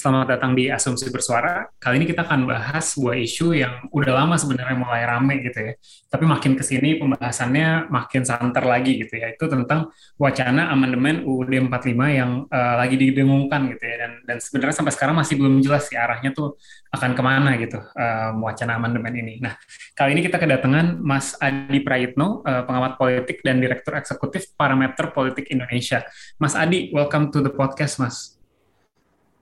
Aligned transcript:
Selamat 0.00 0.32
datang 0.32 0.56
di 0.56 0.72
Asumsi 0.72 1.12
Bersuara. 1.12 1.68
Kali 1.76 2.00
ini 2.00 2.08
kita 2.08 2.24
akan 2.24 2.48
bahas 2.48 2.96
sebuah 2.96 3.20
isu 3.20 3.52
yang 3.52 3.84
udah 3.92 4.24
lama 4.24 4.40
sebenarnya 4.40 4.72
mulai 4.72 5.04
rame 5.04 5.44
gitu 5.44 5.60
ya. 5.60 5.72
Tapi 6.08 6.24
makin 6.24 6.56
ke 6.56 6.64
sini 6.64 6.96
pembahasannya 6.96 7.92
makin 7.92 8.24
santer 8.24 8.64
lagi 8.64 8.96
gitu 8.96 9.20
ya. 9.20 9.28
Itu 9.36 9.52
tentang 9.52 9.92
wacana 10.16 10.72
amandemen 10.72 11.28
UUD 11.28 11.52
45 11.52 12.16
yang 12.16 12.48
uh, 12.48 12.74
lagi 12.80 12.96
didengungkan 12.96 13.76
gitu 13.76 13.84
ya. 13.84 14.08
Dan, 14.08 14.12
dan 14.24 14.36
sebenarnya 14.40 14.80
sampai 14.80 14.92
sekarang 14.96 15.20
masih 15.20 15.36
belum 15.36 15.60
jelas 15.60 15.84
sih 15.92 16.00
arahnya 16.00 16.32
tuh 16.32 16.56
akan 16.96 17.10
ke 17.12 17.20
mana 17.20 17.60
gitu 17.60 17.84
uh, 17.84 18.32
wacana 18.40 18.80
amandemen 18.80 19.12
ini. 19.20 19.36
Nah, 19.44 19.52
kali 19.92 20.16
ini 20.16 20.24
kita 20.24 20.40
kedatangan 20.40 20.96
Mas 20.96 21.36
Adi 21.44 21.84
Prayitno, 21.84 22.40
uh, 22.40 22.64
pengamat 22.64 22.96
politik 22.96 23.44
dan 23.44 23.60
Direktur 23.60 24.00
Eksekutif 24.00 24.48
Parameter 24.56 25.12
Politik 25.12 25.52
Indonesia. 25.52 26.08
Mas 26.40 26.56
Adi, 26.56 26.88
welcome 26.88 27.28
to 27.28 27.44
the 27.44 27.52
podcast, 27.52 28.00
Mas. 28.00 28.39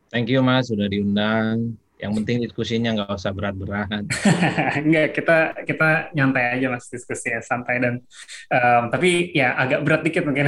Thank 0.09 0.33
you 0.33 0.41
Mas 0.41 0.73
sudah 0.73 0.89
diundang. 0.89 1.77
Yang 1.99 2.13
penting 2.23 2.37
diskusinya 2.47 2.91
nggak 2.95 3.11
usah 3.11 3.35
berat-berat. 3.35 4.07
Enggak, 4.87 5.19
kita 5.19 5.37
kita 5.67 6.15
nyantai 6.15 6.55
aja 6.55 6.71
mas 6.71 6.87
diskusinya 6.87 7.43
santai 7.43 7.83
dan 7.83 7.95
um, 8.55 8.83
tapi 8.87 9.35
ya 9.35 9.59
agak 9.59 9.83
berat 9.83 10.07
dikit 10.07 10.23
mungkin. 10.23 10.47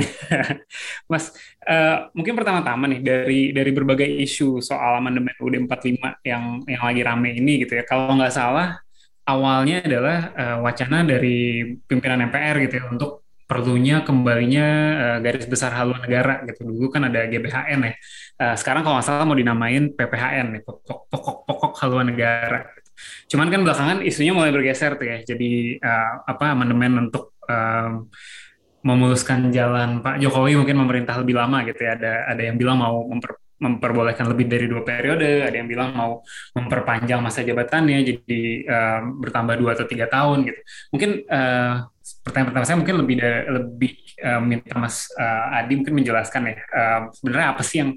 mas, 1.11 1.35
uh, 1.67 2.07
mungkin 2.15 2.39
pertama-tama 2.39 2.87
nih 2.87 3.03
dari 3.03 3.41
dari 3.51 3.71
berbagai 3.75 4.07
isu 4.07 4.63
soal 4.63 5.03
amandemen 5.03 5.35
UUD 5.43 5.67
45 5.67 6.23
yang 6.23 6.63
yang 6.71 6.83
lagi 6.87 7.03
rame 7.03 7.35
ini 7.35 7.67
gitu 7.67 7.83
ya. 7.83 7.83
Kalau 7.83 8.15
nggak 8.15 8.31
salah 8.31 8.79
awalnya 9.27 9.83
adalah 9.83 10.19
uh, 10.39 10.57
wacana 10.63 11.03
dari 11.03 11.67
pimpinan 11.83 12.31
MPR 12.31 12.57
gitu 12.67 12.75
ya 12.79 12.85
untuk 12.95 13.20
perlunya 13.51 14.07
kembalinya 14.07 14.67
uh, 14.95 15.19
garis 15.19 15.51
besar 15.51 15.75
haluan 15.75 15.99
negara 16.07 16.47
gitu. 16.47 16.63
Dulu 16.71 16.87
kan 16.95 17.11
ada 17.11 17.27
GBHN 17.27 17.81
ya 17.83 17.95
uh, 18.41 18.57
sekarang 18.57 18.83
kalau 18.83 18.97
nggak 18.99 19.07
salah 19.07 19.27
mau 19.29 19.37
dinamain 19.37 19.93
PPHN 19.93 20.47
nih 20.57 20.63
pokok-pokok 20.65 21.73
haluan 21.85 22.09
negara. 22.09 22.71
Cuman 23.29 23.49
kan 23.49 23.61
belakangan 23.65 23.99
isunya 24.05 24.33
mulai 24.37 24.53
bergeser 24.53 24.97
tuh 24.97 25.07
ya, 25.09 25.19
jadi 25.25 25.81
uh, 25.81 26.29
apa 26.29 26.53
amandemen 26.53 27.09
untuk 27.09 27.37
um, 27.49 28.09
memuluskan 28.81 29.53
jalan 29.53 30.01
Pak 30.01 30.21
Jokowi 30.21 30.57
mungkin 30.57 30.77
memerintah 30.81 31.21
lebih 31.21 31.37
lama 31.37 31.65
gitu 31.69 31.81
ya. 31.85 31.97
Ada 31.97 32.33
ada 32.33 32.43
yang 32.45 32.57
bilang 32.61 32.81
mau 32.81 33.05
memper, 33.09 33.41
memperbolehkan 33.61 34.29
lebih 34.29 34.49
dari 34.49 34.67
dua 34.69 34.85
periode, 34.85 35.49
ada 35.49 35.57
yang 35.57 35.69
bilang 35.69 35.93
mau 35.97 36.21
memperpanjang 36.57 37.21
masa 37.21 37.45
jabatannya 37.45 37.99
jadi 38.05 38.43
uh, 38.69 39.01
bertambah 39.21 39.57
dua 39.61 39.77
atau 39.77 39.87
tiga 39.89 40.09
tahun 40.09 40.49
gitu. 40.49 40.61
Mungkin 40.93 41.11
uh, 41.29 41.89
pertanyaan 42.21 42.49
pertama 42.51 42.67
saya 42.67 42.79
mungkin 42.81 42.97
lebih 43.01 43.17
dari, 43.21 43.39
lebih 43.49 43.93
uh, 44.25 44.41
minta 44.43 44.75
Mas 44.77 45.07
uh, 45.15 45.57
Adi 45.57 45.79
mungkin 45.79 45.95
menjelaskan 46.03 46.43
ya 46.51 46.57
uh, 46.75 47.01
sebenarnya 47.15 47.49
apa 47.55 47.63
sih 47.63 47.77
yang 47.83 47.91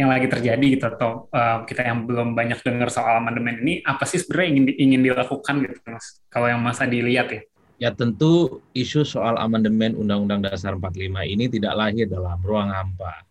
yang 0.00 0.08
lagi 0.08 0.26
terjadi 0.32 0.66
gitu 0.80 0.84
atau 0.88 1.28
uh, 1.30 1.62
kita 1.68 1.84
yang 1.84 2.08
belum 2.08 2.32
banyak 2.32 2.64
dengar 2.64 2.88
soal 2.88 3.20
amandemen 3.20 3.60
ini 3.60 3.84
apa 3.84 4.08
sih 4.08 4.16
sebenarnya 4.18 4.48
ingin 4.48 4.64
ingin 4.76 5.00
dilakukan 5.04 5.54
gitu 5.60 5.76
mas 5.86 6.24
kalau 6.32 6.46
yang 6.48 6.60
mas 6.60 6.80
Adi 6.80 7.04
lihat 7.04 7.28
ya 7.30 7.40
ya 7.80 7.90
tentu 7.92 8.64
isu 8.76 9.04
soal 9.04 9.36
amandemen 9.40 9.96
Undang-Undang 9.96 10.52
Dasar 10.52 10.76
45 10.76 11.32
ini 11.32 11.44
tidak 11.48 11.72
lahir 11.76 12.08
dalam 12.08 12.40
ruang 12.40 12.72
hampa 12.72 13.30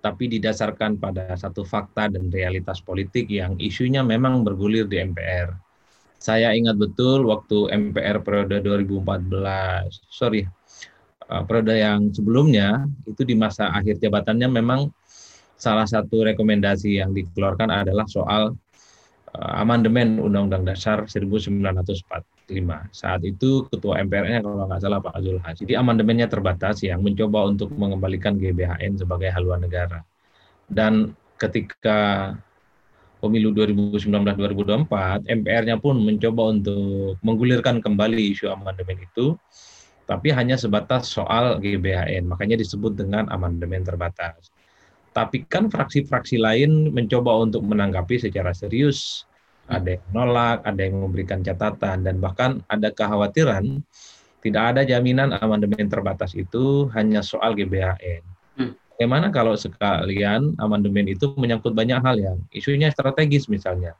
tapi 0.00 0.32
didasarkan 0.32 0.96
pada 0.96 1.36
satu 1.36 1.62
fakta 1.62 2.08
dan 2.08 2.32
realitas 2.32 2.80
politik 2.80 3.28
yang 3.28 3.60
isunya 3.60 4.00
memang 4.00 4.40
bergulir 4.40 4.88
di 4.88 4.96
MPR. 4.96 5.52
Saya 6.20 6.52
ingat 6.52 6.76
betul 6.76 7.24
waktu 7.24 7.72
MPR 7.72 8.20
periode 8.20 8.60
2014, 8.60 9.88
sorry, 10.12 10.44
uh, 11.32 11.42
periode 11.48 11.80
yang 11.80 12.12
sebelumnya 12.12 12.84
itu 13.08 13.24
di 13.24 13.32
masa 13.32 13.72
akhir 13.72 14.04
jabatannya 14.04 14.52
memang 14.52 14.92
salah 15.56 15.88
satu 15.88 16.28
rekomendasi 16.28 17.00
yang 17.00 17.16
dikeluarkan 17.16 17.72
adalah 17.72 18.04
soal 18.04 18.52
uh, 19.32 19.52
amandemen 19.64 20.20
Undang-Undang 20.20 20.68
Dasar 20.68 21.08
1945. 21.08 22.04
Saat 22.92 23.24
itu 23.24 23.64
Ketua 23.72 24.04
MPR-nya 24.04 24.44
kalau 24.44 24.68
nggak 24.68 24.82
salah 24.84 25.00
Pak 25.00 25.16
Zulhas. 25.24 25.56
Has. 25.56 25.56
Jadi 25.64 25.72
amandemennya 25.72 26.28
terbatas 26.28 26.84
yang 26.84 27.00
mencoba 27.00 27.48
untuk 27.48 27.72
mengembalikan 27.80 28.36
GBHN 28.36 29.00
sebagai 29.00 29.32
haluan 29.32 29.64
negara. 29.64 30.04
Dan 30.68 31.16
ketika 31.40 32.36
pemilu 33.20 33.52
2019-2024, 33.52 35.28
MPR-nya 35.28 35.76
pun 35.76 36.00
mencoba 36.00 36.56
untuk 36.56 37.20
menggulirkan 37.20 37.84
kembali 37.84 38.32
isu 38.32 38.48
amandemen 38.48 38.98
itu, 38.98 39.36
tapi 40.08 40.32
hanya 40.32 40.58
sebatas 40.58 41.12
soal 41.12 41.60
GBHN. 41.62 42.26
Makanya 42.26 42.58
disebut 42.58 42.96
dengan 42.96 43.28
amandemen 43.30 43.86
terbatas. 43.86 44.50
Tapi 45.12 45.46
kan 45.46 45.70
fraksi-fraksi 45.70 46.40
lain 46.40 46.90
mencoba 46.90 47.44
untuk 47.44 47.62
menanggapi 47.62 48.18
secara 48.18 48.50
serius. 48.56 49.28
Ada 49.70 50.00
yang 50.00 50.04
menolak, 50.10 50.58
ada 50.66 50.80
yang 50.82 50.98
memberikan 50.98 51.46
catatan, 51.46 52.02
dan 52.02 52.18
bahkan 52.18 52.58
ada 52.66 52.90
kekhawatiran 52.90 53.78
tidak 54.40 54.62
ada 54.74 54.82
jaminan 54.88 55.36
amandemen 55.36 55.86
terbatas 55.86 56.32
itu 56.32 56.88
hanya 56.96 57.20
soal 57.20 57.52
GBHN. 57.52 58.24
Bagaimana 59.00 59.32
kalau 59.32 59.56
sekalian 59.56 60.60
amandemen 60.60 61.08
itu 61.08 61.32
menyangkut 61.32 61.72
banyak 61.72 62.04
hal 62.04 62.20
yang 62.20 62.36
isunya 62.52 62.92
strategis 62.92 63.48
misalnya. 63.48 63.96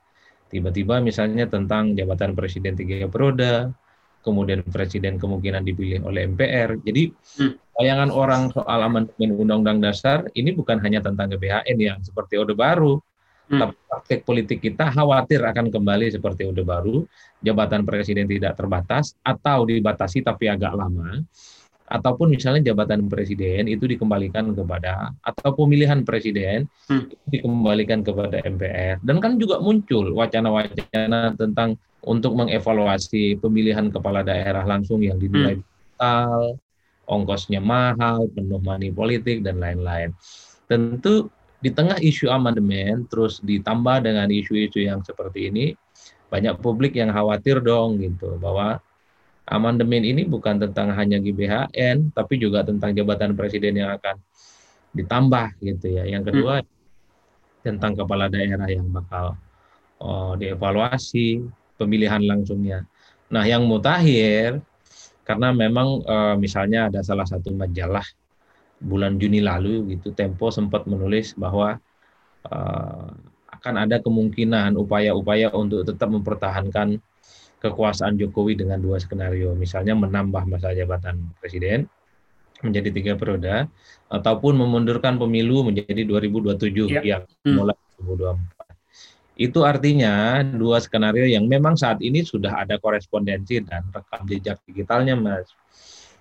Tiba-tiba 0.53 1.01
misalnya 1.01 1.49
tentang 1.49 1.97
jabatan 1.97 2.37
presiden 2.37 2.77
tiga 2.77 3.09
periode, 3.09 3.73
kemudian 4.21 4.61
presiden 4.69 5.17
kemungkinan 5.17 5.65
dipilih 5.65 6.05
oleh 6.05 6.29
MPR. 6.29 6.85
Jadi 6.85 7.17
hmm. 7.17 7.81
bayangan 7.81 8.13
orang 8.13 8.53
soal 8.53 8.77
amandemen 8.85 9.41
Undang-Undang 9.41 9.81
Dasar 9.81 10.29
ini 10.37 10.53
bukan 10.53 10.77
hanya 10.85 11.01
tentang 11.01 11.33
GBHN 11.33 11.77
yang 11.81 11.99
seperti 12.05 12.37
Orde 12.37 12.53
Baru, 12.53 13.01
hmm. 13.49 13.57
tapi 13.57 13.77
praktek 13.89 14.21
politik 14.29 14.61
kita 14.61 14.93
khawatir 14.93 15.41
akan 15.41 15.73
kembali 15.73 16.13
seperti 16.13 16.45
Orde 16.45 16.61
Baru, 16.61 17.09
jabatan 17.41 17.89
presiden 17.89 18.29
tidak 18.29 18.53
terbatas 18.61 19.17
atau 19.25 19.65
dibatasi 19.65 20.21
tapi 20.21 20.53
agak 20.53 20.77
lama, 20.77 21.25
ataupun 21.91 22.31
misalnya 22.31 22.71
jabatan 22.71 23.11
presiden 23.11 23.67
itu 23.67 23.91
dikembalikan 23.91 24.55
kepada 24.55 25.11
atau 25.27 25.51
pemilihan 25.59 26.07
presiden 26.07 26.71
hmm. 26.87 27.11
dikembalikan 27.35 28.07
kepada 28.07 28.39
MPR 28.47 29.03
dan 29.03 29.19
kan 29.19 29.37
juga 29.43 29.59
muncul 29.59 30.15
wacana-wacana 30.15 31.35
tentang 31.35 31.75
untuk 32.07 32.39
mengevaluasi 32.39 33.43
pemilihan 33.43 33.91
kepala 33.91 34.23
daerah 34.23 34.63
langsung 34.65 35.03
yang 35.03 35.19
dinilai 35.19 35.59
hmm. 35.99 36.57
ongkosnya 37.11 37.59
mahal, 37.59 38.31
penuh 38.31 38.63
money 38.63 38.89
politik 38.95 39.43
dan 39.43 39.59
lain-lain. 39.59 40.15
Tentu 40.71 41.29
di 41.61 41.69
tengah 41.69 41.99
isu 42.01 42.31
amandemen 42.33 43.05
terus 43.11 43.43
ditambah 43.45 44.07
dengan 44.07 44.31
isu-isu 44.33 44.81
yang 44.81 45.05
seperti 45.05 45.53
ini, 45.53 45.67
banyak 46.33 46.57
publik 46.63 46.97
yang 46.97 47.13
khawatir 47.13 47.61
dong 47.61 48.01
gitu 48.01 48.39
bahwa 48.41 48.81
amandemen 49.51 50.07
ini 50.07 50.23
bukan 50.23 50.63
tentang 50.63 50.95
hanya 50.95 51.19
GBHN 51.19 52.15
tapi 52.15 52.39
juga 52.39 52.63
tentang 52.63 52.95
jabatan 52.95 53.35
presiden 53.35 53.83
yang 53.83 53.91
akan 53.99 54.17
ditambah 54.95 55.59
gitu 55.59 55.87
ya. 55.91 56.07
Yang 56.07 56.33
kedua 56.35 56.63
hmm. 56.63 56.69
tentang 57.67 57.99
kepala 57.99 58.31
daerah 58.31 58.71
yang 58.71 58.87
bakal 58.89 59.35
oh, 59.99 60.39
dievaluasi, 60.39 61.43
pemilihan 61.75 62.23
langsungnya. 62.23 62.87
Nah, 63.31 63.47
yang 63.47 63.67
mutakhir 63.67 64.63
karena 65.23 65.55
memang 65.55 66.03
e, 66.03 66.17
misalnya 66.43 66.91
ada 66.91 67.07
salah 67.07 67.23
satu 67.23 67.55
majalah 67.55 68.03
bulan 68.83 69.15
Juni 69.21 69.39
lalu 69.39 69.95
gitu 69.95 70.11
Tempo 70.11 70.51
sempat 70.51 70.91
menulis 70.91 71.39
bahwa 71.39 71.79
e, 72.43 72.59
akan 73.55 73.75
ada 73.87 74.03
kemungkinan 74.03 74.75
upaya-upaya 74.75 75.55
untuk 75.55 75.87
tetap 75.87 76.11
mempertahankan 76.11 76.99
kekuasaan 77.61 78.17
Jokowi 78.17 78.57
dengan 78.57 78.81
dua 78.81 78.97
skenario, 78.97 79.53
misalnya 79.53 79.93
menambah 79.93 80.49
masa 80.49 80.73
jabatan 80.73 81.31
presiden 81.39 81.87
menjadi 82.61 82.89
tiga 82.93 83.13
periode 83.17 83.69
ataupun 84.13 84.53
memundurkan 84.57 85.17
pemilu 85.17 85.65
menjadi 85.65 86.05
2027 86.05 86.93
ya. 86.93 87.01
yang 87.05 87.23
hmm. 87.45 87.57
mulai 87.57 87.77
2024. 88.01 89.41
Itu 89.41 89.65
artinya 89.65 90.45
dua 90.45 90.85
skenario 90.85 91.25
yang 91.25 91.49
memang 91.49 91.73
saat 91.73 92.05
ini 92.05 92.21
sudah 92.21 92.61
ada 92.61 92.77
korespondensi 92.77 93.65
dan 93.65 93.89
rekam 93.89 94.29
jejak 94.29 94.61
digitalnya, 94.69 95.17
Mas. 95.17 95.49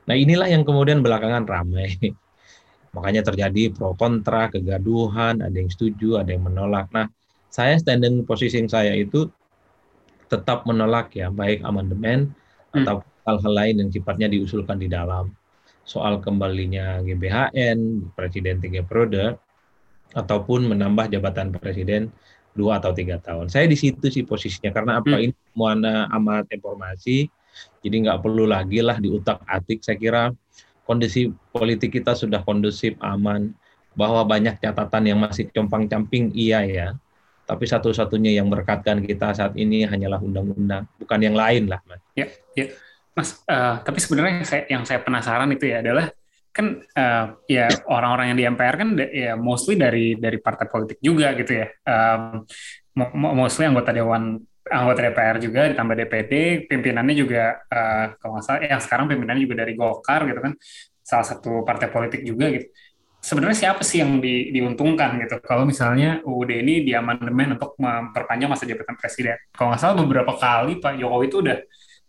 Nah 0.07 0.15
inilah 0.15 0.47
yang 0.47 0.63
kemudian 0.63 1.03
belakangan 1.03 1.43
ramai. 1.43 1.99
Makanya 2.95 3.21
terjadi 3.21 3.75
pro 3.75 3.93
kontra, 3.93 4.47
kegaduhan, 4.49 5.43
ada 5.43 5.53
yang 5.53 5.69
setuju, 5.69 6.23
ada 6.23 6.33
yang 6.33 6.47
menolak. 6.47 6.89
Nah, 6.89 7.05
saya 7.53 7.77
standing 7.77 8.25
position 8.25 8.65
saya 8.65 8.97
itu 8.97 9.29
tetap 10.29 10.63
menolak 10.69 11.11
ya 11.17 11.33
baik 11.33 11.65
amandemen 11.65 12.31
hmm. 12.71 12.85
atau 12.85 13.01
hal-hal 13.25 13.53
lain 13.53 13.75
yang 13.85 13.89
sifatnya 13.89 14.29
diusulkan 14.29 14.77
di 14.77 14.87
dalam 14.87 15.33
soal 15.83 16.21
kembalinya 16.21 17.01
GBHN 17.01 18.09
presiden 18.13 18.61
tiga 18.61 18.85
periode 18.85 19.41
ataupun 20.13 20.69
menambah 20.69 21.09
jabatan 21.09 21.53
presiden 21.53 22.13
dua 22.57 22.81
atau 22.81 22.91
tiga 22.93 23.21
tahun. 23.21 23.47
Saya 23.47 23.69
di 23.69 23.77
situ 23.77 24.09
sih 24.09 24.25
posisinya 24.25 24.73
karena 24.73 25.01
apa 25.01 25.15
hmm. 25.15 25.25
ini 25.29 25.33
semuanya 25.53 26.09
amat 26.17 26.49
informasi, 26.49 27.29
jadi 27.85 27.95
nggak 28.09 28.19
perlu 28.25 28.49
lagi 28.49 28.81
lah 28.81 28.97
diutak 28.97 29.41
atik. 29.45 29.85
Saya 29.85 29.97
kira 29.97 30.23
kondisi 30.83 31.29
politik 31.53 31.93
kita 32.01 32.17
sudah 32.17 32.41
kondusif, 32.41 32.97
aman, 32.99 33.53
bahwa 33.93 34.25
banyak 34.25 34.57
catatan 34.57 35.03
yang 35.13 35.19
masih 35.21 35.47
compang 35.53 35.85
camping 35.85 36.33
iya 36.33 36.65
ya, 36.65 36.87
tapi 37.49 37.65
satu-satunya 37.65 38.37
yang 38.37 38.45
merekatkan 38.45 39.01
kita 39.01 39.33
saat 39.33 39.57
ini 39.57 39.81
hanyalah 39.81 40.21
undang-undang, 40.21 40.85
bukan 41.01 41.17
yang 41.17 41.33
lain 41.33 41.65
lah, 41.65 41.81
Mas. 41.89 41.97
Ya, 42.13 42.29
ya. 42.53 42.69
Mas, 43.17 43.41
uh, 43.49 43.81
tapi 43.81 43.97
sebenarnya 43.97 44.37
yang 44.37 44.45
saya, 44.45 44.63
yang 44.69 44.83
saya 44.85 45.01
penasaran 45.01 45.49
itu 45.49 45.65
ya 45.65 45.81
adalah 45.81 46.13
kan 46.53 46.77
uh, 46.77 47.25
ya 47.49 47.65
orang-orang 47.89 48.33
yang 48.33 48.37
di 48.37 48.45
MPR 48.53 48.75
kan 48.77 48.89
ya 48.97 49.33
mostly 49.33 49.77
dari 49.77 50.17
dari 50.17 50.37
partai 50.37 50.69
politik 50.69 51.01
juga 51.01 51.33
gitu 51.33 51.57
ya. 51.57 51.67
Um, 51.89 52.45
mostly 53.17 53.65
anggota 53.65 53.97
dewan 53.97 54.37
anggota 54.69 55.09
DPR 55.09 55.37
juga 55.41 55.61
ditambah 55.73 55.95
DPD, 56.05 56.33
pimpinannya 56.69 57.15
juga 57.17 57.65
uh, 57.65 58.13
kalau 58.21 58.37
nggak 58.37 58.45
salah 58.45 58.61
yang 58.61 58.81
sekarang 58.81 59.09
pimpinannya 59.09 59.41
juga 59.41 59.65
dari 59.65 59.73
Golkar 59.73 60.29
gitu 60.29 60.37
kan. 60.37 60.53
Salah 61.01 61.25
satu 61.25 61.65
partai 61.65 61.89
politik 61.89 62.21
juga 62.21 62.53
gitu 62.53 62.69
sebenarnya 63.29 63.57
siapa 63.69 63.85
sih 63.85 64.01
yang 64.01 64.17
di, 64.17 64.49
diuntungkan 64.49 65.21
gitu 65.21 65.37
kalau 65.45 65.61
misalnya 65.69 66.17
UUD 66.25 66.49
ini 66.49 66.81
diamandemen 66.81 67.61
untuk 67.61 67.77
memperpanjang 67.77 68.49
masa 68.49 68.65
jabatan 68.65 68.97
presiden. 68.97 69.37
Kalau 69.53 69.69
nggak 69.69 69.81
salah 69.81 69.95
beberapa 70.01 70.33
kali 70.33 70.81
Pak 70.81 70.97
Jokowi 70.97 71.25
itu 71.29 71.37
udah 71.45 71.57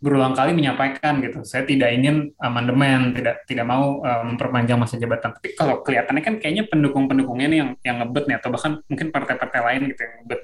berulang 0.01 0.33
kali 0.33 0.57
menyampaikan 0.57 1.21
gitu, 1.21 1.45
saya 1.45 1.61
tidak 1.61 1.93
ingin 1.93 2.33
amandemen, 2.41 3.13
tidak 3.13 3.45
tidak 3.45 3.69
mau 3.69 4.01
uh, 4.01 4.25
memperpanjang 4.25 4.81
masa 4.81 4.97
jabatan. 4.97 5.29
Tapi 5.37 5.53
kalau 5.53 5.85
kelihatannya 5.85 6.25
kan 6.25 6.35
kayaknya 6.41 6.65
pendukung-pendukungnya 6.65 7.47
nih 7.53 7.59
yang 7.61 7.69
yang 7.85 7.97
ngebet 8.01 8.25
nih 8.25 8.35
atau 8.41 8.49
bahkan 8.49 8.81
mungkin 8.89 9.13
partai-partai 9.13 9.61
lain 9.61 9.81
gitu 9.93 10.01
yang 10.01 10.13
ngebet. 10.25 10.41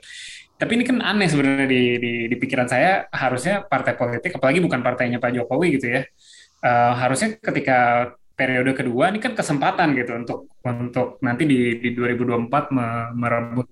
Tapi 0.62 0.72
ini 0.78 0.84
kan 0.86 0.98
aneh 1.02 1.26
sebenarnya 1.26 1.66
di, 1.66 1.82
di 1.98 2.14
di 2.30 2.36
pikiran 2.38 2.70
saya 2.70 3.10
harusnya 3.10 3.66
partai 3.66 3.98
politik 3.98 4.38
apalagi 4.38 4.62
bukan 4.62 4.86
partainya 4.86 5.18
Pak 5.18 5.34
Jokowi 5.34 5.82
gitu 5.82 5.90
ya. 5.90 6.06
Uh, 6.62 6.94
harusnya 6.94 7.34
ketika 7.42 8.14
periode 8.38 8.78
kedua 8.78 9.10
ini 9.10 9.18
kan 9.18 9.34
kesempatan 9.34 9.98
gitu 9.98 10.14
untuk 10.14 10.40
untuk 10.62 11.18
nanti 11.26 11.50
di 11.50 11.82
di 11.82 11.90
2024 11.98 13.18
merebut 13.18 13.68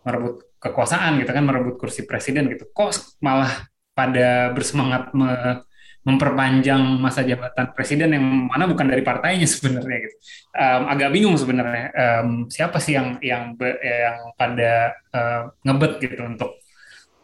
merebut 0.00 0.34
kekuasaan 0.56 1.20
gitu 1.20 1.30
kan 1.30 1.44
merebut 1.44 1.76
kursi 1.76 2.08
presiden 2.08 2.48
gitu. 2.48 2.64
Kok 2.72 3.20
malah 3.20 3.68
pada 3.92 4.50
bersemangat 4.56 5.12
me, 5.12 5.60
memperpanjang 6.08 6.80
masa 6.96 7.20
jabatan 7.20 7.76
presiden 7.76 8.16
yang 8.16 8.24
mana 8.48 8.64
bukan 8.64 8.88
dari 8.88 9.04
partainya 9.04 9.44
sebenarnya 9.54 10.08
gitu. 10.08 10.16
Um, 10.56 10.82
agak 10.88 11.12
bingung 11.12 11.36
sebenarnya 11.36 11.92
um, 11.92 12.48
siapa 12.48 12.80
sih 12.80 12.96
yang 12.96 13.20
yang 13.20 13.52
yang 13.60 14.16
pada 14.40 14.96
uh, 15.12 15.42
ngebet 15.68 15.92
gitu 16.00 16.24
untuk 16.24 16.56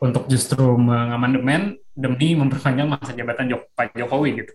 untuk 0.05 0.29
justru 0.29 0.77
mengamandemen 0.77 1.81
demi 1.97 2.37
memperpanjang 2.37 2.93
masa 2.93 3.17
jabatan 3.17 3.57
Jok 3.57 3.73
Pak 3.73 3.97
Jokowi 3.97 4.45
gitu 4.45 4.53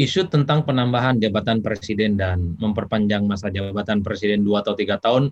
isu 0.00 0.28
tentang 0.32 0.64
penambahan 0.64 1.20
jabatan 1.20 1.60
presiden 1.60 2.16
dan 2.16 2.56
memperpanjang 2.56 3.28
masa 3.28 3.52
jabatan 3.52 4.00
presiden 4.00 4.40
dua 4.40 4.64
atau 4.64 4.72
tiga 4.72 4.96
tahun 4.96 5.28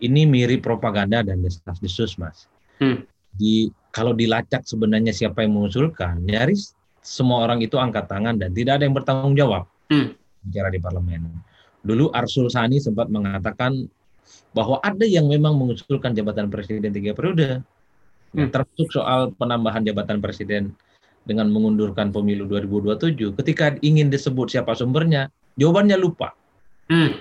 ini 0.00 0.24
mirip 0.26 0.64
propaganda 0.64 1.20
dan 1.20 1.44
desas-desus, 1.44 2.16
mas. 2.16 2.48
Hmm. 2.80 3.04
Di 3.36 3.70
kalau 3.92 4.16
dilacak 4.16 4.64
sebenarnya 4.64 5.14
siapa 5.14 5.44
yang 5.44 5.60
mengusulkan, 5.60 6.24
nyaris 6.24 6.74
semua 7.04 7.44
orang 7.44 7.60
itu 7.62 7.76
angkat 7.76 8.08
tangan 8.08 8.36
dan 8.36 8.50
tidak 8.52 8.80
ada 8.80 8.84
yang 8.88 8.96
bertanggung 8.96 9.34
jawab 9.36 9.64
hmm. 9.92 10.16
bicara 10.48 10.68
di 10.72 10.80
parlemen. 10.80 11.30
Dulu 11.80 12.12
Arsul 12.12 12.52
Sani 12.52 12.76
sempat 12.80 13.08
mengatakan 13.08 13.88
bahwa 14.52 14.82
ada 14.82 15.06
yang 15.06 15.30
memang 15.30 15.56
mengusulkan 15.56 16.12
jabatan 16.12 16.50
presiden 16.50 16.90
tiga 16.90 17.14
periode, 17.14 17.62
hmm. 18.34 18.50
termasuk 18.50 18.88
soal 18.90 19.30
penambahan 19.36 19.84
jabatan 19.84 20.18
presiden 20.18 20.74
dengan 21.24 21.52
mengundurkan 21.52 22.10
pemilu 22.10 22.48
2027, 22.48 23.36
ketika 23.36 23.76
ingin 23.84 24.08
disebut 24.08 24.50
siapa 24.50 24.72
sumbernya, 24.72 25.28
jawabannya 25.60 25.96
lupa. 26.00 26.32
Hmm. 26.90 27.14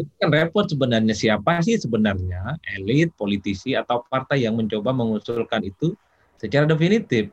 Itu 0.00 0.12
kan 0.20 0.28
repot 0.32 0.64
sebenarnya 0.64 1.12
siapa 1.12 1.60
sih 1.60 1.76
sebenarnya 1.76 2.56
elit, 2.80 3.12
politisi 3.12 3.76
atau 3.76 4.00
partai 4.08 4.48
yang 4.48 4.56
mencoba 4.56 4.94
mengusulkan 4.96 5.68
itu 5.68 5.92
secara 6.40 6.64
definitif. 6.64 7.28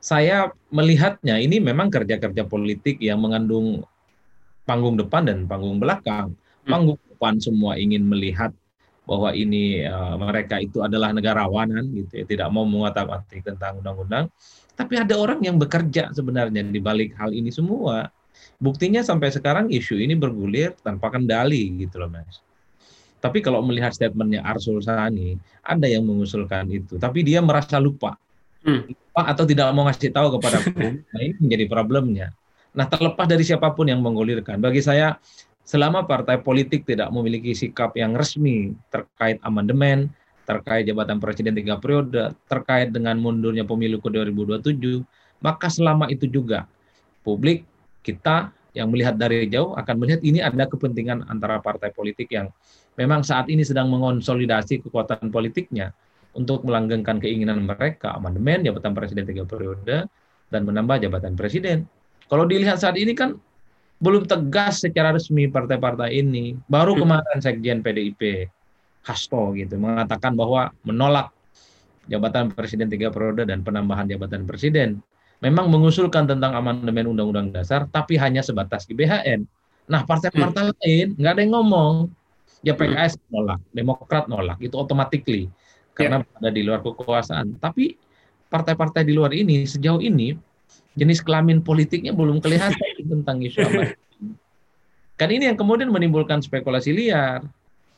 Saya 0.00 0.48
melihatnya 0.72 1.36
ini 1.36 1.60
memang 1.60 1.92
kerja-kerja 1.92 2.46
politik 2.48 3.02
yang 3.02 3.20
mengandung 3.20 3.84
panggung 4.64 4.96
depan 4.96 5.28
dan 5.28 5.44
panggung 5.44 5.76
belakang. 5.76 6.32
Hmm. 6.64 6.70
Panggung 6.72 6.98
depan 7.12 7.36
semua 7.36 7.76
ingin 7.76 8.06
melihat 8.08 8.54
bahwa 9.06 9.30
ini 9.30 9.86
uh, 9.86 10.18
mereka 10.18 10.58
itu 10.58 10.82
adalah 10.82 11.14
negarawanan 11.14 11.86
gitu 11.94 12.22
ya, 12.22 12.24
tidak 12.26 12.48
mau 12.50 12.66
mengotak-atik 12.66 13.46
tentang 13.46 13.78
undang-undang. 13.78 14.26
Tapi 14.76 14.94
ada 15.00 15.16
orang 15.16 15.40
yang 15.40 15.56
bekerja 15.56 16.12
sebenarnya 16.12 16.60
di 16.68 16.78
balik 16.78 17.16
hal 17.16 17.32
ini 17.32 17.48
semua. 17.48 18.12
Buktinya 18.60 19.00
sampai 19.00 19.32
sekarang 19.32 19.72
isu 19.72 19.96
ini 19.96 20.12
bergulir 20.12 20.76
tanpa 20.84 21.08
kendali 21.08 21.72
gitu 21.80 22.04
loh 22.04 22.12
Mas. 22.12 22.44
Tapi 23.16 23.40
kalau 23.40 23.64
melihat 23.64 23.96
statementnya 23.96 24.44
Arsul 24.44 24.84
Sani, 24.84 25.40
ada 25.64 25.88
yang 25.88 26.04
mengusulkan 26.04 26.68
itu, 26.68 27.00
tapi 27.00 27.24
dia 27.24 27.40
merasa 27.40 27.80
lupa. 27.80 28.20
Hmm. 28.60 28.84
Lupa 28.86 29.22
atau 29.32 29.48
tidak 29.48 29.72
mau 29.72 29.88
ngasih 29.88 30.12
tahu 30.12 30.36
kepada 30.36 30.60
publik, 30.64 31.02
nah 31.10 31.20
ini 31.24 31.34
menjadi 31.40 31.64
problemnya. 31.66 32.28
Nah 32.76 32.84
terlepas 32.84 33.24
dari 33.24 33.40
siapa 33.42 33.72
pun 33.72 33.88
yang 33.88 34.04
menggulirkan, 34.04 34.60
bagi 34.60 34.84
saya 34.84 35.16
selama 35.66 36.04
partai 36.04 36.38
politik 36.44 36.84
tidak 36.84 37.08
memiliki 37.10 37.56
sikap 37.56 37.96
yang 37.96 38.12
resmi 38.14 38.76
terkait 38.92 39.40
amandemen, 39.42 40.12
terkait 40.46 40.86
jabatan 40.86 41.18
presiden 41.18 41.52
tiga 41.58 41.76
periode, 41.76 42.32
terkait 42.46 42.94
dengan 42.94 43.18
mundurnya 43.18 43.66
pemilu 43.66 43.98
ke 43.98 44.08
2027, 44.08 45.02
maka 45.42 45.66
selama 45.66 46.06
itu 46.06 46.30
juga 46.30 46.70
publik 47.26 47.66
kita 48.06 48.54
yang 48.72 48.92
melihat 48.92 49.18
dari 49.18 49.50
jauh 49.50 49.74
akan 49.74 49.94
melihat 49.98 50.20
ini 50.22 50.38
ada 50.38 50.68
kepentingan 50.68 51.26
antara 51.26 51.58
partai 51.58 51.90
politik 51.90 52.30
yang 52.30 52.52
memang 52.94 53.26
saat 53.26 53.50
ini 53.50 53.66
sedang 53.66 53.90
mengonsolidasi 53.90 54.84
kekuatan 54.86 55.32
politiknya 55.34 55.90
untuk 56.36 56.62
melanggengkan 56.62 57.16
keinginan 57.18 57.64
mereka 57.64 58.14
amandemen 58.14 58.62
jabatan 58.62 58.92
presiden 58.92 59.24
tiga 59.24 59.48
periode 59.48 60.06
dan 60.52 60.60
menambah 60.62 61.02
jabatan 61.02 61.34
presiden. 61.34 61.88
Kalau 62.28 62.44
dilihat 62.44 62.78
saat 62.78 63.00
ini 63.00 63.16
kan 63.16 63.40
belum 63.96 64.28
tegas 64.28 64.84
secara 64.84 65.16
resmi 65.16 65.48
partai-partai 65.48 66.12
ini. 66.12 66.52
Baru 66.68 66.94
hmm. 66.94 67.00
kemarin 67.00 67.38
Sekjen 67.40 67.80
PDIP 67.80 68.52
Hasto 69.06 69.54
gitu 69.54 69.78
mengatakan 69.78 70.34
bahwa 70.34 70.74
menolak 70.82 71.30
jabatan 72.10 72.50
presiden 72.50 72.90
tiga 72.90 73.14
periode 73.14 73.46
dan 73.46 73.62
penambahan 73.62 74.10
jabatan 74.10 74.42
presiden. 74.46 74.98
Memang 75.44 75.68
mengusulkan 75.68 76.24
tentang 76.24 76.56
amandemen 76.56 77.12
undang-undang 77.12 77.52
dasar, 77.52 77.84
tapi 77.92 78.16
hanya 78.16 78.40
sebatas 78.40 78.88
GBHN. 78.88 79.44
Nah, 79.86 80.02
partai-partai 80.02 80.72
hmm. 80.72 80.76
lain 80.82 81.06
nggak 81.14 81.32
ada 81.36 81.40
yang 81.44 81.52
ngomong. 81.54 81.94
Ya 82.64 82.72
hmm. 82.74 82.80
PKS 82.82 83.12
nolak, 83.30 83.60
Demokrat 83.70 84.24
nolak, 84.26 84.58
itu 84.58 84.74
automatically 84.74 85.46
karena 85.94 86.24
yeah. 86.24 86.38
ada 86.40 86.50
di 86.50 86.62
luar 86.64 86.80
kekuasaan. 86.82 87.60
Tapi 87.62 87.94
partai-partai 88.48 89.06
di 89.06 89.12
luar 89.12 89.30
ini 89.36 89.68
sejauh 89.68 90.00
ini 90.00 90.34
jenis 90.96 91.20
kelamin 91.20 91.60
politiknya 91.60 92.16
belum 92.16 92.40
kelihatan 92.40 92.80
tentang 93.12 93.44
isu 93.44 93.60
amandemen. 93.60 94.34
Kan 95.16 95.28
ini 95.32 95.48
yang 95.48 95.56
kemudian 95.60 95.92
menimbulkan 95.92 96.40
spekulasi 96.40 96.96
liar. 96.96 97.44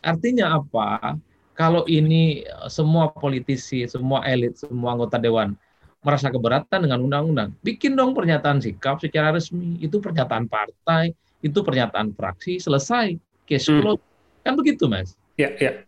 Artinya 0.02 0.58
apa? 0.58 1.18
Kalau 1.58 1.82
ini 1.90 2.46
eh, 2.46 2.70
semua 2.70 3.10
politisi, 3.10 3.82
semua 3.88 4.22
elit, 4.26 4.58
semua 4.58 4.94
anggota 4.94 5.18
dewan 5.18 5.58
merasa 6.06 6.30
keberatan 6.30 6.86
dengan 6.86 7.02
undang-undang, 7.02 7.50
bikin 7.66 7.98
dong 7.98 8.14
pernyataan 8.14 8.62
sikap 8.62 9.02
secara 9.02 9.34
resmi. 9.34 9.82
Itu 9.82 9.98
pernyataan 9.98 10.46
partai, 10.46 11.10
itu 11.42 11.58
pernyataan 11.60 12.14
fraksi, 12.14 12.62
selesai. 12.62 13.18
Case 13.48 13.66
closed. 13.66 13.98
Hmm. 13.98 14.44
Kan 14.46 14.54
begitu, 14.54 14.86
Mas? 14.86 15.18
Ya, 15.34 15.50
ya. 15.58 15.82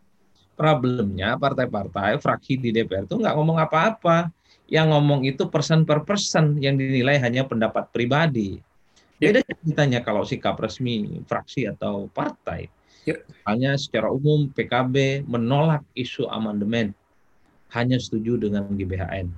Problemnya 0.58 1.38
partai-partai, 1.40 2.20
fraksi 2.20 2.60
di 2.60 2.74
DPR 2.74 3.08
itu 3.08 3.16
nggak 3.16 3.32
ngomong 3.32 3.62
apa-apa 3.64 4.28
yang 4.68 4.92
ngomong 4.92 5.24
itu 5.24 5.48
person 5.48 5.88
per 5.88 6.04
person 6.04 6.60
yang 6.60 6.76
dinilai 6.76 7.16
hanya 7.16 7.48
pendapat 7.48 7.88
pribadi. 7.90 8.60
Ya. 9.18 9.32
Beda 9.32 9.40
ceritanya 9.44 10.00
kalau 10.04 10.24
sikap 10.24 10.60
resmi 10.60 11.24
fraksi 11.24 11.64
atau 11.64 12.12
partai. 12.12 12.68
Ya. 13.08 13.16
Hanya 13.48 13.76
secara 13.80 14.12
umum 14.12 14.52
PKB 14.52 15.24
menolak 15.24 15.80
isu 15.96 16.28
amandemen, 16.28 16.92
hanya 17.72 17.96
setuju 17.96 18.36
dengan 18.36 18.68
GBHN. 18.68 19.32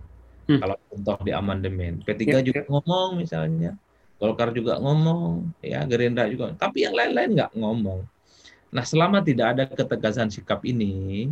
Hmm. 0.50 0.58
Kalau 0.58 0.76
contoh 0.90 1.16
di 1.22 1.30
amandemen, 1.30 2.02
P3 2.02 2.22
ya, 2.26 2.42
juga 2.42 2.60
ya. 2.66 2.68
ngomong 2.68 3.08
misalnya, 3.22 3.78
Golkar 4.18 4.50
juga 4.50 4.82
ngomong, 4.82 5.54
ya 5.62 5.86
Gerindra 5.86 6.26
juga, 6.26 6.50
tapi 6.58 6.82
yang 6.82 6.94
lain-lain 6.98 7.38
nggak 7.38 7.52
ngomong. 7.54 8.02
Nah, 8.72 8.84
selama 8.88 9.22
tidak 9.22 9.46
ada 9.54 9.64
ketegasan 9.70 10.32
sikap 10.32 10.64
ini, 10.66 11.30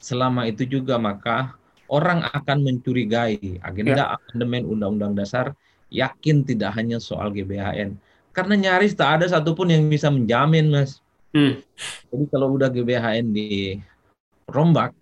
selama 0.00 0.48
itu 0.48 0.64
juga 0.64 0.96
maka 0.96 1.58
orang 1.90 2.22
akan 2.30 2.62
mencurigai 2.62 3.58
agenda 3.62 4.02
ya. 4.06 4.14
amandemen 4.16 4.64
Undang-Undang 4.66 5.14
Dasar 5.18 5.46
yakin 5.90 6.42
tidak 6.46 6.74
hanya 6.74 6.98
soal 6.98 7.30
GBHN. 7.30 7.98
Karena 8.34 8.54
nyaris 8.54 8.92
tak 8.92 9.20
ada 9.22 9.26
satupun 9.32 9.72
yang 9.72 9.88
bisa 9.88 10.12
menjamin, 10.12 10.68
Mas. 10.68 11.00
Hmm. 11.36 11.60
Jadi 12.08 12.24
kalau 12.32 12.56
udah 12.56 12.72
GBHN 12.72 13.28
dirombak, 13.36 14.96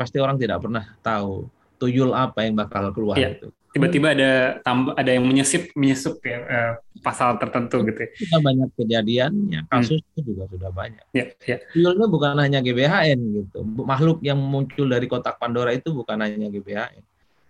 pasti 0.00 0.16
orang 0.16 0.40
tidak 0.40 0.64
pernah 0.64 0.96
tahu 1.04 1.44
tuyul 1.76 2.16
apa 2.16 2.48
yang 2.48 2.56
bakal 2.56 2.88
keluar 2.96 3.20
ya. 3.20 3.36
itu 3.36 3.52
tiba-tiba 3.74 4.14
ada 4.14 4.32
tambah 4.62 4.94
ada 4.94 5.10
yang 5.10 5.26
menyesip 5.26 5.74
menyusup 5.74 6.22
ya 6.22 6.38
uh, 6.46 6.72
pasal 7.02 7.36
tertentu 7.42 7.82
gitu. 7.82 8.06
Ya. 8.06 8.08
Sudah 8.22 8.40
banyak 8.40 8.68
kejadiannya, 8.78 9.60
kasusnya 9.66 10.20
hmm. 10.22 10.28
juga 10.30 10.42
sudah 10.46 10.70
banyak. 10.70 11.04
Ya, 11.10 11.26
ya. 11.42 11.58
Realnya 11.74 12.06
bukan 12.06 12.38
hanya 12.38 12.62
GBHN 12.62 13.18
gitu. 13.34 13.58
Makhluk 13.66 14.22
yang 14.22 14.38
muncul 14.38 14.86
dari 14.86 15.10
kotak 15.10 15.42
Pandora 15.42 15.74
itu 15.74 15.90
bukan 15.90 16.22
hanya 16.22 16.46
GBHN. 16.46 17.02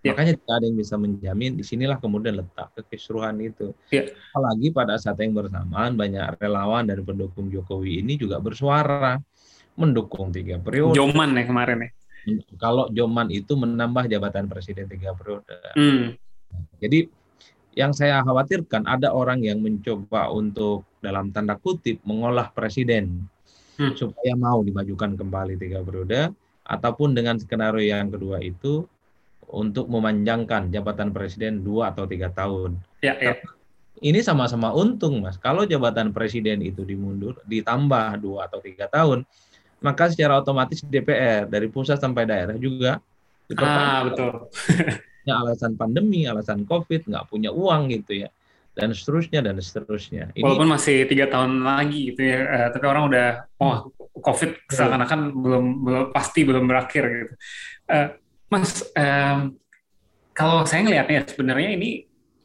Ya. 0.04 0.12
Makanya 0.12 0.36
tidak 0.36 0.52
ada 0.52 0.64
yang 0.68 0.76
bisa 0.76 0.94
menjamin. 1.00 1.52
Di 1.56 1.64
sinilah 1.64 1.96
kemudian 1.96 2.36
letak 2.36 2.76
kekisruhan 2.76 3.40
itu. 3.40 3.72
Ya. 3.88 4.12
Apalagi 4.36 4.68
pada 4.68 5.00
saat 5.00 5.16
yang 5.24 5.32
bersamaan 5.32 5.96
banyak 5.96 6.36
relawan 6.36 6.84
dan 6.84 7.00
pendukung 7.02 7.48
Jokowi 7.48 8.04
ini 8.04 8.20
juga 8.20 8.36
bersuara 8.36 9.16
mendukung 9.80 10.28
tiga 10.28 10.60
periode. 10.60 10.94
Joman 10.94 11.32
ya 11.34 11.48
kemarin 11.48 11.88
ya 11.88 11.90
kalau 12.56 12.88
Joman 12.92 13.28
itu 13.28 13.52
menambah 13.54 14.08
jabatan 14.08 14.48
presiden 14.48 14.88
tiga 14.88 15.12
periode. 15.12 15.56
Hmm. 15.76 16.16
Jadi 16.80 17.08
yang 17.74 17.90
saya 17.90 18.22
khawatirkan 18.22 18.86
ada 18.86 19.10
orang 19.10 19.42
yang 19.42 19.58
mencoba 19.58 20.30
untuk 20.30 20.86
dalam 21.02 21.34
tanda 21.34 21.58
kutip 21.58 21.98
mengolah 22.06 22.48
presiden 22.54 23.26
hmm. 23.76 23.98
supaya 23.98 24.32
mau 24.38 24.62
dimajukan 24.62 25.18
kembali 25.18 25.58
tiga 25.58 25.82
periode 25.82 26.30
ataupun 26.64 27.12
dengan 27.12 27.36
skenario 27.36 27.82
yang 27.82 28.08
kedua 28.08 28.40
itu 28.40 28.86
untuk 29.50 29.90
memanjangkan 29.90 30.72
jabatan 30.72 31.10
presiden 31.10 31.60
dua 31.60 31.92
atau 31.92 32.04
tiga 32.08 32.30
tahun. 32.30 32.78
Ya, 33.04 33.16
ya. 33.20 33.36
Ini 34.04 34.20
sama-sama 34.20 34.74
untung, 34.74 35.22
mas. 35.22 35.38
Kalau 35.38 35.64
jabatan 35.64 36.10
presiden 36.10 36.60
itu 36.60 36.82
dimundur, 36.82 37.40
ditambah 37.46 38.20
dua 38.20 38.50
atau 38.50 38.58
tiga 38.60 38.90
tahun, 38.90 39.24
maka 39.84 40.08
secara 40.08 40.40
otomatis 40.40 40.80
DPR 40.80 41.44
dari 41.44 41.68
pusat 41.68 42.00
sampai 42.00 42.24
daerah 42.24 42.56
juga 42.56 43.04
ah 43.60 44.08
betul 44.08 44.48
ya, 45.28 45.36
alasan 45.36 45.76
pandemi 45.76 46.24
alasan 46.24 46.64
covid 46.64 47.04
nggak 47.04 47.28
punya 47.28 47.52
uang 47.52 47.92
gitu 47.92 48.24
ya 48.24 48.32
dan 48.74 48.90
seterusnya 48.90 49.38
dan 49.38 49.54
seterusnya. 49.62 50.34
Ini, 50.34 50.42
Walaupun 50.42 50.66
masih 50.66 51.06
tiga 51.06 51.30
tahun 51.30 51.62
lagi 51.62 52.10
gitu 52.10 52.26
ya, 52.26 52.42
uh, 52.42 52.68
tapi 52.74 52.84
orang 52.90 53.06
udah 53.06 53.28
oh 53.62 53.94
COVID 54.18 54.66
seakan-akan 54.66 55.30
belum 55.30 55.64
belum 55.86 56.04
pasti 56.10 56.42
belum 56.42 56.66
berakhir 56.66 57.04
gitu. 57.06 57.34
Uh, 57.86 58.08
mas, 58.50 58.84
um, 58.94 59.54
kalau 60.34 60.66
saya 60.66 60.82
ngelihatnya 60.82 61.24
sebenarnya 61.30 61.70
ini 61.78 61.90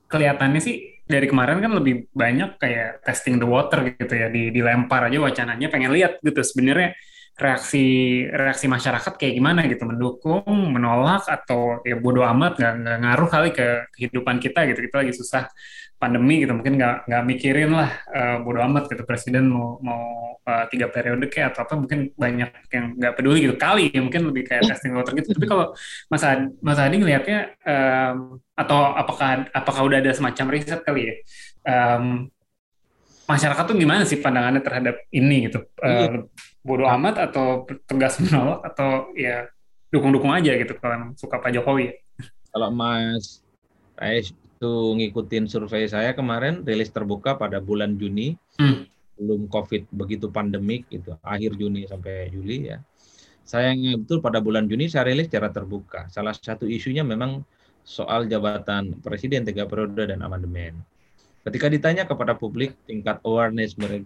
kelihatannya 0.06 0.62
sih 0.62 1.04
dari 1.10 1.26
kemarin 1.26 1.58
kan 1.58 1.74
lebih 1.74 2.06
banyak 2.14 2.62
kayak 2.62 3.02
testing 3.02 3.42
the 3.42 3.48
water 3.50 3.82
gitu 3.98 4.14
ya, 4.14 4.30
di 4.30 4.54
dilempar 4.54 5.10
aja 5.10 5.18
wacananya 5.18 5.68
pengen 5.74 5.90
lihat 5.94 6.22
gitu. 6.22 6.42
Sebenarnya 6.46 6.94
reaksi 7.40 7.86
reaksi 8.28 8.68
masyarakat 8.68 9.16
kayak 9.16 9.34
gimana 9.34 9.66
gitu? 9.66 9.88
Mendukung 9.88 10.44
menolak 10.46 11.26
atau 11.26 11.80
ya 11.88 11.96
bodoh 11.96 12.28
amat 12.28 12.60
nggak 12.60 12.98
ngaruh 13.00 13.30
kali 13.32 13.50
ke 13.56 13.88
kehidupan 13.96 14.44
kita 14.44 14.68
gitu. 14.68 14.80
Kita 14.86 14.96
lagi 15.02 15.14
susah 15.16 15.48
pandemi 15.96 16.44
gitu. 16.44 16.52
Mungkin 16.52 16.76
nggak 16.76 17.08
nggak 17.08 17.24
mikirin 17.26 17.72
lah 17.72 17.90
uh, 18.12 18.38
bodoh 18.44 18.64
amat 18.68 18.92
gitu. 18.92 19.04
Presiden 19.08 19.48
mau 19.48 19.80
mau 19.80 20.36
uh, 20.44 20.66
tiga 20.68 20.92
periode 20.92 21.26
kayak 21.32 21.56
atau 21.56 21.64
apa 21.64 21.74
mungkin 21.80 22.12
banyak 22.14 22.52
yang 22.76 22.86
nggak 23.00 23.14
peduli 23.16 23.48
gitu. 23.48 23.56
Kali 23.56 23.92
ya 23.92 24.02
mungkin 24.04 24.28
lebih 24.30 24.44
kayak 24.44 24.70
testing 24.70 24.94
water 24.94 25.16
gitu. 25.16 25.32
Tapi 25.32 25.48
kalau 25.48 25.72
mas 26.12 26.24
Adi, 26.24 26.52
mas 26.60 26.80
ngelihatnya 26.80 27.56
um, 27.64 28.40
atau 28.54 28.80
apakah 28.96 29.48
apakah 29.56 29.82
udah 29.88 30.04
ada 30.04 30.12
semacam 30.12 30.46
riset 30.52 30.84
kali 30.84 31.02
ya? 31.08 31.16
Um, 31.64 32.28
masyarakat 33.30 33.64
tuh 33.70 33.78
gimana 33.78 34.04
sih 34.10 34.18
pandangannya 34.18 34.58
terhadap 34.66 35.06
ini 35.14 35.46
gitu? 35.46 35.62
Uh, 35.78 36.26
bodoh 36.64 36.88
amat 36.88 37.32
atau 37.32 37.64
tegas 37.88 38.20
menolak 38.20 38.62
atau 38.68 39.12
ya 39.16 39.48
dukung-dukung 39.90 40.30
aja 40.34 40.54
gitu 40.54 40.74
kalau 40.78 41.16
suka 41.18 41.40
Pak 41.40 41.52
Jokowi. 41.56 41.96
Kalau 42.50 42.70
Mas 42.74 43.42
Rais 43.96 44.32
itu 44.32 44.72
ngikutin 44.96 45.48
survei 45.48 45.88
saya 45.88 46.12
kemarin 46.12 46.68
rilis 46.68 46.92
terbuka 46.92 47.40
pada 47.40 47.64
bulan 47.64 47.96
Juni 47.96 48.36
hmm. 48.60 48.88
belum 49.16 49.48
COVID 49.48 49.92
begitu 49.96 50.28
pandemik 50.28 50.84
itu 50.92 51.16
akhir 51.24 51.56
Juni 51.56 51.88
sampai 51.88 52.28
Juli 52.32 52.72
ya. 52.72 52.84
Sayangnya 53.48 53.98
betul 53.98 54.22
pada 54.22 54.38
bulan 54.44 54.70
Juni 54.70 54.92
saya 54.92 55.10
rilis 55.10 55.32
secara 55.32 55.50
terbuka. 55.50 56.06
Salah 56.14 56.36
satu 56.38 56.70
isunya 56.70 57.02
memang 57.02 57.42
soal 57.82 58.30
jabatan 58.30 59.00
presiden 59.02 59.42
tiga 59.48 59.66
periode 59.66 60.06
dan 60.06 60.22
amandemen. 60.22 60.78
Ketika 61.42 61.72
ditanya 61.72 62.04
kepada 62.06 62.36
publik 62.36 62.76
tingkat 62.86 63.18
awareness 63.26 63.74
mereka 63.80 64.06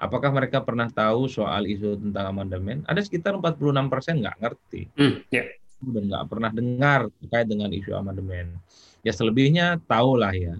Apakah 0.00 0.32
mereka 0.32 0.64
pernah 0.64 0.88
tahu 0.88 1.28
soal 1.28 1.68
isu 1.68 2.00
tentang 2.00 2.32
amandemen? 2.32 2.80
Ada 2.88 3.04
sekitar 3.04 3.36
46 3.36 3.92
persen 3.92 4.24
nggak 4.24 4.36
ngerti. 4.40 4.88
Hmm, 4.96 5.20
yeah. 5.28 5.44
Dan 5.84 6.08
nggak 6.08 6.24
pernah 6.24 6.48
dengar 6.48 7.00
terkait 7.20 7.44
dengan 7.44 7.68
isu 7.68 7.92
amandemen. 7.92 8.56
Ya 9.04 9.12
selebihnya 9.12 9.76
tahulah 9.84 10.32
ya. 10.32 10.56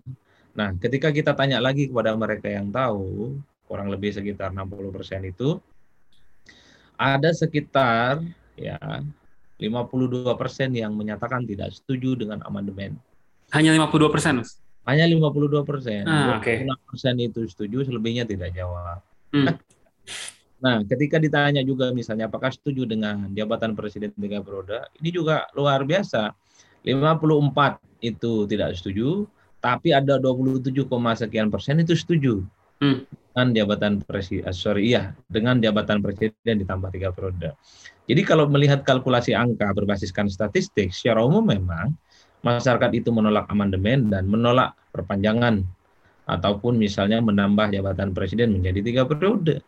Nah, 0.52 0.76
ketika 0.76 1.09
kita 1.09 1.32
tanya 1.32 1.56
lagi 1.56 1.88
kepada 1.88 2.12
mereka 2.12 2.52
yang 2.52 2.68
tahu, 2.68 3.40
kurang 3.64 3.88
lebih 3.88 4.12
sekitar 4.12 4.52
60 4.52 4.92
persen 4.92 5.25
itu, 5.25 5.56
ada 7.00 7.32
sekitar 7.32 8.20
ya 8.61 8.76
52 9.56 10.37
persen 10.37 10.68
yang 10.76 10.92
menyatakan 10.92 11.49
tidak 11.49 11.73
setuju 11.73 12.12
dengan 12.12 12.44
amandemen. 12.44 13.00
Hanya 13.56 13.73
52 13.73 14.12
persen, 14.12 14.44
Hanya 14.85 15.09
52 15.09 15.64
persen. 15.64 16.04
Ah, 16.04 16.37
okay. 16.37 16.68
persen 16.85 17.16
itu 17.16 17.49
setuju, 17.49 17.88
selebihnya 17.88 18.28
tidak 18.28 18.52
jawab. 18.52 19.00
Hmm. 19.30 19.56
Nah, 20.60 20.84
ketika 20.84 21.16
ditanya 21.16 21.64
juga 21.64 21.88
misalnya 21.90 22.28
apakah 22.28 22.52
setuju 22.52 22.84
dengan 22.84 23.32
jabatan 23.32 23.72
presiden 23.72 24.12
tiga 24.12 24.44
periode, 24.44 24.92
ini 25.00 25.08
juga 25.08 25.49
luar 25.56 25.88
biasa. 25.88 26.37
54 26.84 27.80
itu 28.00 28.49
tidak 28.49 28.76
setuju, 28.76 29.28
tapi 29.60 29.92
ada 29.92 30.16
27, 30.16 30.72
sekian 31.16 31.52
persen 31.52 31.80
itu 31.80 31.92
setuju 31.96 32.44
hmm. 32.80 33.04
dengan 33.08 33.46
jabatan 33.56 33.92
presiden. 34.04 34.49
Eh, 34.49 34.56
sorry, 34.56 34.92
iya, 34.92 35.12
dengan 35.28 35.60
jabatan 35.60 36.00
presiden 36.00 36.60
ditambah 36.60 36.92
tiga 36.92 37.12
periode. 37.12 37.56
Jadi 38.08 38.22
kalau 38.25 38.49
melihat 38.49 38.84
kalkulasi 38.84 39.37
angka 39.37 39.72
berbasiskan 39.72 40.28
statistik, 40.28 40.92
secara 40.92 41.25
umum 41.25 41.44
memang 41.44 41.96
masyarakat 42.40 42.90
itu 42.96 43.12
menolak 43.12 43.49
amandemen 43.52 44.08
dan 44.08 44.28
menolak 44.28 44.72
perpanjangan 44.92 45.64
ataupun 46.37 46.78
misalnya 46.78 47.18
menambah 47.18 47.75
jabatan 47.75 48.14
presiden 48.14 48.54
menjadi 48.54 48.80
tiga 48.84 49.02
periode. 49.06 49.64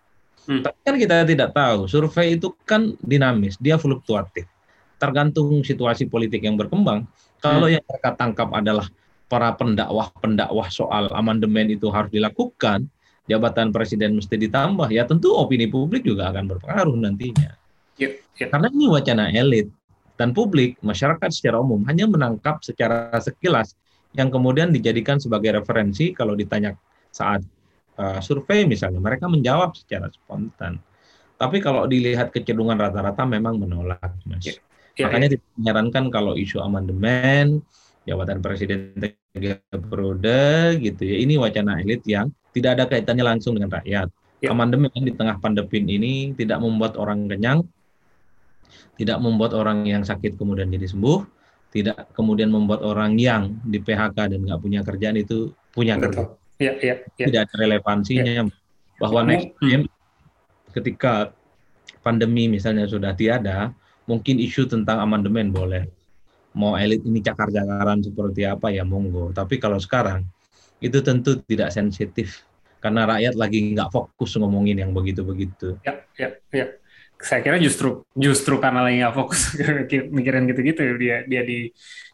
Hmm. 0.47 0.62
Tapi 0.62 0.78
kan 0.83 0.95
kita 0.99 1.23
tidak 1.26 1.50
tahu, 1.54 1.87
survei 1.87 2.35
itu 2.35 2.50
kan 2.66 2.95
dinamis, 3.02 3.54
dia 3.62 3.78
fluktuatif. 3.78 4.47
Tergantung 4.99 5.62
situasi 5.62 6.11
politik 6.11 6.42
yang 6.42 6.59
berkembang. 6.59 7.07
Kalau 7.38 7.66
hmm. 7.71 7.75
yang 7.78 7.85
mereka 7.87 8.11
tangkap 8.19 8.50
adalah 8.50 8.87
para 9.31 9.54
pendakwah-pendakwah 9.57 10.69
soal 10.69 11.09
amandemen 11.14 11.71
itu 11.73 11.88
harus 11.88 12.11
dilakukan, 12.11 12.90
jabatan 13.31 13.71
presiden 13.71 14.19
mesti 14.19 14.35
ditambah, 14.35 14.90
ya 14.90 15.07
tentu 15.07 15.33
opini 15.33 15.71
publik 15.71 16.02
juga 16.02 16.35
akan 16.35 16.52
berpengaruh 16.52 16.97
nantinya. 16.99 17.54
Yeah, 17.97 18.19
yeah. 18.37 18.50
Karena 18.50 18.69
ini 18.75 18.90
wacana 18.90 19.31
elit 19.31 19.71
dan 20.19 20.35
publik, 20.35 20.76
masyarakat 20.83 21.31
secara 21.33 21.62
umum 21.62 21.81
hanya 21.88 22.04
menangkap 22.11 22.61
secara 22.66 23.14
sekilas 23.23 23.78
yang 24.12 24.28
kemudian 24.28 24.73
dijadikan 24.73 25.16
sebagai 25.16 25.61
referensi 25.61 26.12
kalau 26.12 26.37
ditanya 26.37 26.76
saat 27.09 27.40
uh, 27.97 28.21
survei 28.21 28.69
misalnya 28.69 29.00
mereka 29.00 29.28
menjawab 29.28 29.73
secara 29.76 30.09
spontan. 30.12 30.81
Tapi 31.37 31.59
kalau 31.59 31.90
dilihat 31.90 32.31
kecenderungan 32.31 32.78
rata-rata 32.78 33.26
memang 33.26 33.59
menolak, 33.59 34.14
Mas. 34.31 34.47
Ya, 34.47 34.54
ya, 34.95 35.11
Makanya 35.11 35.28
ya. 35.35 35.38
menyarankan 35.59 36.04
kalau 36.14 36.38
isu 36.38 36.62
amandemen, 36.62 37.66
jabatan 38.07 38.38
presiden 38.38 38.95
tiga 39.35 39.59
periode 39.75 40.78
gitu 40.78 41.02
ya, 41.02 41.16
ini 41.19 41.35
wacana 41.40 41.83
elit 41.83 42.04
yang 42.07 42.31
tidak 42.54 42.78
ada 42.78 42.85
kaitannya 42.87 43.25
langsung 43.26 43.59
dengan 43.59 43.75
rakyat. 43.81 44.09
Ya. 44.42 44.54
Amandemen 44.54 44.90
di 44.92 45.14
tengah 45.14 45.38
pandemi 45.42 45.83
ini 45.87 46.14
tidak 46.37 46.62
membuat 46.62 46.95
orang 46.95 47.26
kenyang, 47.26 47.66
tidak 48.99 49.19
membuat 49.19 49.57
orang 49.57 49.83
yang 49.88 50.02
sakit 50.07 50.38
kemudian 50.38 50.71
jadi 50.71 50.87
sembuh, 50.90 51.42
tidak 51.73 52.12
kemudian 52.12 52.52
membuat 52.52 52.85
orang 52.85 53.17
yang 53.17 53.57
di 53.64 53.81
PHK 53.81 54.37
dan 54.37 54.41
nggak 54.45 54.61
punya 54.61 54.81
kerjaan 54.85 55.17
itu 55.17 55.57
punya 55.73 55.97
kerja. 55.97 56.29
Ya, 56.61 56.73
ya, 56.79 56.95
ya. 57.17 57.26
Tidak 57.26 57.41
ada 57.49 57.55
relevansinya 57.57 58.45
ya. 58.45 58.45
bahwa 59.00 59.25
next 59.25 59.57
time 59.59 59.88
ketika 60.76 61.33
pandemi 62.05 62.47
misalnya 62.47 62.85
sudah 62.85 63.17
tiada, 63.17 63.73
mungkin 64.05 64.37
isu 64.37 64.69
tentang 64.69 65.00
amandemen 65.00 65.49
boleh. 65.49 65.88
Mau 66.52 66.76
elit 66.76 67.00
ini 67.09 67.25
cakar-cakaran 67.25 68.05
seperti 68.05 68.45
apa 68.45 68.69
ya 68.69 68.85
monggo. 68.85 69.33
Tapi 69.33 69.57
kalau 69.57 69.81
sekarang 69.81 70.29
itu 70.85 71.00
tentu 71.00 71.41
tidak 71.49 71.73
sensitif 71.73 72.45
karena 72.85 73.09
rakyat 73.09 73.35
lagi 73.41 73.73
nggak 73.73 73.88
fokus 73.88 74.37
ngomongin 74.37 74.76
yang 74.76 74.93
begitu-begitu. 74.93 75.81
Ya, 75.88 76.05
ya, 76.21 76.37
ya 76.52 76.67
saya 77.23 77.41
kira 77.41 77.57
justru 77.62 78.02
justru 78.19 78.59
karena 78.59 78.83
lagi 78.83 78.99
nggak 78.99 79.14
fokus 79.14 79.55
mikirin 80.17 80.50
gitu-gitu 80.50 80.99
dia 80.99 81.23
dia 81.25 81.43
di 81.47 81.71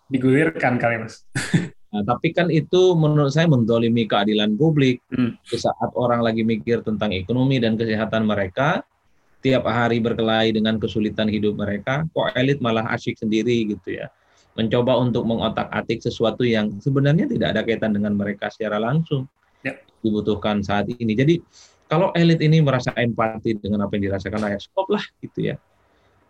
digulirkan 0.08 0.76
kali 0.76 1.04
mas. 1.04 1.24
Nah, 1.88 2.04
tapi 2.04 2.36
kan 2.36 2.52
itu 2.52 2.92
menurut 2.92 3.32
saya 3.32 3.48
mendolimi 3.48 4.04
keadilan 4.04 4.60
publik. 4.60 5.00
Hmm. 5.08 5.40
Saat 5.48 5.96
orang 5.96 6.20
lagi 6.20 6.44
mikir 6.44 6.84
tentang 6.84 7.16
ekonomi 7.16 7.56
dan 7.56 7.80
kesehatan 7.80 8.28
mereka, 8.28 8.84
tiap 9.40 9.64
hari 9.64 9.96
berkelahi 9.96 10.52
dengan 10.52 10.76
kesulitan 10.76 11.32
hidup 11.32 11.56
mereka, 11.56 12.04
kok 12.12 12.28
elit 12.36 12.60
malah 12.60 12.92
asyik 12.92 13.16
sendiri 13.16 13.72
gitu 13.72 14.04
ya. 14.04 14.12
Mencoba 14.52 15.00
untuk 15.00 15.24
mengotak-atik 15.24 16.04
sesuatu 16.04 16.44
yang 16.44 16.76
sebenarnya 16.76 17.24
tidak 17.24 17.56
ada 17.56 17.62
kaitan 17.64 17.96
dengan 17.96 18.12
mereka 18.12 18.52
secara 18.52 18.76
langsung. 18.76 19.24
Ya. 19.64 19.80
Dibutuhkan 20.04 20.60
saat 20.60 20.92
ini. 20.92 21.16
Jadi 21.16 21.40
kalau 21.88 22.12
elit 22.12 22.38
ini 22.44 22.60
merasa 22.60 22.92
empati 22.92 23.56
dengan 23.56 23.88
apa 23.88 23.96
yang 23.96 24.12
dirasakan 24.12 24.44
rakyat, 24.44 24.60
stop 24.60 24.86
lah 24.92 25.04
gitu 25.24 25.38
ya. 25.40 25.56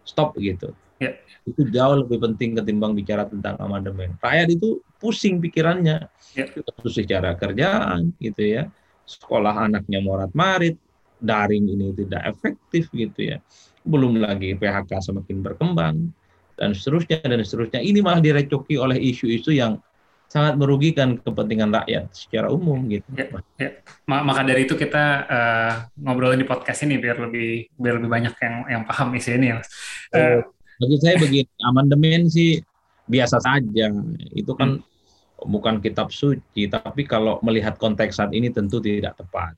Stop 0.07 0.39
gitu. 0.39 0.71
Ya. 1.03 1.19
Itu 1.47 1.67
jauh 1.69 2.07
lebih 2.07 2.23
penting 2.23 2.59
ketimbang 2.59 2.95
bicara 2.95 3.27
tentang 3.27 3.59
amandemen. 3.59 4.15
Rakyat 4.23 4.55
itu 4.55 4.79
pusing 5.03 5.43
pikirannya. 5.43 6.07
Ya. 6.39 6.45
Khusus 6.79 7.03
secara 7.03 7.35
kerjaan 7.35 8.15
gitu 8.23 8.43
ya. 8.43 8.71
Sekolah 9.05 9.67
anaknya 9.67 9.99
morat 9.99 10.31
marit, 10.33 10.79
daring 11.19 11.67
ini 11.67 11.91
tidak 11.95 12.23
efektif 12.39 12.87
gitu 12.95 13.35
ya. 13.35 13.39
Belum 13.83 14.19
lagi 14.19 14.55
PHK 14.55 14.91
semakin 15.01 15.43
berkembang 15.43 16.15
dan 16.59 16.71
seterusnya 16.75 17.23
dan 17.23 17.43
seterusnya. 17.43 17.83
Ini 17.83 17.99
malah 18.03 18.23
direcoki 18.23 18.79
oleh 18.79 18.99
isu-isu 18.99 19.55
yang 19.55 19.79
sangat 20.29 20.61
merugikan 20.61 21.17
kepentingan 21.17 21.73
rakyat 21.73 22.13
secara 22.13 22.53
umum 22.53 22.85
gitu. 22.93 23.09
Ya, 23.17 23.33
ya. 23.57 23.71
Maka 24.05 24.45
dari 24.45 24.69
itu 24.69 24.77
kita 24.77 25.05
uh, 25.25 25.73
ngobrolin 25.97 26.37
di 26.37 26.45
podcast 26.45 26.85
ini 26.85 27.01
biar 27.01 27.17
lebih 27.17 27.73
biar 27.81 27.97
lebih 27.97 28.11
banyak 28.13 28.35
yang 28.37 28.55
yang 28.69 28.83
paham 28.85 29.09
isi 29.17 29.33
ini 29.41 29.57
ya. 29.57 29.59
Uh, 30.13 30.45
bagi 30.79 30.97
saya 31.01 31.17
begini, 31.17 31.49
amandemen 31.65 32.29
sih 32.29 32.61
biasa 33.09 33.41
saja. 33.41 33.89
Itu 34.37 34.53
kan 34.53 34.85
hmm. 34.85 35.49
bukan 35.49 35.81
kitab 35.81 36.13
suci, 36.13 36.69
tapi 36.69 37.09
kalau 37.09 37.41
melihat 37.41 37.81
konteks 37.81 38.21
saat 38.21 38.37
ini 38.37 38.53
tentu 38.53 38.85
tidak 38.85 39.17
tepat. 39.17 39.57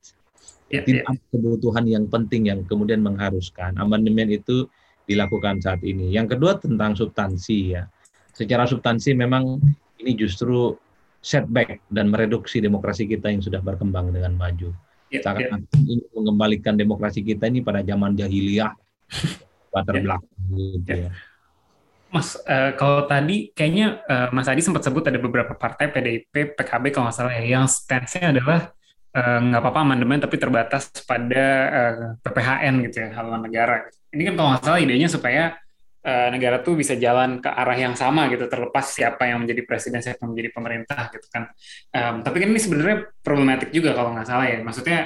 Ya, 0.71 0.87
tidak 0.87 1.03
ya. 1.03 1.19
kebutuhan 1.35 1.83
yang 1.91 2.07
penting 2.07 2.47
yang 2.47 2.63
kemudian 2.63 3.03
mengharuskan. 3.03 3.75
Amandemen 3.75 4.31
itu 4.31 4.71
dilakukan 5.11 5.59
saat 5.59 5.83
ini. 5.83 6.15
Yang 6.15 6.39
kedua 6.39 6.63
tentang 6.63 6.95
substansi 6.95 7.75
ya. 7.75 7.91
Secara 8.31 8.71
substansi 8.71 9.19
memang 9.19 9.59
ini 10.01 10.17
justru 10.17 10.75
setback 11.21 11.85
dan 11.93 12.09
mereduksi 12.09 12.59
demokrasi 12.65 13.05
kita 13.05 13.29
yang 13.29 13.45
sudah 13.45 13.61
berkembang 13.61 14.11
dengan 14.11 14.33
maju. 14.35 14.73
Ya, 15.11 15.21
ya. 15.27 15.59
ini 15.75 16.07
mengembalikan 16.15 16.79
demokrasi 16.79 17.21
kita 17.27 17.51
ini 17.51 17.61
pada 17.61 17.83
zaman 17.83 18.15
jahiliyah, 18.15 18.73
latar 19.75 19.95
ya. 19.99 20.03
belakang 20.07 20.45
gitu 20.55 20.91
ya. 20.95 21.03
ya. 21.07 21.11
Mas, 22.11 22.35
uh, 22.43 22.75
kalau 22.75 23.07
tadi 23.07 23.55
kayaknya 23.55 24.03
uh, 24.07 24.29
Mas 24.35 24.51
Adi 24.51 24.63
sempat 24.63 24.83
sebut 24.83 25.07
ada 25.07 25.19
beberapa 25.19 25.55
partai 25.55 25.91
PDIP, 25.95 26.59
PKB 26.59 26.91
kalau 26.91 27.07
nggak 27.07 27.17
salah 27.17 27.35
ya, 27.39 27.59
yang 27.59 27.71
stance-nya 27.71 28.35
adalah 28.35 28.75
uh, 29.15 29.39
nggak 29.47 29.61
apa-apa 29.63 29.81
amandemen 29.87 30.19
tapi 30.19 30.35
terbatas 30.39 30.91
pada 31.07 31.45
uh, 31.71 32.07
PPHN 32.27 32.75
gitu 32.91 32.97
ya, 33.07 33.09
haluan 33.15 33.47
negara. 33.47 33.87
Ini 34.11 34.31
kan 34.31 34.35
kalau 34.35 34.49
nggak 34.55 34.63
salah 34.67 34.79
idenya 34.83 35.07
supaya 35.07 35.55
uh, 36.05 36.29
negara 36.33 36.61
tuh 36.65 36.77
bisa 36.77 36.97
jalan 36.97 37.41
ke 37.41 37.49
arah 37.49 37.77
yang 37.77 37.95
sama 37.97 38.29
gitu 38.33 38.49
terlepas 38.49 38.87
siapa 38.89 39.29
yang 39.29 39.45
menjadi 39.45 39.63
presiden 39.65 40.01
siapa 40.01 40.25
yang 40.25 40.33
menjadi 40.33 40.51
pemerintah 40.53 41.01
gitu 41.13 41.27
kan. 41.29 41.43
Um, 41.93 42.15
tapi 42.25 42.37
kan 42.41 42.49
ini 42.53 42.61
sebenarnya 42.61 42.97
problematik 43.21 43.71
juga 43.73 43.93
kalau 43.93 44.17
nggak 44.17 44.29
salah 44.29 44.47
ya. 44.49 44.59
Maksudnya 44.65 44.99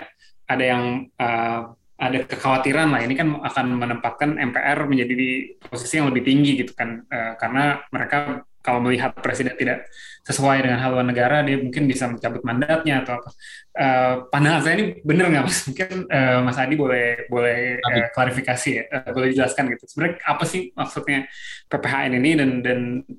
ada 0.44 0.64
yang 0.64 0.82
uh, 1.18 1.60
ada 1.94 2.18
kekhawatiran 2.26 2.88
lah. 2.90 3.00
Ini 3.06 3.14
kan 3.14 3.28
akan 3.38 3.66
menempatkan 3.78 4.30
MPR 4.38 4.78
menjadi 4.86 5.14
di 5.14 5.30
posisi 5.58 5.98
yang 5.98 6.10
lebih 6.10 6.22
tinggi 6.26 6.52
gitu 6.62 6.72
kan. 6.74 7.02
Uh, 7.06 7.32
karena 7.38 7.82
mereka 7.90 8.44
kalau 8.64 8.80
melihat 8.80 9.12
presiden 9.21 9.52
tidak 9.61 9.85
sesuai 10.25 10.64
dengan 10.64 10.80
haluan 10.80 11.04
negara, 11.04 11.44
dia 11.44 11.61
mungkin 11.61 11.85
bisa 11.85 12.09
mencabut 12.09 12.40
mandatnya 12.40 13.04
atau 13.04 13.20
apa. 13.20 13.31
Uh, 13.77 14.14
pandangan 14.33 14.61
saya 14.64 14.74
ini 14.81 14.85
benar 15.05 15.29
nggak 15.29 15.44
mas? 15.44 15.59
Mungkin 15.68 15.88
uh, 16.09 16.38
Mas 16.40 16.57
Adi 16.57 16.74
boleh 16.81 17.29
boleh 17.29 17.77
uh, 17.85 18.09
klarifikasi 18.16 18.70
ya, 18.72 18.85
uh, 18.88 19.12
boleh 19.12 19.37
jelaskan 19.37 19.68
gitu. 19.77 19.85
Sebenarnya 19.85 20.24
apa 20.24 20.44
sih 20.48 20.72
maksudnya 20.72 21.29
PPHN 21.68 22.12
ini 22.16 22.31
dan 22.40 22.50
dan 22.64 22.79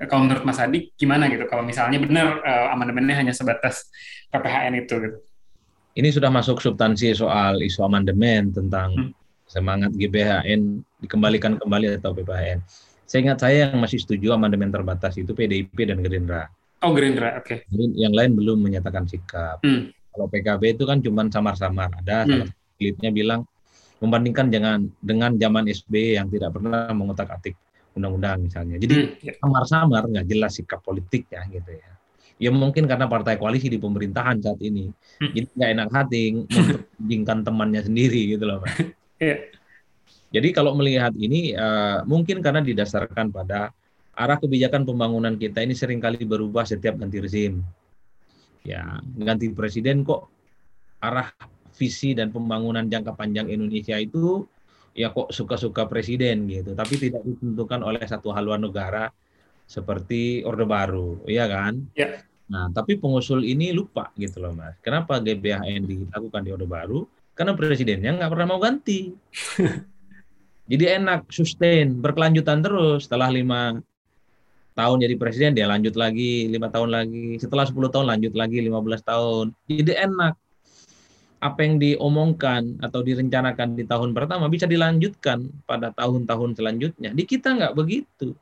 kalau 0.10 0.25
menurut 0.25 0.41
Mas 0.49 0.58
Adi 0.58 0.89
gimana 0.97 1.29
gitu? 1.29 1.45
Kalau 1.45 1.62
misalnya 1.62 2.01
benar 2.01 2.41
uh, 2.41 2.73
amandemennya 2.73 3.21
hanya 3.21 3.34
sebatas 3.38 3.93
PPHN 4.34 4.73
itu 4.81 4.97
gitu. 4.97 5.17
Ini 5.95 6.10
sudah 6.10 6.34
masuk 6.34 6.58
substansi 6.58 7.13
soal 7.13 7.62
isu 7.62 7.86
amandemen 7.86 8.49
tentang 8.49 8.97
hmm. 8.97 9.13
semangat 9.45 9.93
GBHN 9.93 10.81
dikembalikan 11.05 11.62
kembali 11.62 12.01
atau 12.01 12.17
PPHN 12.17 12.60
saya 13.05 13.19
ingat 13.21 13.37
saya 13.41 13.55
yang 13.69 13.77
masih 13.77 14.01
setuju 14.01 14.33
amandemen 14.33 14.73
terbatas 14.73 15.13
itu 15.21 15.31
PDIP 15.37 15.77
dan 15.85 16.01
Gerindra. 16.01 16.49
Oh 16.81 16.91
Gerindra, 16.91 17.37
oke. 17.37 17.65
Okay. 17.65 17.69
Yang 17.73 18.13
lain 18.13 18.31
belum 18.33 18.57
menyatakan 18.65 19.05
sikap. 19.05 19.61
Hmm. 19.61 19.93
Kalau 20.09 20.27
PKB 20.29 20.77
itu 20.77 20.83
kan 20.89 20.97
cuma 21.05 21.25
samar-samar. 21.29 21.93
Ada 22.01 22.25
hmm. 22.25 22.49
salah 22.81 23.13
bilang 23.13 23.41
membandingkan 24.01 24.49
jangan 24.51 24.89
dengan 24.99 25.37
zaman 25.37 25.63
SB 25.69 26.17
yang 26.17 26.27
tidak 26.33 26.57
pernah 26.57 26.89
mengotak-atik 26.91 27.55
undang-undang 27.95 28.43
misalnya. 28.43 28.75
Jadi 28.81 28.95
hmm. 28.95 29.09
Ya. 29.23 29.33
samar-samar 29.39 30.03
nggak 30.09 30.25
jelas 30.27 30.51
sikap 30.57 30.81
politiknya 30.81 31.45
gitu 31.53 31.71
ya. 31.77 31.89
Ya 32.35 32.51
mungkin 32.51 32.83
karena 32.83 33.07
partai 33.07 33.39
koalisi 33.39 33.71
di 33.71 33.79
pemerintahan 33.79 34.43
saat 34.43 34.59
ini, 34.59 34.91
hmm. 34.91 35.31
jadi 35.31 35.47
nggak 35.55 35.69
enak 35.71 35.89
hati 35.95 36.21
memperjingkan 36.51 37.37
temannya 37.47 37.81
sendiri 37.87 38.35
gitu 38.35 38.43
loh, 38.43 38.59
Pak. 38.59 38.75
yeah. 39.23 39.39
Jadi 40.36 40.52
kalau 40.52 40.76
melihat 40.76 41.15
ini 41.15 41.56
uh, 41.56 42.04
mungkin 42.04 42.43
karena 42.43 42.60
didasarkan 42.60 43.32
pada 43.32 43.71
arah 44.12 44.36
kebijakan 44.36 44.84
pembangunan 44.84 45.39
kita 45.39 45.63
ini 45.63 45.71
sering 45.71 46.04
kali 46.04 46.28
berubah 46.28 46.67
setiap 46.67 47.00
ganti 47.00 47.24
rezim. 47.24 47.63
Ya, 48.67 49.00
ganti 49.15 49.48
presiden 49.56 50.04
kok 50.04 50.28
arah 51.00 51.32
visi 51.71 52.12
dan 52.12 52.36
pembangunan 52.36 52.84
jangka 52.84 53.15
panjang 53.15 53.48
Indonesia 53.48 53.95
itu 53.95 54.43
ya 54.91 55.15
kok 55.15 55.32
suka-suka 55.32 55.88
presiden 55.88 56.52
gitu, 56.52 56.76
tapi 56.76 57.00
tidak 57.00 57.24
ditentukan 57.24 57.84
oleh 57.84 58.04
satu 58.04 58.36
haluan 58.36 58.63
negara 58.63 59.12
seperti 59.63 60.43
Orde 60.43 60.67
Baru, 60.67 61.24
ya 61.28 61.48
kan? 61.48 61.80
Ya. 61.95 62.24
Nah, 62.52 62.71
tapi 62.76 63.00
pengusul 63.00 63.43
ini 63.43 63.71
lupa 63.71 64.12
gitu 64.19 64.43
loh, 64.43 64.52
Mas. 64.52 64.76
Kenapa 64.84 65.19
GBHN 65.19 65.84
dilakukan 65.84 66.41
di 66.43 66.50
Orde 66.52 66.67
Baru? 66.67 67.00
Karena 67.36 67.56
presidennya 67.56 68.15
nggak 68.15 68.32
pernah 68.32 68.48
mau 68.48 68.60
ganti. 68.60 69.12
Jadi 70.65 70.86
enak, 70.97 71.30
sustain, 71.30 71.93
berkelanjutan 72.01 72.65
terus. 72.65 73.06
Setelah 73.06 73.30
lima 73.30 73.78
tahun 74.75 74.97
jadi 75.06 75.15
presiden, 75.15 75.51
dia 75.56 75.69
lanjut 75.69 75.93
lagi, 75.93 76.49
lima 76.49 76.67
tahun 76.73 76.89
lagi. 76.91 77.38
Setelah 77.39 77.69
10 77.69 77.93
tahun 77.93 78.06
lanjut 78.12 78.34
lagi, 78.36 78.60
15 78.60 79.01
tahun. 79.06 79.45
Jadi 79.71 79.93
enak. 79.95 80.34
Apa 81.39 81.62
yang 81.62 81.78
diomongkan 81.78 82.82
atau 82.82 83.06
direncanakan 83.06 83.78
di 83.78 83.86
tahun 83.86 84.17
pertama 84.17 84.49
bisa 84.49 84.65
dilanjutkan 84.65 85.45
pada 85.69 85.93
tahun-tahun 85.93 86.58
selanjutnya. 86.58 87.13
Di 87.13 87.23
kita 87.23 87.54
nggak 87.54 87.73
begitu. 87.78 88.34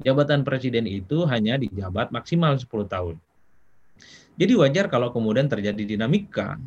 Jabatan 0.00 0.44
presiden 0.44 0.88
itu 0.88 1.28
hanya 1.28 1.60
dijabat 1.60 2.08
maksimal 2.12 2.56
10 2.56 2.68
tahun. 2.88 3.16
Jadi 4.36 4.52
wajar 4.56 4.88
kalau 4.92 5.08
kemudian 5.12 5.48
terjadi 5.48 5.96
dinamika 5.96 6.60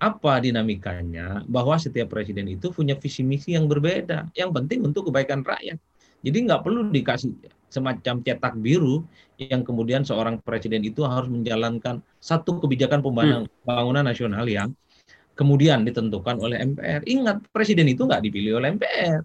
apa 0.00 0.40
dinamikanya 0.40 1.44
bahwa 1.44 1.76
setiap 1.76 2.08
presiden 2.08 2.48
itu 2.48 2.72
punya 2.72 2.96
visi 2.96 3.20
misi 3.20 3.52
yang 3.52 3.68
berbeda 3.68 4.32
yang 4.32 4.48
penting 4.50 4.80
untuk 4.80 5.12
kebaikan 5.12 5.44
rakyat 5.44 5.76
jadi 6.24 6.38
nggak 6.48 6.64
perlu 6.64 6.88
dikasih 6.88 7.36
semacam 7.70 8.24
cetak 8.24 8.54
biru 8.58 9.06
yang 9.38 9.62
kemudian 9.62 10.02
seorang 10.02 10.42
presiden 10.42 10.82
itu 10.82 11.06
harus 11.06 11.30
menjalankan 11.30 12.02
satu 12.18 12.60
kebijakan 12.60 13.00
pembangunan 13.00 14.04
hmm. 14.04 14.08
nasional 14.10 14.44
yang 14.44 14.74
kemudian 15.38 15.88
ditentukan 15.88 16.36
oleh 16.36 16.60
MPR. 16.60 17.00
Ingat, 17.08 17.48
presiden 17.48 17.88
itu 17.88 18.04
nggak 18.04 18.20
dipilih 18.20 18.60
oleh 18.60 18.76
MPR. 18.76 19.24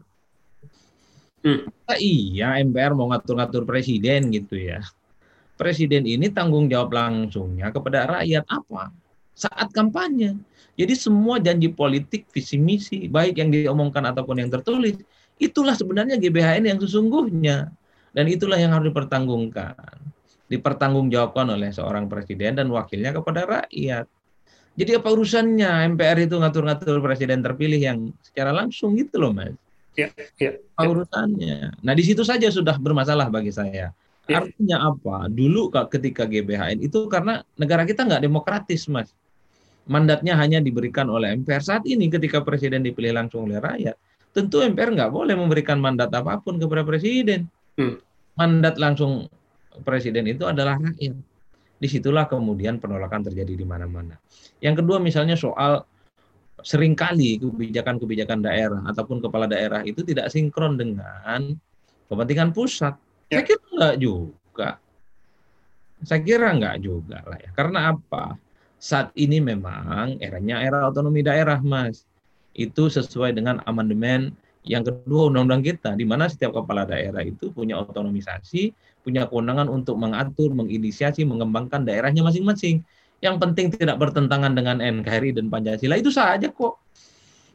Hmm. 1.44 1.68
Nah, 1.68 1.98
iya, 2.00 2.56
MPR 2.64 2.96
mau 2.96 3.12
ngatur-ngatur 3.12 3.68
presiden 3.68 4.32
gitu 4.32 4.56
ya. 4.56 4.80
Presiden 5.60 6.08
ini 6.08 6.32
tanggung 6.32 6.72
jawab 6.72 6.96
langsungnya 6.96 7.76
kepada 7.76 8.08
rakyat 8.08 8.48
apa? 8.48 8.96
Saat 9.36 9.76
kampanye. 9.76 10.40
Jadi 10.76 10.96
semua 10.96 11.40
janji 11.40 11.72
politik, 11.72 12.28
visi 12.32 12.56
misi, 12.56 13.08
baik 13.12 13.40
yang 13.40 13.52
diomongkan 13.52 14.04
ataupun 14.12 14.44
yang 14.44 14.52
tertulis, 14.52 14.96
itulah 15.40 15.76
sebenarnya 15.76 16.16
GBHN 16.20 16.72
yang 16.72 16.80
sesungguhnya. 16.80 17.72
Dan 18.16 18.32
itulah 18.32 18.56
yang 18.56 18.72
harus 18.72 18.92
dipertanggungkan. 18.92 19.76
Dipertanggungjawabkan 20.48 21.52
oleh 21.52 21.72
seorang 21.76 22.08
presiden 22.08 22.56
dan 22.56 22.72
wakilnya 22.72 23.12
kepada 23.12 23.44
rakyat. 23.44 24.08
Jadi 24.76 24.92
apa 25.00 25.08
urusannya 25.08 25.96
MPR 25.96 26.28
itu 26.28 26.36
ngatur-ngatur 26.36 27.00
presiden 27.00 27.40
terpilih 27.40 27.80
yang 27.80 28.12
secara 28.20 28.52
langsung 28.52 28.96
gitu 29.00 29.20
loh 29.20 29.32
mas. 29.32 29.56
Ya, 29.96 30.12
ya, 30.12 30.28
ya. 30.36 30.52
Apa 30.76 30.92
urusannya? 30.92 31.80
Nah 31.80 31.94
di 31.96 32.04
situ 32.04 32.28
saja 32.28 32.52
sudah 32.52 32.76
bermasalah 32.76 33.32
bagi 33.32 33.56
saya. 33.56 33.96
Ya. 34.28 34.44
Artinya 34.44 34.92
apa? 34.92 35.32
Dulu 35.32 35.72
ketika 35.72 36.28
GBHN 36.28 36.84
itu 36.84 37.08
karena 37.08 37.48
negara 37.56 37.88
kita 37.88 38.04
nggak 38.04 38.28
demokratis 38.28 38.92
mas 38.92 39.16
mandatnya 39.86 40.34
hanya 40.38 40.62
diberikan 40.62 41.10
oleh 41.10 41.38
MPR 41.38 41.62
saat 41.62 41.84
ini 41.86 42.10
ketika 42.10 42.42
presiden 42.42 42.82
dipilih 42.82 43.14
langsung 43.14 43.46
oleh 43.46 43.62
rakyat 43.62 43.96
tentu 44.36 44.60
MPR 44.60 44.92
nggak 44.92 45.12
boleh 45.16 45.32
memberikan 45.32 45.80
mandat 45.80 46.12
apa 46.12 46.36
pun 46.44 46.60
kepada 46.60 46.84
presiden. 46.84 47.48
Hmm. 47.80 48.04
Mandat 48.36 48.76
langsung 48.76 49.32
presiden 49.88 50.28
itu 50.28 50.44
adalah 50.44 50.76
rakyat. 50.76 51.16
Di 51.80 51.88
situlah 51.88 52.28
kemudian 52.28 52.76
penolakan 52.84 53.24
terjadi 53.24 53.56
di 53.56 53.64
mana-mana. 53.64 54.20
Yang 54.60 54.84
kedua 54.84 55.00
misalnya 55.00 55.40
soal 55.40 55.88
sering 56.60 57.00
kali 57.00 57.40
kebijakan-kebijakan 57.40 58.44
daerah 58.44 58.82
ataupun 58.92 59.24
kepala 59.24 59.48
daerah 59.48 59.88
itu 59.88 60.04
tidak 60.04 60.28
sinkron 60.28 60.76
dengan 60.76 61.56
kepentingan 62.12 62.52
pusat. 62.52 63.00
Ya. 63.32 63.40
Saya 63.40 63.44
kira 63.48 63.64
enggak 63.72 63.96
juga. 64.04 64.70
Saya 66.04 66.22
kira 66.28 66.48
enggak 66.52 66.76
juga 66.84 67.24
lah 67.24 67.40
ya. 67.40 67.50
Karena 67.56 67.80
apa? 67.96 68.36
Saat 68.86 69.10
ini 69.18 69.42
memang 69.42 70.22
eranya 70.22 70.62
era 70.62 70.86
otonomi 70.86 71.26
daerah, 71.26 71.58
Mas 71.58 72.06
itu 72.54 72.86
sesuai 72.86 73.34
dengan 73.34 73.58
amandemen 73.66 74.30
yang 74.62 74.86
kedua 74.86 75.34
undang-undang 75.34 75.66
kita, 75.66 75.98
di 75.98 76.06
mana 76.06 76.30
setiap 76.30 76.54
kepala 76.54 76.86
daerah 76.86 77.26
itu 77.26 77.50
punya 77.50 77.82
otonomisasi, 77.82 78.78
punya 79.02 79.26
kewenangan 79.26 79.74
untuk 79.74 79.98
mengatur, 79.98 80.54
menginisiasi, 80.54 81.26
mengembangkan 81.26 81.82
daerahnya 81.82 82.22
masing-masing. 82.22 82.86
Yang 83.26 83.36
penting 83.42 83.74
tidak 83.74 83.98
bertentangan 83.98 84.54
dengan 84.54 84.78
NKRI 84.78 85.34
dan 85.34 85.50
Pancasila 85.50 85.98
itu 85.98 86.14
saja 86.14 86.46
kok. 86.46 86.78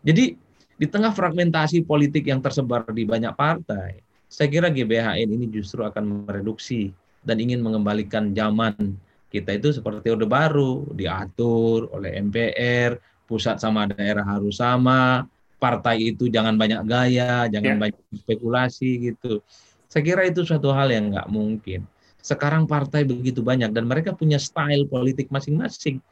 Jadi 0.02 0.34
di 0.82 0.86
tengah 0.90 1.14
fragmentasi 1.14 1.86
politik 1.86 2.26
yang 2.26 2.42
tersebar 2.42 2.90
di 2.90 3.06
banyak 3.06 3.38
partai, 3.38 4.02
saya 4.26 4.50
kira 4.50 4.66
GBHN 4.66 5.30
ini 5.30 5.46
justru 5.46 5.86
akan 5.86 6.26
mereduksi 6.26 6.90
dan 7.22 7.38
ingin 7.38 7.62
mengembalikan 7.62 8.34
zaman 8.34 8.98
kita 9.30 9.54
itu 9.54 9.70
seperti 9.70 10.10
Orde 10.10 10.26
Baru, 10.26 10.90
diatur 10.90 11.86
oleh 11.94 12.18
MPR, 12.18 12.98
pusat 13.30 13.62
sama 13.62 13.86
daerah 13.86 14.26
harus 14.26 14.58
sama, 14.58 15.22
partai 15.62 16.10
itu 16.10 16.26
jangan 16.26 16.58
banyak 16.58 16.82
gaya, 16.82 17.46
jangan 17.46 17.78
yeah. 17.78 17.82
banyak 17.86 18.02
spekulasi 18.18 19.14
gitu. 19.14 19.38
Saya 19.86 20.02
kira 20.02 20.22
itu 20.26 20.42
suatu 20.42 20.74
hal 20.74 20.90
yang 20.90 21.14
nggak 21.14 21.30
mungkin. 21.30 21.86
Sekarang 22.20 22.66
partai 22.66 23.06
begitu 23.06 23.40
banyak 23.40 23.70
dan 23.70 23.86
mereka 23.86 24.12
punya 24.12 24.36
style 24.42 24.90
politik 24.90 25.30
masing-masing. 25.30 26.02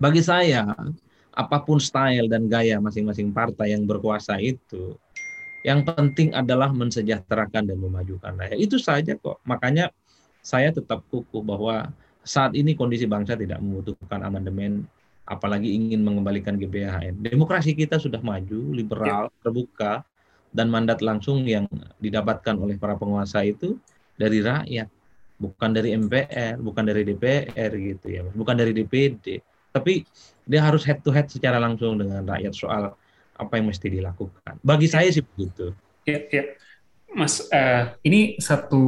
Bagi 0.00 0.24
saya, 0.24 0.64
apa 1.36 1.56
pun 1.60 1.76
style 1.76 2.26
dan 2.26 2.48
gaya 2.48 2.80
masing-masing 2.80 3.36
partai 3.36 3.76
yang 3.76 3.84
berkuasa 3.84 4.40
itu, 4.40 4.96
yang 5.60 5.84
penting 5.84 6.32
adalah 6.32 6.72
mensejahterakan 6.72 7.68
dan 7.68 7.76
memajukan 7.76 8.32
rakyat. 8.32 8.56
Itu 8.56 8.80
saja 8.80 9.12
kok. 9.20 9.44
Makanya 9.44 9.92
saya 10.40 10.72
tetap 10.72 11.04
kukuh 11.12 11.44
bahwa 11.44 11.92
saat 12.30 12.54
ini 12.54 12.78
kondisi 12.78 13.10
bangsa 13.10 13.34
tidak 13.34 13.58
membutuhkan 13.58 14.22
amandemen 14.22 14.86
apalagi 15.26 15.74
ingin 15.74 16.06
mengembalikan 16.06 16.54
GBHN. 16.54 17.26
Demokrasi 17.26 17.74
kita 17.74 17.98
sudah 17.98 18.22
maju, 18.22 18.70
liberal, 18.70 19.30
ya. 19.30 19.38
terbuka, 19.42 20.06
dan 20.50 20.70
mandat 20.70 21.02
langsung 21.02 21.42
yang 21.46 21.66
didapatkan 22.02 22.54
oleh 22.58 22.78
para 22.78 22.98
penguasa 22.98 23.42
itu 23.46 23.78
dari 24.18 24.42
rakyat, 24.42 24.90
bukan 25.38 25.70
dari 25.70 25.94
MPR, 25.94 26.58
bukan 26.58 26.84
dari 26.86 27.02
DPR 27.06 27.70
gitu 27.78 28.06
ya, 28.10 28.22
bukan 28.34 28.54
dari 28.58 28.74
DPD, 28.74 29.38
tapi 29.70 30.02
dia 30.46 30.66
harus 30.66 30.82
head 30.82 30.98
to 31.06 31.14
head 31.14 31.30
secara 31.30 31.62
langsung 31.62 31.98
dengan 31.98 32.26
rakyat 32.26 32.54
soal 32.54 32.94
apa 33.38 33.52
yang 33.54 33.70
mesti 33.70 33.86
dilakukan. 33.86 34.58
Bagi 34.60 34.90
saya 34.90 35.08
sih 35.14 35.22
begitu. 35.22 35.70
Ya, 36.04 36.18
ya. 36.26 36.44
Mas, 37.10 37.42
uh, 37.50 37.90
ini 38.06 38.38
satu 38.38 38.82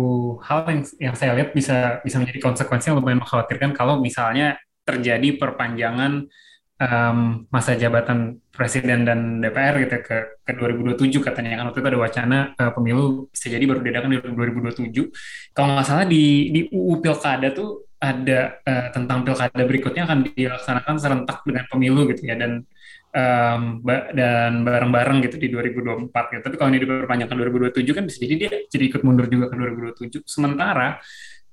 hal 0.47 0.63
yang 0.71 0.83
yang 1.11 1.15
saya 1.19 1.35
lihat 1.35 1.51
bisa 1.51 1.99
bisa 2.07 2.23
menjadi 2.23 2.39
konsekuensi 2.39 2.91
yang 2.91 3.03
lumayan 3.03 3.19
mengkhawatirkan 3.19 3.75
kalau 3.75 3.99
misalnya 3.99 4.59
terjadi 4.87 5.39
perpanjangan 5.39 6.31
um, 6.79 7.19
masa 7.51 7.75
jabatan 7.75 8.39
presiden 8.55 9.03
dan 9.03 9.43
DPR 9.43 9.75
gitu 9.83 9.99
ke 10.07 10.19
ke 10.43 10.53
2027 10.55 11.19
katanya 11.19 11.63
kan 11.63 11.67
waktu 11.71 11.81
itu 11.83 11.89
ada 11.89 12.01
wacana 12.01 12.39
uh, 12.59 12.71
pemilu 12.71 13.27
bisa 13.31 13.47
jadi 13.51 13.65
baru 13.67 13.81
diadakan 13.83 14.11
di 14.11 14.19
2027. 14.23 15.55
Kalau 15.55 15.69
nggak 15.75 15.87
salah 15.87 16.07
di 16.07 16.51
di 16.55 16.61
UU 16.71 17.03
Pilkada 17.03 17.51
tuh 17.51 17.91
ada 18.03 18.59
uh, 18.67 18.89
tentang 18.91 19.23
pilkada 19.23 19.63
berikutnya 19.63 20.03
akan 20.11 20.35
dilaksanakan 20.35 20.95
serentak 20.99 21.39
dengan 21.47 21.65
pemilu 21.71 22.11
gitu 22.11 22.27
ya 22.27 22.35
dan 22.35 22.67
um, 23.13 23.85
dan 24.17 24.65
bareng-bareng 24.65 25.25
gitu 25.29 25.37
di 25.37 25.49
2024 25.53 26.11
gitu. 26.11 26.43
Tapi 26.43 26.57
kalau 26.57 26.69
ini 26.73 26.81
diperpanjangkan 26.83 27.37
2027 27.73 27.97
kan 27.97 28.05
bisa 28.09 28.19
jadi 28.25 28.35
dia 28.35 28.51
jadi 28.67 28.85
ikut 28.89 29.03
mundur 29.05 29.29
juga 29.29 29.53
ke 29.53 29.57
2027. 29.57 30.25
Sementara 30.25 30.99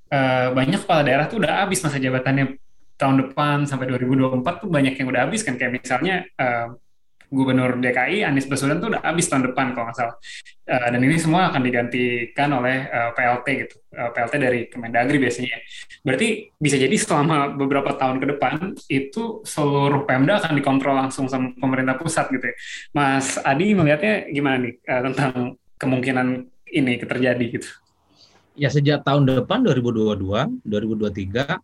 uh, 0.10 0.48
banyak 0.56 0.80
kepala 0.84 1.02
daerah 1.04 1.26
tuh 1.28 1.44
udah 1.44 1.68
habis 1.68 1.84
masa 1.84 2.00
jabatannya 2.00 2.58
tahun 3.00 3.16
depan 3.28 3.64
sampai 3.64 3.88
2024 3.96 4.44
tuh 4.64 4.70
banyak 4.72 4.94
yang 5.00 5.08
udah 5.08 5.22
habis 5.28 5.42
kan 5.44 5.56
kayak 5.56 5.80
misalnya 5.80 6.28
uh, 6.36 6.76
Gubernur 7.30 7.78
DKI 7.78 8.26
Anies 8.26 8.50
Baswedan 8.50 8.82
tuh 8.82 8.90
udah 8.94 9.02
habis 9.06 9.30
tahun 9.30 9.54
depan 9.54 9.78
kalau 9.78 9.90
nggak 9.90 9.98
salah. 9.98 10.16
Uh, 10.70 10.88
dan 10.94 11.02
ini 11.02 11.18
semua 11.18 11.50
akan 11.50 11.62
digantikan 11.66 12.50
oleh 12.54 12.90
uh, 12.90 13.10
PLT 13.14 13.48
gitu. 13.66 13.76
Uh, 13.94 14.10
PLT 14.14 14.34
dari 14.38 14.60
Kemendagri 14.70 15.18
biasanya. 15.22 15.58
Berarti 16.02 16.50
bisa 16.58 16.78
jadi 16.78 16.94
selama 16.98 17.54
beberapa 17.54 17.94
tahun 17.94 18.18
ke 18.22 18.26
depan 18.38 18.54
itu 18.90 19.46
seluruh 19.46 20.10
Pemda 20.10 20.42
akan 20.42 20.54
dikontrol 20.58 20.98
langsung 20.98 21.30
sama 21.30 21.54
pemerintah 21.58 21.98
pusat 21.98 22.30
gitu 22.34 22.46
ya. 22.50 22.56
Mas 22.94 23.38
Adi 23.42 23.78
melihatnya 23.78 24.30
gimana 24.30 24.66
nih 24.66 24.74
tentang 24.86 25.58
kemungkinan 25.78 26.28
ini 26.74 26.94
terjadi 27.02 27.46
gitu? 27.50 27.70
Ya 28.60 28.68
sejak 28.68 29.08
tahun 29.08 29.24
depan 29.24 29.64
2022 29.64 30.20
2023 30.68 31.58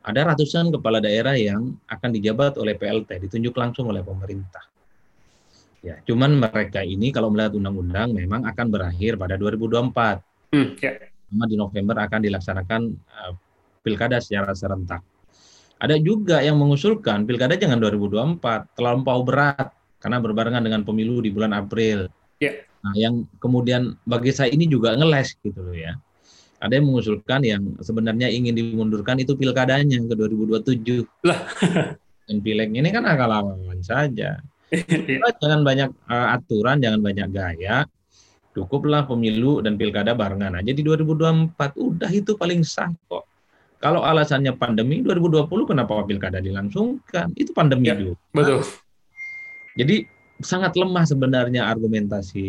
ada 0.00 0.20
ratusan 0.32 0.72
kepala 0.72 0.96
daerah 1.02 1.36
yang 1.36 1.76
akan 1.84 2.10
dijabat 2.16 2.56
oleh 2.56 2.72
PLT, 2.72 3.28
ditunjuk 3.28 3.52
langsung 3.52 3.92
oleh 3.92 4.00
pemerintah. 4.00 4.64
Ya, 5.80 5.96
cuman 6.04 6.36
mereka 6.36 6.84
ini 6.84 7.08
kalau 7.08 7.32
melihat 7.32 7.56
undang-undang 7.56 8.12
memang 8.12 8.44
akan 8.44 8.66
berakhir 8.68 9.16
pada 9.16 9.40
2024. 9.40 10.20
Hmm, 10.52 10.76
ya. 10.76 10.92
di 11.30 11.56
November 11.56 11.96
akan 12.04 12.20
dilaksanakan 12.26 12.80
uh, 12.90 13.32
pilkada 13.80 14.20
secara 14.20 14.52
serentak. 14.52 15.00
Ada 15.80 15.96
juga 15.96 16.44
yang 16.44 16.60
mengusulkan 16.60 17.24
pilkada 17.24 17.56
jangan 17.56 17.80
2024, 17.80 18.76
terlampau 18.76 19.24
berat 19.24 19.72
karena 20.02 20.20
berbarengan 20.20 20.60
dengan 20.60 20.84
pemilu 20.84 21.24
di 21.24 21.32
bulan 21.32 21.56
April. 21.56 22.12
Ya. 22.44 22.60
Nah, 22.84 22.92
yang 22.96 23.24
kemudian 23.40 23.96
bagi 24.04 24.36
saya 24.36 24.52
ini 24.52 24.68
juga 24.68 24.96
ngeles 24.96 25.36
gitu 25.40 25.60
loh 25.64 25.76
ya 25.76 25.96
ada 26.60 26.76
yang 26.76 26.86
mengusulkan 26.92 27.40
yang 27.40 27.62
sebenarnya 27.80 28.28
ingin 28.28 28.52
dimundurkan 28.52 29.16
itu 29.16 29.32
pilkadanya 29.32 29.96
ke 30.04 30.14
2027. 30.14 31.08
Lah. 31.24 31.40
Dan 32.28 32.44
pileknya 32.44 32.84
ini 32.84 32.90
kan 32.92 33.08
akal-akalan 33.08 33.80
saja. 33.80 34.44
Iya. 34.70 35.34
jangan 35.42 35.66
banyak 35.66 35.90
uh, 36.06 36.28
aturan, 36.38 36.78
jangan 36.78 37.00
banyak 37.02 37.28
gaya. 37.34 37.82
Cukuplah 38.54 39.06
pemilu 39.06 39.62
dan 39.62 39.78
pilkada 39.78 40.14
barengan 40.14 40.58
aja 40.58 40.70
di 40.70 40.82
2024. 40.82 41.54
Udah 41.78 42.10
itu 42.10 42.34
paling 42.38 42.62
sah 42.62 42.90
kok. 43.10 43.26
Kalau 43.80 44.04
alasannya 44.04 44.54
pandemi 44.54 45.00
2020 45.02 45.50
kenapa 45.70 46.06
pilkada 46.06 46.38
dilangsungkan? 46.38 47.32
Itu 47.34 47.50
pandemi 47.50 47.90
ya, 47.90 47.96
juga. 47.96 48.18
Betul. 48.30 48.60
Jadi 49.74 49.96
sangat 50.42 50.74
lemah 50.76 51.04
sebenarnya 51.06 51.66
argumentasi 51.66 52.46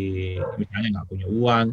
misalnya 0.58 0.88
nggak 1.00 1.06
punya 1.08 1.26
uang, 1.28 1.66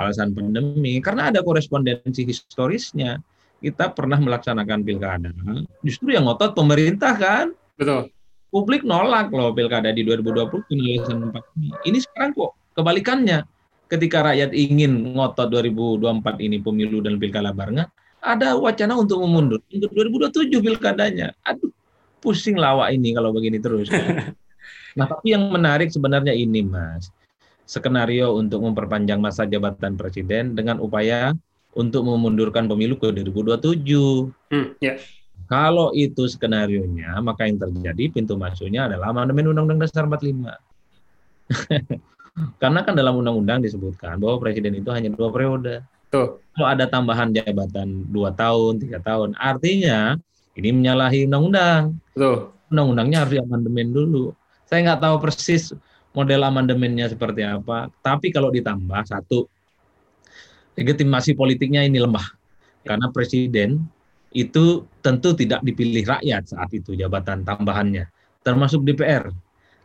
alasan 0.00 0.32
pandemi 0.32 0.96
karena 1.04 1.28
ada 1.28 1.44
korespondensi 1.44 2.24
historisnya 2.24 3.18
kita 3.60 3.92
pernah 3.92 4.16
melaksanakan 4.16 4.80
pilkada 4.80 5.28
justru 5.84 6.16
yang 6.16 6.24
ngotot 6.24 6.56
pemerintah 6.56 7.12
kan 7.18 7.46
betul 7.76 8.08
publik 8.50 8.82
nolak 8.82 9.30
loh 9.30 9.54
pilkada 9.54 9.94
di 9.94 10.02
2020 10.02 10.50
penjelasan 10.66 11.30
pandemi 11.30 11.70
ini 11.86 11.98
sekarang 12.02 12.34
kok 12.34 12.52
kebalikannya. 12.74 13.46
Ketika 13.90 14.22
rakyat 14.22 14.54
ingin 14.54 15.18
ngotot 15.18 15.50
2024 15.50 16.46
ini 16.46 16.62
pemilu 16.62 17.02
dan 17.02 17.18
pilkada 17.18 17.50
barengan 17.50 17.90
ada 18.22 18.54
wacana 18.54 18.94
untuk 18.94 19.18
memundur. 19.26 19.58
Untuk 19.66 19.90
2027 19.90 20.62
pilkadanya. 20.62 21.34
Aduh 21.42 21.74
pusing 22.22 22.54
lawak 22.54 22.92
ini 22.94 23.16
kalau 23.16 23.34
begini 23.34 23.58
terus. 23.58 23.90
Nah 24.90 25.06
tapi 25.06 25.30
yang 25.30 25.46
menarik 25.54 25.86
sebenarnya 25.94 26.34
ini 26.34 26.66
mas. 26.66 27.14
Skenario 27.62 28.34
untuk 28.34 28.58
memperpanjang 28.66 29.22
masa 29.22 29.46
jabatan 29.46 29.94
presiden 29.94 30.58
dengan 30.58 30.82
upaya 30.82 31.30
untuk 31.78 32.02
memundurkan 32.02 32.66
pemilu 32.66 32.98
ke 32.98 33.14
2027. 33.14 33.70
Hmm, 34.50 34.74
yeah. 34.82 34.98
Kalau 35.50 35.90
itu 35.98 36.30
skenario 36.30 36.86
nya, 36.86 37.18
maka 37.18 37.50
yang 37.50 37.58
terjadi 37.58 38.14
pintu 38.14 38.38
masuknya 38.38 38.86
adalah 38.86 39.10
amandemen 39.10 39.50
Undang-Undang 39.50 39.82
Dasar 39.82 40.06
45. 40.06 40.46
Karena 42.62 42.86
kan 42.86 42.94
dalam 42.94 43.18
undang-undang 43.18 43.58
disebutkan 43.58 44.22
bahwa 44.22 44.38
presiden 44.38 44.78
itu 44.78 44.86
hanya 44.94 45.10
dua 45.10 45.34
periode. 45.34 45.82
Tuh. 46.14 46.38
Kalau 46.54 46.68
ada 46.70 46.86
tambahan 46.86 47.34
jabatan 47.34 48.06
dua 48.06 48.30
tahun, 48.30 48.78
tiga 48.78 49.02
tahun, 49.02 49.34
artinya 49.34 50.14
ini 50.54 50.70
menyalahi 50.70 51.26
undang-undang. 51.26 51.98
Undang-undangnya 52.70 53.26
harus 53.26 53.34
diamandemen 53.34 53.90
dulu. 53.90 54.30
Saya 54.70 54.86
nggak 54.86 55.02
tahu 55.02 55.16
persis 55.18 55.74
model 56.14 56.46
amandemennya 56.46 57.10
seperti 57.10 57.42
apa. 57.42 57.90
Tapi 58.02 58.30
kalau 58.30 58.54
ditambah 58.54 59.02
satu, 59.10 59.50
legitimasi 60.78 61.34
politiknya 61.34 61.82
ini 61.82 61.98
lemah 61.98 62.24
karena 62.86 63.10
presiden 63.10 63.84
itu 64.30 64.86
tentu 65.02 65.34
tidak 65.34 65.60
dipilih 65.66 66.06
rakyat 66.06 66.54
saat 66.54 66.70
itu 66.70 66.94
jabatan 66.94 67.42
tambahannya, 67.42 68.06
termasuk 68.46 68.86
DPR. 68.86 69.30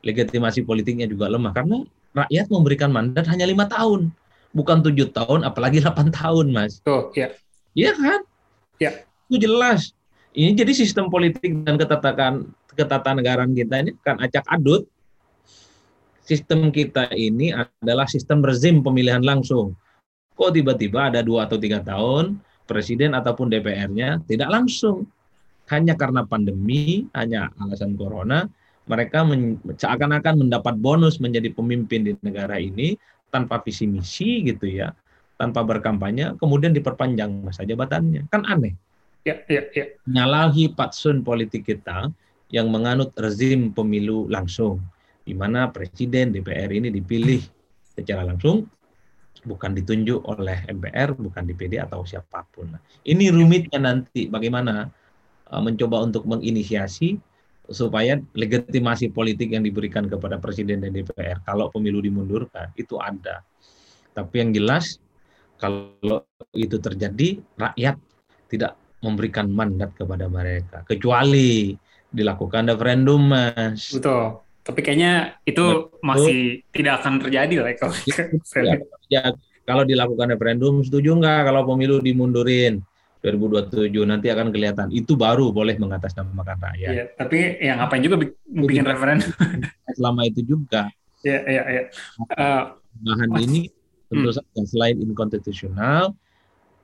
Legitimasi 0.05 0.61
politiknya 0.61 1.09
juga 1.09 1.25
lemah 1.25 1.49
karena 1.49 1.81
rakyat 2.13 2.47
memberikan 2.53 2.93
mandat 2.93 3.25
hanya 3.25 3.49
lima 3.49 3.65
tahun, 3.65 4.13
bukan 4.53 4.85
tujuh 4.85 5.09
tahun, 5.09 5.41
apalagi 5.41 5.81
delapan 5.81 6.13
tahun, 6.13 6.53
mas. 6.53 6.77
Oh, 6.85 7.09
ya. 7.17 7.33
Iya 7.73 7.91
kan? 7.97 8.21
Ya. 8.77 8.91
Itu 9.27 9.41
jelas. 9.41 9.97
Ini 10.35 10.53
jadi 10.53 10.71
sistem 10.77 11.09
politik 11.09 11.65
dan 11.65 11.81
ketatakan 11.81 12.53
ketatanegaraan 12.75 13.55
kita 13.55 13.81
ini 13.81 13.91
kan 14.03 14.21
acak 14.21 14.45
adut. 14.51 14.85
Sistem 16.25 16.69
kita 16.69 17.09
ini 17.13 17.53
adalah 17.53 18.05
sistem 18.05 18.41
rezim 18.45 18.81
pemilihan 18.81 19.21
langsung. 19.21 19.73
Kok 20.35 20.51
tiba-tiba 20.51 21.09
ada 21.13 21.23
dua 21.23 21.47
atau 21.47 21.55
tiga 21.55 21.79
tahun 21.79 22.41
presiden 22.65 23.13
ataupun 23.13 23.49
DPR-nya 23.49 24.21
tidak 24.25 24.49
langsung 24.49 25.05
hanya 25.69 25.97
karena 25.97 26.21
pandemi, 26.25 27.09
hanya 27.17 27.49
alasan 27.57 27.97
corona, 27.97 28.45
mereka 28.85 29.25
seakan-akan 29.81 30.45
mendapat 30.45 30.77
bonus 30.77 31.17
menjadi 31.17 31.49
pemimpin 31.49 32.05
di 32.05 32.13
negara 32.21 32.61
ini 32.61 32.93
tanpa 33.33 33.57
visi 33.65 33.89
misi 33.89 34.45
gitu 34.45 34.69
ya, 34.69 34.93
tanpa 35.41 35.65
berkampanye, 35.65 36.37
kemudian 36.37 36.69
diperpanjang 36.71 37.41
masa 37.41 37.65
jabatannya. 37.65 38.29
Kan 38.29 38.45
aneh. 38.45 38.77
Ya, 39.25 39.41
ya, 39.49 39.65
ya. 39.73 39.85
Nyalahi 40.05 40.69
patsun 40.77 41.25
politik 41.25 41.65
kita 41.65 42.13
yang 42.53 42.69
menganut 42.69 43.09
rezim 43.17 43.73
pemilu 43.73 44.29
langsung, 44.29 44.85
di 45.25 45.33
mana 45.33 45.73
presiden 45.73 46.29
DPR 46.29 46.69
ini 46.69 46.93
dipilih 46.93 47.41
secara 47.97 48.21
langsung, 48.21 48.69
bukan 49.45 49.77
ditunjuk 49.77 50.25
oleh 50.25 50.65
MPR, 50.67 51.15
bukan 51.15 51.45
DPD 51.45 51.79
atau 51.79 52.03
siapa 52.03 52.43
pun. 52.49 52.73
Ini 53.05 53.29
rumitnya 53.29 53.79
nanti 53.79 54.25
bagaimana 54.27 54.89
uh, 55.53 55.61
mencoba 55.61 56.01
untuk 56.03 56.25
menginisiasi 56.25 57.17
supaya 57.65 58.21
legitimasi 58.37 59.09
politik 59.09 59.53
yang 59.53 59.65
diberikan 59.65 60.05
kepada 60.05 60.37
presiden 60.37 60.85
dan 60.85 60.93
DPR 60.93 61.41
kalau 61.45 61.69
pemilu 61.73 62.01
dimundurkan 62.01 62.69
itu 62.77 62.97
ada. 63.01 63.41
Tapi 64.13 64.35
yang 64.41 64.51
jelas 64.53 65.01
kalau 65.57 66.25
itu 66.53 66.77
terjadi 66.77 67.41
rakyat 67.57 67.95
tidak 68.51 68.77
memberikan 69.01 69.49
mandat 69.49 69.93
kepada 69.97 70.29
mereka 70.29 70.85
kecuali 70.85 71.73
dilakukan 72.13 72.69
referendum 72.69 73.33
mas. 73.33 73.91
Betul. 73.91 74.44
Tapi 74.65 74.79
kayaknya 74.81 75.37
itu 75.45 75.61
Betul. 75.61 76.01
masih 76.01 76.39
tidak 76.73 77.05
akan 77.05 77.21
terjadi 77.21 77.55
lah 77.61 77.71
kalau 77.77 77.93
ya, 78.65 78.75
ya, 79.13 79.23
kalau 79.61 79.83
dilakukan 79.85 80.33
referendum 80.33 80.81
setuju 80.81 81.13
nggak 81.13 81.45
kalau 81.45 81.61
pemilu 81.69 82.01
dimundurin? 82.01 82.81
2027 83.25 83.89
nanti 84.05 84.29
akan 84.29 84.53
kelihatan. 84.53 84.93
Itu 84.93 85.17
baru 85.17 85.49
boleh 85.49 85.81
mengatasnamakan 85.81 86.61
rakyat. 86.61 86.91
Iya, 86.93 87.03
tapi 87.17 87.57
yang 87.57 87.81
ngapain 87.81 88.05
juga 88.05 88.21
bikin 88.45 88.85
referendum? 88.85 89.33
Selama 89.97 90.21
itu 90.29 90.45
juga. 90.45 90.93
Iya, 91.25 91.39
iya, 91.49 91.63
iya. 91.65 91.83
Uh, 92.37 92.77
Bahan 93.01 93.33
ini 93.41 93.73
tentu 94.13 94.29
hmm. 94.29 94.37
saja 94.37 94.61
selain 94.69 95.01
inkonstitusional, 95.01 96.13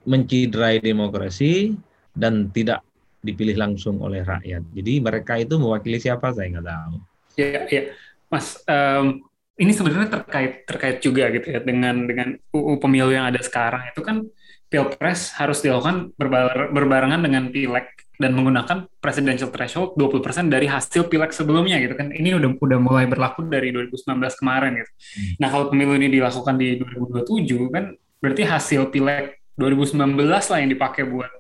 menciderai 0.09 0.81
demokrasi 0.81 1.77
dan 2.17 2.49
tidak 2.49 2.81
dipilih 3.21 3.53
langsung 3.53 4.01
oleh 4.01 4.25
rakyat. 4.25 4.65
Jadi 4.73 4.93
mereka 4.97 5.37
itu 5.37 5.61
mewakili 5.61 6.01
siapa 6.01 6.33
saya 6.33 6.57
nggak 6.57 6.65
tahu. 6.65 6.95
Iya, 7.41 7.61
iya. 7.73 7.83
Mas, 8.29 8.61
um, 8.69 9.25
ini 9.57 9.71
sebenarnya 9.73 10.09
terkait 10.21 10.65
terkait 10.69 10.97
juga 11.01 11.29
gitu 11.33 11.53
ya 11.53 11.59
dengan 11.61 12.05
dengan 12.05 12.37
UU 12.53 12.81
pemilu 12.81 13.11
yang 13.13 13.29
ada 13.29 13.41
sekarang 13.41 13.93
itu 13.93 14.01
kan 14.01 14.25
pilpres 14.71 15.35
harus 15.35 15.59
dilakukan 15.59 16.15
berbar 16.15 16.71
berbarengan 16.71 17.19
dengan 17.19 17.51
pileg 17.51 17.91
dan 18.21 18.31
menggunakan 18.37 18.87
presidential 19.01 19.49
threshold 19.49 19.97
20% 19.97 20.47
dari 20.47 20.69
hasil 20.69 21.09
pileg 21.09 21.33
sebelumnya 21.33 21.81
gitu 21.81 21.97
kan. 21.97 22.13
Ini 22.13 22.37
udah 22.37 22.55
udah 22.61 22.79
mulai 22.79 23.05
berlaku 23.09 23.49
dari 23.49 23.73
2019 23.73 24.39
kemarin 24.39 24.77
gitu. 24.77 24.91
Hmm. 24.93 25.33
Nah, 25.41 25.47
kalau 25.49 25.65
pemilu 25.73 25.97
ini 25.97 26.07
dilakukan 26.07 26.55
di 26.55 26.77
2027 26.77 27.73
kan 27.73 27.91
berarti 28.21 28.43
hasil 28.45 28.93
pileg 28.93 29.41
2019 29.57 29.97
lah 30.21 30.57
yang 30.61 30.69
dipakai 30.71 31.03
buat 31.09 31.33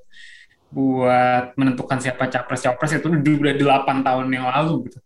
buat 0.71 1.53
menentukan 1.55 1.99
siapa 2.01 2.31
capres 2.31 2.63
capres 2.63 2.91
itu 2.97 3.07
udah 3.07 3.53
8 3.55 4.07
tahun 4.07 4.27
yang 4.27 4.49
lalu 4.49 4.89
gitu. 4.89 4.99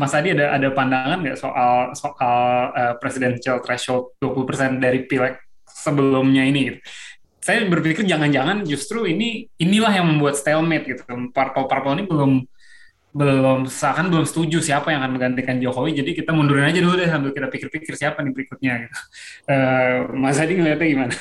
Mas 0.00 0.16
Adi 0.16 0.32
ada 0.32 0.56
ada 0.56 0.68
pandangan 0.72 1.20
nggak 1.20 1.38
soal 1.38 1.92
soal 1.92 2.38
uh, 2.72 2.94
presidential 2.96 3.60
threshold 3.60 4.16
20% 4.20 4.80
dari 4.80 5.04
pileg 5.04 5.36
sebelumnya 5.68 6.42
ini 6.48 6.60
gitu 6.72 6.80
saya 7.48 7.64
berpikir 7.64 8.04
jangan-jangan 8.04 8.60
justru 8.68 9.08
ini 9.08 9.48
inilah 9.56 9.88
yang 9.88 10.04
membuat 10.04 10.36
stalemate 10.36 10.84
gitu. 10.84 11.02
Parpol-parpol 11.32 11.96
ini 11.96 12.04
belum 12.04 12.32
belum 13.08 13.64
seakan 13.64 14.12
belum 14.12 14.28
setuju 14.28 14.60
siapa 14.60 14.92
yang 14.92 15.00
akan 15.00 15.16
menggantikan 15.16 15.56
Jokowi. 15.56 15.96
Jadi 15.96 16.12
kita 16.12 16.36
mundurin 16.36 16.68
aja 16.68 16.76
dulu 16.84 17.00
deh 17.00 17.08
sambil 17.08 17.32
kita 17.32 17.48
pikir-pikir 17.48 17.96
siapa 17.96 18.20
nih 18.20 18.36
berikutnya 18.36 18.72
gitu. 18.84 18.98
Uh, 19.48 20.12
Mas 20.28 20.36
Adi 20.36 20.60
ngeliatnya 20.60 20.88
gimana? 20.92 21.14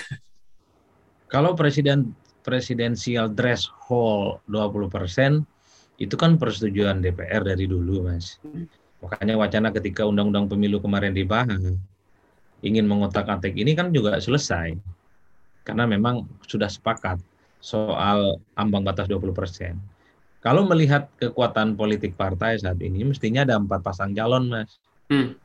Kalau 1.31 1.55
presiden 1.55 2.11
presidensial 2.43 3.31
threshold 3.31 4.43
20 4.51 4.91
persen 4.91 5.47
itu 5.97 6.13
kan 6.13 6.37
persetujuan 6.37 7.01
DPR 7.01 7.41
dari 7.41 7.65
dulu, 7.65 8.05
Mas. 8.05 8.37
Makanya 9.01 9.37
wacana 9.37 9.69
ketika 9.73 10.05
undang-undang 10.05 10.49
pemilu 10.49 10.81
kemarin 10.81 11.13
dibahas 11.13 11.61
ingin 12.65 12.89
mengotak-atik 12.89 13.53
ini 13.53 13.77
kan 13.77 13.93
juga 13.93 14.17
selesai 14.17 14.73
karena 15.61 15.83
memang 15.85 16.25
sudah 16.47 16.65
sepakat 16.65 17.21
soal 17.61 18.39
ambang 18.55 18.81
batas 18.81 19.05
20 19.11 19.35
persen. 19.35 19.77
Kalau 20.39 20.63
melihat 20.63 21.11
kekuatan 21.19 21.75
politik 21.75 22.15
partai 22.15 22.55
saat 22.61 22.79
ini, 22.79 23.03
mestinya 23.03 23.43
ada 23.43 23.59
empat 23.59 23.83
pasang 23.83 24.15
calon, 24.15 24.47
Mas. 24.47 24.79
Hmm. 25.11 25.35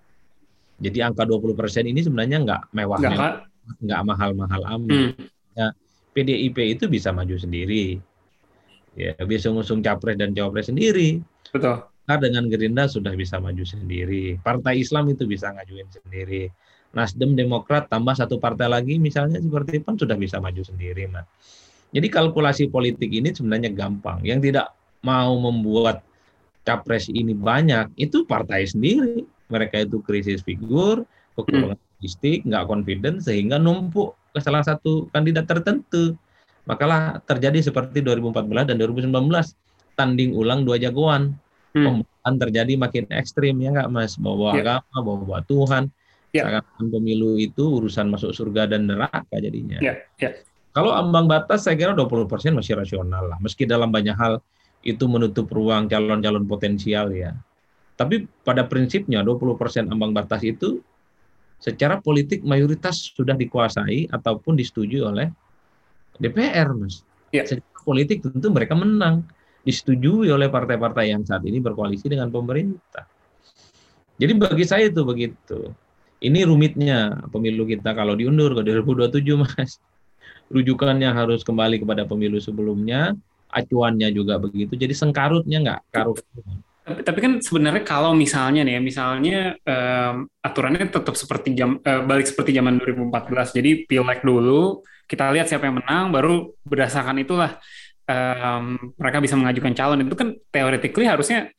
Jadi 0.78 1.02
angka 1.02 1.26
20 1.26 1.58
persen 1.58 1.84
ini 1.88 2.04
sebenarnya 2.04 2.38
nggak 2.44 2.62
mewah, 2.76 2.98
nggak, 3.00 3.34
nggak 3.82 4.00
mahal-mahal 4.06 4.62
amat. 4.78 4.92
Hmm. 4.94 5.10
Ya, 5.58 5.68
PDIP 6.14 6.78
itu 6.78 6.86
bisa 6.86 7.10
maju 7.10 7.34
sendiri, 7.34 7.98
ya 8.98 9.16
bisa 9.24 9.48
ngusung 9.48 9.80
capres 9.80 10.16
dan 10.20 10.36
cawapres 10.36 10.68
sendiri. 10.68 11.20
Betul. 11.52 11.84
Nah, 12.02 12.18
dengan 12.18 12.50
Gerindra 12.50 12.90
sudah 12.90 13.14
bisa 13.14 13.38
maju 13.38 13.62
sendiri. 13.62 14.34
Partai 14.42 14.82
Islam 14.82 15.14
itu 15.14 15.22
bisa 15.24 15.54
ngajuin 15.54 15.86
sendiri. 15.86 16.50
Nasdem 16.92 17.32
Demokrat 17.32 17.88
tambah 17.88 18.12
satu 18.12 18.36
partai 18.36 18.68
lagi 18.68 19.00
misalnya 19.00 19.40
seperti 19.40 19.80
PAN 19.80 19.96
sudah 19.96 20.16
bisa 20.18 20.36
maju 20.42 20.60
sendiri 20.60 21.08
mas. 21.08 21.24
Jadi 21.92 22.08
kalkulasi 22.08 22.68
politik 22.68 23.08
ini 23.08 23.32
sebenarnya 23.32 23.72
gampang. 23.72 24.20
Yang 24.24 24.52
tidak 24.52 24.76
mau 25.00 25.36
membuat 25.40 26.04
capres 26.68 27.08
ini 27.08 27.32
banyak 27.32 27.92
itu 27.96 28.24
partai 28.28 28.68
sendiri. 28.68 29.24
Mereka 29.48 29.88
itu 29.88 30.00
krisis 30.04 30.40
figur, 30.40 31.04
kekurangan 31.36 31.76
hmm. 31.76 31.88
logistik, 32.00 32.44
nggak 32.48 32.64
confident 32.68 33.16
sehingga 33.20 33.56
numpuk 33.60 34.16
ke 34.32 34.40
salah 34.40 34.64
satu 34.64 35.08
kandidat 35.12 35.48
tertentu. 35.48 36.16
Makalah 36.62 37.18
terjadi 37.26 37.72
seperti 37.72 38.04
2014 38.04 38.70
dan 38.70 38.76
2019 38.78 39.10
tanding 39.98 40.32
ulang 40.34 40.62
dua 40.62 40.78
jagoan. 40.78 41.34
Hmm. 41.72 42.04
terjadi 42.22 42.76
makin 42.76 43.08
ekstrim 43.08 43.56
ya 43.64 43.72
nggak 43.72 43.88
mas 43.88 44.20
bawa 44.20 44.52
ya. 44.54 44.84
agama 44.84 45.24
bawa 45.24 45.40
Tuhan 45.48 45.88
Ya. 46.32 46.48
Karena 46.48 46.60
pemilu 46.64 47.36
itu 47.36 47.60
urusan 47.60 48.08
masuk 48.08 48.32
surga 48.32 48.64
dan 48.64 48.88
neraka 48.88 49.36
jadinya. 49.36 49.76
Ya, 49.84 50.00
ya. 50.16 50.32
Kalau 50.72 50.96
ambang 50.96 51.28
batas 51.28 51.68
saya 51.68 51.76
kira 51.76 51.92
20% 51.92 52.56
masih 52.56 52.80
rasional 52.80 53.28
lah. 53.28 53.36
Meski 53.44 53.68
dalam 53.68 53.92
banyak 53.92 54.16
hal 54.16 54.40
itu 54.80 55.04
menutup 55.04 55.52
ruang 55.52 55.92
calon-calon 55.92 56.48
potensial 56.48 57.12
ya. 57.12 57.36
Tapi 58.00 58.24
pada 58.40 58.64
prinsipnya 58.64 59.20
20% 59.20 59.92
ambang 59.92 60.16
batas 60.16 60.40
itu 60.40 60.80
secara 61.60 62.00
politik 62.00 62.40
mayoritas 62.40 63.12
sudah 63.12 63.36
dikuasai 63.36 64.08
ataupun 64.08 64.56
disetujui 64.56 65.04
oleh 65.04 65.28
DPR, 66.20 66.72
Mas. 66.76 67.04
Ya. 67.32 67.48
Secara 67.48 67.64
politik 67.82 68.22
tentu 68.22 68.48
mereka 68.52 68.76
menang, 68.76 69.26
disetujui 69.62 70.30
oleh 70.30 70.50
partai-partai 70.50 71.14
yang 71.14 71.22
saat 71.22 71.42
ini 71.46 71.62
berkoalisi 71.62 72.10
dengan 72.10 72.28
pemerintah. 72.28 73.06
Jadi 74.18 74.32
bagi 74.38 74.64
saya 74.66 74.90
itu 74.90 75.02
begitu. 75.02 75.72
Ini 76.22 76.46
rumitnya 76.46 77.26
pemilu 77.34 77.66
kita 77.66 77.94
kalau 77.98 78.14
diundur 78.14 78.54
ke 78.54 78.62
2027, 78.62 79.42
Mas. 79.42 79.82
Rujukannya 80.52 81.10
harus 81.10 81.42
kembali 81.42 81.82
kepada 81.82 82.04
pemilu 82.06 82.38
sebelumnya, 82.38 83.16
acuannya 83.50 84.12
juga 84.14 84.38
begitu. 84.38 84.78
Jadi 84.78 84.94
sengkarutnya 84.94 85.58
nggak 85.64 85.80
karut. 85.90 86.22
Tapi, 86.82 87.00
tapi 87.06 87.18
kan 87.22 87.32
sebenarnya 87.38 87.82
kalau 87.86 88.12
misalnya 88.12 88.66
nih, 88.66 88.78
ya, 88.78 88.80
misalnya 88.82 89.38
um, 89.62 90.26
aturannya 90.42 90.90
tetap 90.90 91.14
seperti 91.14 91.54
jam 91.54 91.78
uh, 91.78 92.02
balik 92.04 92.26
seperti 92.26 92.54
zaman 92.54 92.78
2014. 92.82 93.58
Jadi 93.58 93.70
pileg 93.86 94.20
dulu, 94.22 94.82
kita 95.12 95.28
lihat 95.36 95.52
siapa 95.52 95.68
yang 95.68 95.84
menang, 95.84 96.08
baru 96.08 96.56
berdasarkan 96.64 97.20
itulah 97.20 97.60
um, 98.08 98.80
mereka 98.96 99.20
bisa 99.20 99.36
mengajukan 99.36 99.76
calon. 99.76 100.08
Itu 100.08 100.16
kan 100.16 100.32
teoretically 100.48 101.04
harusnya 101.04 101.52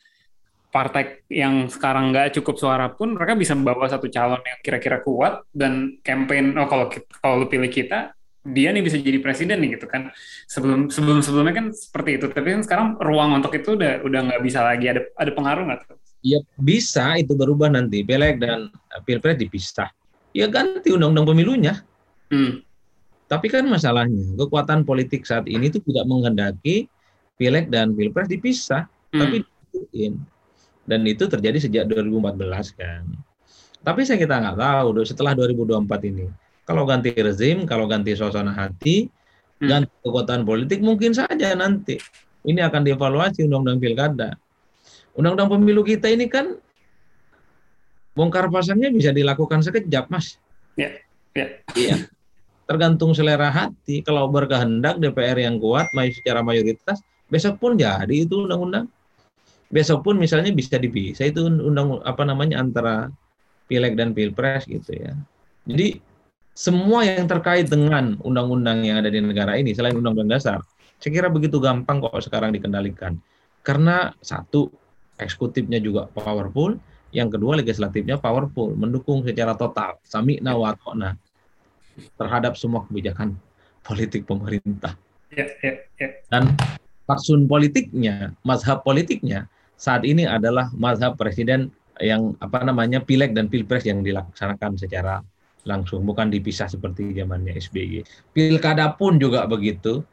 partai 0.73 1.21
yang 1.29 1.69
sekarang 1.69 2.09
nggak 2.09 2.33
cukup 2.41 2.57
suara 2.57 2.89
pun 2.89 3.13
mereka 3.13 3.37
bisa 3.37 3.53
membawa 3.53 3.85
satu 3.85 4.09
calon 4.09 4.41
yang 4.41 4.57
kira-kira 4.65 5.05
kuat 5.05 5.45
dan 5.53 6.01
campaign 6.01 6.57
oh 6.57 6.65
kalau 6.65 6.89
kalau 7.21 7.35
lu 7.37 7.45
pilih 7.45 7.69
kita 7.69 8.17
dia 8.41 8.73
nih 8.73 8.81
bisa 8.81 8.97
jadi 8.97 9.21
presiden 9.21 9.61
nih 9.61 9.77
gitu 9.77 9.85
kan 9.85 10.09
sebelum 10.49 10.89
sebelum 10.89 11.21
sebelumnya 11.21 11.53
kan 11.61 11.67
seperti 11.69 12.17
itu 12.17 12.25
tapi 12.25 12.57
kan 12.57 12.65
sekarang 12.65 12.87
ruang 12.97 13.37
untuk 13.37 13.53
itu 13.53 13.77
udah 13.77 14.01
udah 14.01 14.19
nggak 14.33 14.41
bisa 14.41 14.65
lagi 14.65 14.89
ada 14.89 15.05
ada 15.13 15.29
pengaruh 15.29 15.61
nggak 15.69 15.93
Ya 16.23 16.39
bisa 16.55 17.19
itu 17.19 17.35
berubah 17.35 17.67
nanti. 17.67 17.99
Pileg 18.01 18.39
dan 18.39 18.71
pilpres 19.03 19.35
dipisah. 19.35 19.91
Ya 20.31 20.47
ganti 20.47 20.95
undang-undang 20.95 21.35
pemilunya. 21.35 21.83
Hmm. 22.31 22.63
Tapi 23.33 23.49
kan 23.49 23.65
masalahnya 23.65 24.37
kekuatan 24.37 24.85
politik 24.85 25.25
saat 25.25 25.49
ini 25.49 25.73
itu 25.73 25.81
tidak 25.81 26.05
menghendaki 26.05 26.85
pileg 27.33 27.73
dan 27.73 27.97
pilpres 27.97 28.29
dipisah, 28.29 28.85
hmm. 29.09 29.17
tapi 29.17 29.35
diikutin. 29.41 30.13
Dan 30.85 31.01
itu 31.09 31.25
terjadi 31.25 31.57
sejak 31.57 31.89
2014 31.89 32.77
kan. 32.77 33.01
Tapi 33.81 34.05
saya 34.05 34.21
kita 34.21 34.37
nggak 34.37 34.57
tahu 34.61 35.01
setelah 35.01 35.33
2024 35.33 35.81
ini. 36.13 36.29
Kalau 36.69 36.85
ganti 36.85 37.09
rezim, 37.09 37.65
kalau 37.65 37.89
ganti 37.89 38.13
suasana 38.13 38.53
hati, 38.53 39.09
hmm. 39.09 39.65
ganti 39.65 39.93
kekuatan 40.05 40.45
politik 40.45 40.85
mungkin 40.85 41.17
saja 41.17 41.57
nanti 41.57 41.97
ini 42.45 42.61
akan 42.61 42.85
dievaluasi 42.85 43.49
undang-undang 43.49 43.81
pilkada. 43.81 44.29
Undang-undang 45.17 45.49
pemilu 45.57 45.81
kita 45.81 46.05
ini 46.05 46.29
kan 46.29 46.53
bongkar 48.13 48.45
pasangnya 48.53 48.93
bisa 48.93 49.09
dilakukan 49.09 49.65
sekejap, 49.65 50.13
Mas. 50.13 50.37
Ya, 50.77 50.93
ya. 51.33 51.49
Iya. 51.73 51.97
Tergantung 52.63 53.11
selera 53.11 53.51
hati. 53.51 53.99
Kalau 54.01 54.31
berkehendak 54.31 54.99
DPR 54.99 55.35
yang 55.35 55.59
kuat, 55.59 55.91
secara 55.91 56.39
mayoritas, 56.39 57.03
besok 57.27 57.59
pun 57.59 57.75
jadi 57.75 58.11
itu 58.13 58.47
undang-undang. 58.47 58.87
Besok 59.73 60.05
pun 60.05 60.15
misalnya 60.21 60.53
bisa 60.53 60.77
dipisah 60.77 61.33
itu 61.33 61.49
undang 61.49 61.97
apa 62.05 62.23
namanya 62.23 62.61
antara 62.61 63.09
pileg 63.65 63.97
dan 63.97 64.13
pilpres 64.13 64.69
gitu 64.69 64.93
ya. 64.93 65.17
Jadi 65.65 65.97
semua 66.53 67.01
yang 67.01 67.25
terkait 67.25 67.65
dengan 67.65 68.13
undang-undang 68.21 68.85
yang 68.85 69.01
ada 69.01 69.09
di 69.09 69.17
negara 69.17 69.57
ini 69.57 69.73
selain 69.73 69.97
undang-undang 69.97 70.37
dasar, 70.37 70.61
saya 71.01 71.11
kira 71.11 71.27
begitu 71.33 71.57
gampang 71.57 71.99
kok 71.99 72.13
sekarang 72.21 72.53
dikendalikan. 72.53 73.17
Karena 73.65 74.13
satu 74.21 74.69
eksekutifnya 75.17 75.81
juga 75.81 76.05
powerful, 76.13 76.77
yang 77.09 77.33
kedua 77.33 77.57
legislatifnya 77.57 78.21
powerful, 78.21 78.77
mendukung 78.77 79.25
secara 79.25 79.57
total, 79.57 79.97
sami'na 80.05 80.53
wa 80.53 80.77
ta'na 80.77 81.17
terhadap 82.17 82.57
semua 82.57 82.85
kebijakan 82.87 83.35
politik 83.83 84.25
pemerintah. 84.25 84.95
Ya, 85.33 85.49
ya, 85.65 85.73
ya. 85.99 86.07
Dan 86.29 86.53
faksun 87.09 87.49
politiknya, 87.49 88.33
mazhab 88.45 88.85
politiknya 88.85 89.49
saat 89.75 90.07
ini 90.07 90.23
adalah 90.23 90.71
mazhab 90.77 91.17
presiden 91.19 91.73
yang 92.01 92.33
apa 92.41 92.65
namanya 92.65 93.03
pileg 93.03 93.35
dan 93.37 93.51
pilpres 93.51 93.85
yang 93.85 94.01
dilaksanakan 94.01 94.79
secara 94.79 95.21
langsung, 95.63 96.03
bukan 96.03 96.27
dipisah 96.31 96.67
seperti 96.67 97.15
zamannya 97.15 97.55
SBY. 97.55 98.03
Pilkada 98.35 98.93
pun 98.95 99.15
juga 99.19 99.47
begitu, 99.47 100.03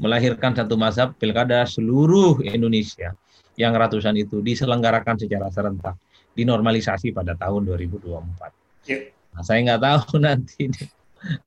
melahirkan 0.00 0.56
satu 0.56 0.78
mazhab 0.78 1.12
pilkada 1.18 1.66
seluruh 1.66 2.40
Indonesia 2.42 3.12
yang 3.58 3.76
ratusan 3.76 4.16
itu 4.16 4.40
diselenggarakan 4.40 5.20
secara 5.20 5.52
serentak, 5.52 5.98
dinormalisasi 6.32 7.12
pada 7.12 7.36
tahun 7.36 7.68
2024. 7.68 8.88
Ya. 8.88 9.12
Nah, 9.34 9.42
saya 9.46 9.58
nggak 9.64 9.82
tahu 9.82 10.18
nanti 10.26 10.70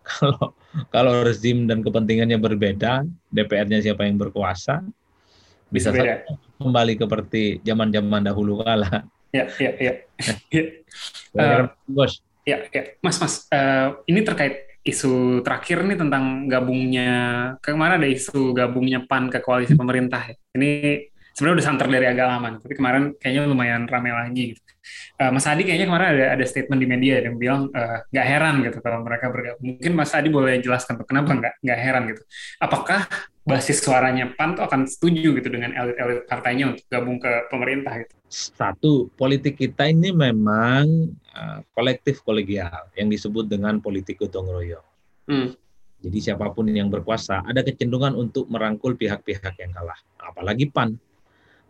kalau 0.06 0.54
kalau 0.94 1.26
rezim 1.26 1.66
dan 1.66 1.82
kepentingannya 1.82 2.38
berbeda, 2.38 3.06
DPR-nya 3.34 3.82
siapa 3.82 4.06
yang 4.06 4.22
berkuasa, 4.22 4.86
bisa 5.74 5.90
saja 5.90 6.22
kembali 6.62 6.94
seperti 6.96 7.60
zaman-zaman 7.66 8.22
dahulu 8.22 8.62
kala. 8.62 9.10
Ya, 9.34 9.50
ya, 9.58 9.72
ya. 9.82 9.94
ya. 10.54 10.64
uh, 11.42 11.66
bos. 11.90 12.22
Ya, 12.46 12.62
ya, 12.70 13.00
Mas, 13.02 13.18
Mas, 13.18 13.48
uh, 13.50 13.98
ini 14.06 14.22
terkait 14.22 14.74
isu 14.84 15.40
terakhir 15.48 15.88
nih 15.88 15.96
tentang 15.96 16.46
gabungnya 16.52 17.12
kemarin 17.64 18.04
ada 18.04 18.10
isu 18.12 18.52
gabungnya 18.52 19.08
PAN 19.08 19.32
ke 19.32 19.40
koalisi 19.40 19.80
pemerintah. 19.80 20.28
Ini 20.54 21.02
sebenarnya 21.34 21.56
udah 21.58 21.66
santer 21.66 21.88
dari 21.90 22.06
agak 22.06 22.28
lama, 22.28 22.60
tapi 22.60 22.76
kemarin 22.76 23.16
kayaknya 23.18 23.48
lumayan 23.48 23.88
ramai 23.88 24.12
lagi. 24.12 24.54
Gitu. 24.54 24.63
Uh, 25.24 25.32
Mas 25.32 25.48
Adi 25.48 25.64
kayaknya 25.64 25.88
kemarin 25.88 26.08
ada 26.20 26.26
ada 26.36 26.44
statement 26.44 26.84
di 26.84 26.88
media 26.90 27.24
yang 27.24 27.40
bilang 27.40 27.72
uh, 27.72 28.04
nggak 28.12 28.28
heran 28.28 28.56
gitu 28.60 28.84
kalau 28.84 29.00
mereka 29.08 29.32
bergabung. 29.32 29.64
Mungkin 29.64 29.94
Mas 29.96 30.12
Adi 30.12 30.28
boleh 30.28 30.60
jelaskan 30.60 31.00
tuh 31.00 31.08
kenapa 31.08 31.32
nggak 31.32 31.64
nggak 31.64 31.80
heran 31.80 32.04
gitu? 32.12 32.22
Apakah 32.60 33.08
basis 33.48 33.80
suaranya 33.80 34.36
PAN 34.36 34.60
tuh 34.60 34.68
akan 34.68 34.84
setuju 34.84 35.32
gitu 35.40 35.48
dengan 35.48 35.72
elit-elit 35.72 36.28
partainya 36.28 36.76
untuk 36.76 36.84
gabung 36.92 37.24
ke 37.24 37.32
pemerintah 37.48 38.04
gitu? 38.04 38.14
Satu, 38.28 39.08
politik 39.16 39.56
kita 39.56 39.88
ini 39.88 40.12
memang 40.12 41.16
uh, 41.32 41.64
kolektif 41.72 42.20
kolegial 42.20 42.92
yang 43.00 43.08
disebut 43.08 43.48
dengan 43.48 43.80
politik 43.80 44.20
gotong 44.20 44.52
royong. 44.52 44.88
Hmm. 45.32 45.56
Jadi 46.04 46.20
siapa 46.20 46.52
pun 46.52 46.68
yang 46.68 46.92
berkuasa 46.92 47.48
ada 47.48 47.64
kecenderungan 47.64 48.20
untuk 48.20 48.52
merangkul 48.52 49.00
pihak-pihak 49.00 49.56
yang 49.56 49.72
kalah, 49.72 49.96
apalagi 50.20 50.68
PAN. 50.68 51.00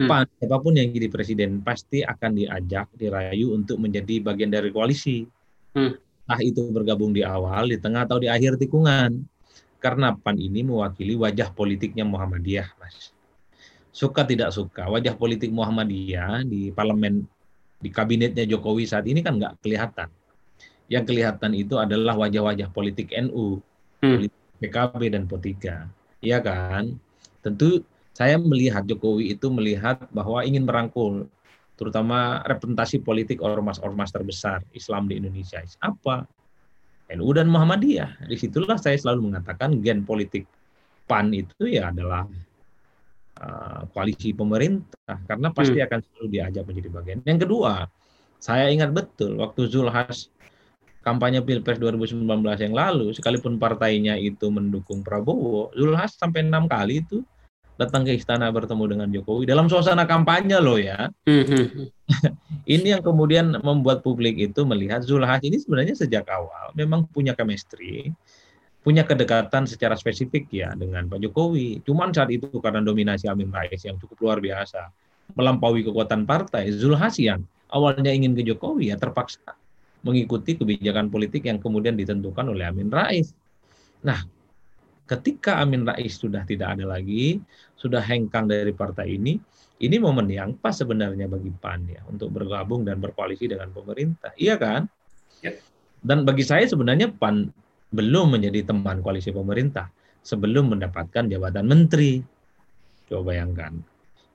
PAN 0.09 0.25
siapa 0.39 0.57
pun 0.59 0.73
yang 0.75 0.89
jadi 0.91 1.07
presiden 1.09 1.59
pasti 1.61 2.01
akan 2.03 2.31
diajak 2.37 2.87
dirayu 2.95 3.53
untuk 3.55 3.79
menjadi 3.79 4.23
bagian 4.23 4.51
dari 4.51 4.69
koalisi 4.69 5.27
hmm. 5.75 5.93
ah 6.29 6.39
itu 6.39 6.63
bergabung 6.71 7.11
di 7.11 7.25
awal 7.25 7.67
di 7.69 7.77
tengah 7.79 8.07
atau 8.07 8.19
di 8.19 8.31
akhir 8.31 8.61
tikungan 8.61 9.23
karena 9.83 10.15
PAN 10.15 10.39
ini 10.39 10.63
mewakili 10.63 11.15
wajah 11.19 11.51
politiknya 11.51 12.07
Muhammadiyah 12.07 12.67
mas 12.79 13.11
suka 13.93 14.25
tidak 14.25 14.51
suka 14.55 14.89
wajah 14.89 15.13
politik 15.13 15.51
Muhammadiyah 15.53 16.47
di 16.47 16.71
parlemen 16.73 17.27
di 17.83 17.91
kabinetnya 17.91 18.47
Jokowi 18.47 18.87
saat 18.87 19.05
ini 19.05 19.19
kan 19.19 19.35
nggak 19.37 19.59
kelihatan 19.59 20.07
yang 20.91 21.03
kelihatan 21.07 21.51
itu 21.55 21.79
adalah 21.79 22.13
wajah-wajah 22.19 22.69
politik 22.69 23.09
NU, 23.15 23.57
hmm. 24.03 24.13
politik 24.13 24.41
PKB 24.59 25.01
dan 25.09 25.23
P3. 25.27 25.51
Iya 26.23 26.37
kan? 26.43 26.95
Tentu 27.43 27.83
saya 28.13 28.37
melihat 28.37 28.85
Jokowi 28.85 29.33
itu 29.33 29.49
melihat 29.49 30.05
bahwa 30.13 30.45
ingin 30.45 30.69
merangkul 30.69 31.25
terutama 31.73 32.45
representasi 32.45 33.01
politik 33.01 33.41
ormas-ormas 33.41 34.13
terbesar 34.13 34.61
Islam 34.77 35.09
di 35.09 35.17
Indonesia. 35.17 35.59
Apa? 35.81 36.29
NU 37.13 37.29
dan 37.33 37.49
Muhammadiyah. 37.49 38.29
Di 38.29 38.37
situlah 38.37 38.77
saya 38.77 38.95
selalu 38.95 39.33
mengatakan 39.33 39.81
gen 39.81 40.05
politik 40.05 40.45
PAN 41.09 41.33
itu 41.33 41.67
ya 41.67 41.89
adalah 41.89 42.29
uh, 43.41 43.81
koalisi 43.91 44.31
pemerintah 44.31 45.19
karena 45.27 45.51
pasti 45.51 45.81
hmm. 45.81 45.87
akan 45.89 45.99
selalu 46.05 46.27
diajak 46.29 46.63
menjadi 46.69 46.89
bagian. 46.93 47.19
Yang 47.25 47.39
kedua, 47.49 47.89
saya 48.37 48.69
ingat 48.69 48.93
betul 48.93 49.35
waktu 49.41 49.67
Zulhas 49.67 50.29
kampanye 51.03 51.43
Pilpres 51.43 51.81
2019 51.81 52.23
yang 52.63 52.73
lalu, 52.77 53.11
sekalipun 53.11 53.59
partainya 53.59 54.15
itu 54.15 54.47
mendukung 54.47 55.03
Prabowo, 55.03 55.73
Zulhas 55.75 56.15
sampai 56.15 56.47
enam 56.47 56.69
kali 56.69 57.03
itu 57.03 57.25
datang 57.83 58.07
ke 58.07 58.15
istana 58.15 58.47
bertemu 58.49 58.83
dengan 58.87 59.07
Jokowi 59.11 59.43
dalam 59.43 59.67
suasana 59.67 60.07
kampanye 60.07 60.57
loh 60.63 60.79
ya. 60.79 61.11
Mm-hmm. 61.27 61.91
ini 62.75 62.87
yang 62.95 63.03
kemudian 63.03 63.59
membuat 63.59 64.01
publik 64.01 64.39
itu 64.39 64.63
melihat 64.63 65.03
Zulhas 65.03 65.43
ini 65.43 65.59
sebenarnya 65.59 65.95
sejak 65.99 66.27
awal 66.31 66.71
memang 66.73 67.05
punya 67.11 67.35
chemistry, 67.35 68.11
punya 68.81 69.03
kedekatan 69.03 69.67
secara 69.67 69.93
spesifik 69.99 70.47
ya 70.51 70.71
dengan 70.73 71.05
Pak 71.11 71.19
Jokowi. 71.19 71.83
Cuman 71.83 72.15
saat 72.15 72.31
itu 72.31 72.47
karena 72.63 72.79
dominasi 72.79 73.27
Amin 73.27 73.51
Rais 73.51 73.83
yang 73.83 73.99
cukup 73.99 74.17
luar 74.23 74.39
biasa, 74.39 74.89
melampaui 75.35 75.83
kekuatan 75.83 76.23
partai, 76.23 76.71
Zulhas 76.71 77.19
yang 77.19 77.43
awalnya 77.69 78.09
ingin 78.09 78.33
ke 78.33 78.43
Jokowi 78.47 78.91
ya 78.91 78.97
terpaksa 78.97 79.59
mengikuti 80.03 80.59
kebijakan 80.59 81.07
politik 81.07 81.47
yang 81.47 81.57
kemudian 81.63 81.95
ditentukan 81.95 82.51
oleh 82.51 82.67
Amin 82.67 82.91
Rais. 82.91 83.31
Nah, 84.03 84.19
ketika 85.07 85.59
Amin 85.59 85.83
Rais 85.83 86.15
sudah 86.15 86.47
tidak 86.47 86.79
ada 86.79 86.85
lagi, 86.87 87.39
sudah 87.75 87.99
hengkang 87.99 88.47
dari 88.47 88.71
partai 88.71 89.19
ini, 89.19 89.35
ini 89.83 89.95
momen 89.99 90.31
yang 90.31 90.55
pas 90.55 90.79
sebenarnya 90.79 91.27
bagi 91.27 91.51
PAN 91.51 91.83
ya 91.91 92.01
untuk 92.07 92.31
bergabung 92.31 92.87
dan 92.87 93.03
berkoalisi 93.03 93.51
dengan 93.51 93.67
pemerintah. 93.75 94.31
Iya 94.39 94.55
kan? 94.55 94.87
Ya. 95.43 95.59
Dan 95.99 96.23
bagi 96.23 96.47
saya 96.47 96.63
sebenarnya 96.63 97.11
PAN 97.11 97.51
belum 97.91 98.39
menjadi 98.39 98.63
teman 98.63 99.03
koalisi 99.03 99.35
pemerintah 99.35 99.91
sebelum 100.23 100.71
mendapatkan 100.71 101.27
jabatan 101.27 101.67
menteri. 101.67 102.23
Coba 103.11 103.35
bayangkan. 103.35 103.75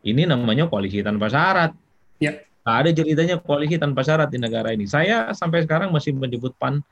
Ini 0.04 0.28
namanya 0.28 0.68
koalisi 0.68 1.00
tanpa 1.00 1.32
syarat. 1.32 1.72
Ya. 2.20 2.44
Nah, 2.68 2.84
ada 2.84 2.92
ceritanya 2.92 3.40
koalisi 3.40 3.80
tanpa 3.80 4.04
syarat 4.04 4.28
di 4.28 4.36
negara 4.36 4.76
ini. 4.76 4.84
Saya 4.84 5.32
sampai 5.32 5.64
sekarang 5.64 5.88
masih 5.88 6.12
menyebut 6.12 6.52
PAN 6.60 6.84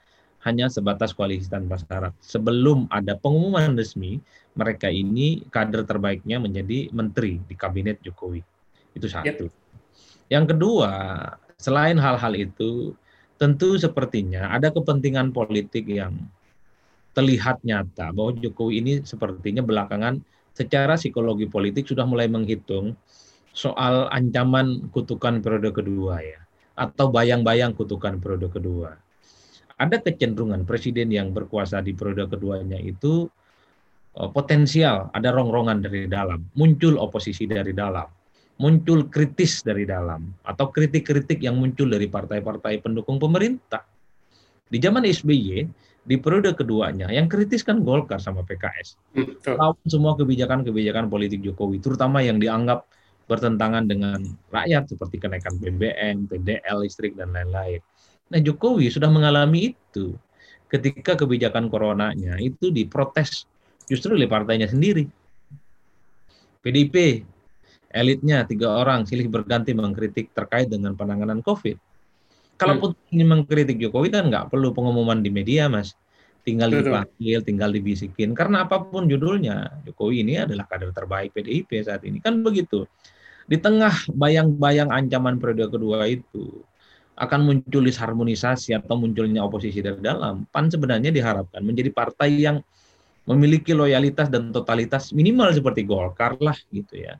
hanya 0.47 0.70
sebatas 0.70 1.11
koalisi 1.11 1.51
tanpa 1.51 1.74
syarat. 1.76 2.14
Sebelum 2.22 2.86
ada 2.94 3.18
pengumuman 3.18 3.74
resmi, 3.74 4.22
mereka 4.55 4.86
ini 4.86 5.42
kader 5.51 5.82
terbaiknya 5.82 6.38
menjadi 6.38 6.88
menteri 6.94 7.42
di 7.42 7.55
kabinet 7.59 7.99
Jokowi. 8.07 8.40
Itu 8.94 9.11
satu. 9.11 9.51
Yep. 9.51 9.53
Yang 10.30 10.44
kedua, 10.55 10.92
selain 11.59 11.99
hal-hal 11.99 12.32
itu, 12.38 12.94
tentu 13.36 13.76
sepertinya 13.76 14.55
ada 14.55 14.72
kepentingan 14.72 15.34
politik 15.34 15.90
yang 15.90 16.14
terlihat 17.12 17.61
nyata 17.66 18.14
bahwa 18.14 18.32
Jokowi 18.38 18.72
ini 18.80 18.92
sepertinya 19.03 19.66
belakangan 19.66 20.22
secara 20.57 20.97
psikologi 20.97 21.44
politik 21.44 21.84
sudah 21.84 22.09
mulai 22.09 22.28
menghitung 22.28 22.97
soal 23.57 24.09
ancaman 24.12 24.88
kutukan 24.92 25.40
periode 25.40 25.72
kedua 25.72 26.20
ya 26.20 26.40
atau 26.76 27.09
bayang-bayang 27.09 27.72
kutukan 27.72 28.20
periode 28.20 28.53
kedua 28.53 29.01
ada 29.77 29.97
kecenderungan 30.01 30.64
presiden 30.64 31.12
yang 31.12 31.37
berkuasa 31.37 31.85
di 31.85 31.93
periode 31.93 32.33
keduanya 32.33 32.81
itu 32.81 33.29
uh, 34.16 34.31
potensial 34.33 35.12
ada 35.12 35.33
rongrongan 35.33 35.85
dari 35.85 36.09
dalam, 36.09 36.45
muncul 36.57 36.97
oposisi 36.97 37.45
dari 37.45 37.77
dalam. 37.77 38.09
muncul 38.57 39.12
kritis 39.12 39.61
dari 39.61 39.85
dalam 39.85 40.33
atau 40.41 40.72
kritik-kritik 40.72 41.45
yang 41.45 41.61
muncul 41.61 41.93
dari 41.93 42.09
partai-partai 42.09 42.81
pendukung 42.81 43.20
pemerintah. 43.20 43.85
Di 44.64 44.81
zaman 44.81 45.05
SBY, 45.05 45.68
di 46.07 46.16
periode 46.16 46.57
keduanya, 46.57 47.12
yang 47.12 47.29
kritis 47.29 47.61
kan 47.61 47.85
Golkar 47.85 48.16
sama 48.16 48.41
PKS. 48.49 48.97
Lawan 49.61 49.77
semua 49.85 50.16
kebijakan-kebijakan 50.16 51.12
politik 51.12 51.45
Jokowi, 51.45 51.85
terutama 51.85 52.24
yang 52.24 52.41
dianggap 52.41 52.89
bertentangan 53.27 53.91
dengan 53.91 54.22
rakyat 54.49 54.89
seperti 54.89 55.18
kenaikan 55.18 55.59
BBM, 55.59 56.31
PDL, 56.31 56.87
listrik, 56.87 57.12
dan 57.18 57.35
lain-lain. 57.35 57.83
Nah 58.27 58.41
Jokowi 58.43 58.91
sudah 58.91 59.07
mengalami 59.07 59.74
itu 59.74 60.18
ketika 60.66 61.14
kebijakan 61.14 61.70
coronanya 61.70 62.35
itu 62.43 62.74
diprotes 62.74 63.47
justru 63.87 64.18
oleh 64.18 64.27
partainya 64.27 64.66
sendiri. 64.66 65.07
PDIP 66.66 67.22
elitnya 67.95 68.43
tiga 68.45 68.83
orang 68.83 69.07
silih 69.07 69.31
berganti 69.31 69.70
mengkritik 69.70 70.35
terkait 70.35 70.66
dengan 70.66 70.99
penanganan 70.99 71.41
COVID. 71.41 71.79
Kalaupun 72.57 72.97
hmm. 72.97 73.12
ingin 73.14 73.29
mengkritik 73.31 73.79
Jokowi 73.79 74.09
kan 74.11 74.33
nggak 74.33 74.51
perlu 74.51 74.72
pengumuman 74.72 75.20
di 75.20 75.31
media, 75.31 75.68
mas. 75.70 75.95
Tinggal 76.47 76.70
dipanggil, 76.70 77.43
tinggal 77.43 77.74
dibisikin. 77.74 78.31
Karena 78.31 78.70
apa 78.70 78.79
pun 78.79 79.11
judulnya, 79.11 79.83
Jokowi 79.83 80.22
ini 80.22 80.39
adalah 80.39 80.62
kader 80.70 80.95
terbaik 80.95 81.35
PDIP 81.35 81.83
saat 81.83 82.07
ini. 82.07 82.22
Kan 82.22 82.47
begitu. 82.47 82.87
Di 83.51 83.59
tengah 83.59 83.91
bayang-bayang 84.14 84.95
ancaman 84.95 85.43
periode 85.43 85.74
kedua 85.74 86.07
itu, 86.07 86.62
akan 87.17 87.41
muncul 87.49 87.81
disharmonisasi 87.81 88.77
atau 88.77 89.01
munculnya 89.01 89.41
oposisi 89.41 89.81
dari 89.81 89.97
dalam, 90.05 90.45
PAN 90.53 90.69
sebenarnya 90.69 91.09
diharapkan 91.09 91.64
menjadi 91.64 91.89
partai 91.89 92.45
yang 92.45 92.61
memiliki 93.25 93.73
loyalitas 93.73 94.29
dan 94.29 94.53
totalitas 94.53 95.11
minimal 95.17 95.51
seperti 95.51 95.83
Golkar 95.83 96.37
lah 96.39 96.55
gitu 96.71 97.01
ya. 97.01 97.17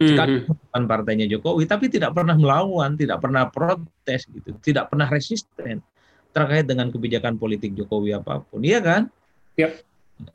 Sekali 0.00 0.42
mm 0.42 0.50
-hmm. 0.50 0.84
partainya 0.88 1.28
Jokowi, 1.30 1.68
tapi 1.68 1.92
tidak 1.92 2.16
pernah 2.16 2.34
melawan, 2.34 2.96
tidak 2.96 3.20
pernah 3.20 3.46
protes 3.46 4.26
gitu, 4.26 4.56
tidak 4.64 4.90
pernah 4.90 5.06
resisten 5.06 5.84
terkait 6.30 6.66
dengan 6.66 6.88
kebijakan 6.90 7.36
politik 7.38 7.76
Jokowi 7.76 8.16
apa 8.16 8.42
pun, 8.42 8.62
iya 8.64 8.80
kan? 8.82 9.12
Yep. 9.60 9.86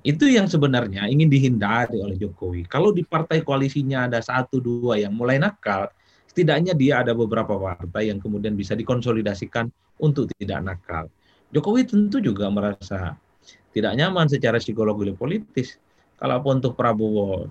Itu 0.02 0.26
yang 0.30 0.50
sebenarnya 0.50 1.10
ingin 1.10 1.30
dihindari 1.30 1.98
oleh 2.02 2.18
Jokowi. 2.18 2.66
Kalau 2.66 2.94
di 2.94 3.06
partai 3.06 3.42
koalisinya 3.42 4.10
ada 4.10 4.22
satu 4.22 4.62
dua 4.62 5.02
yang 5.02 5.14
mulai 5.14 5.38
nakal, 5.42 5.90
setidaknya 6.36 6.76
dia 6.76 7.00
ada 7.00 7.16
beberapa 7.16 7.56
partai 7.56 8.12
yang 8.12 8.20
kemudian 8.20 8.60
bisa 8.60 8.76
dikonsolidasikan 8.76 9.72
untuk 10.04 10.28
tidak 10.36 10.60
nakal. 10.68 11.08
Jokowi 11.56 11.88
tentu 11.88 12.20
juga 12.20 12.52
merasa 12.52 13.16
tidak 13.72 13.96
nyaman 13.96 14.28
secara 14.28 14.60
psikologi 14.60 15.16
politis. 15.16 15.80
Kalau 16.20 16.44
untuk 16.44 16.76
Prabowo 16.76 17.48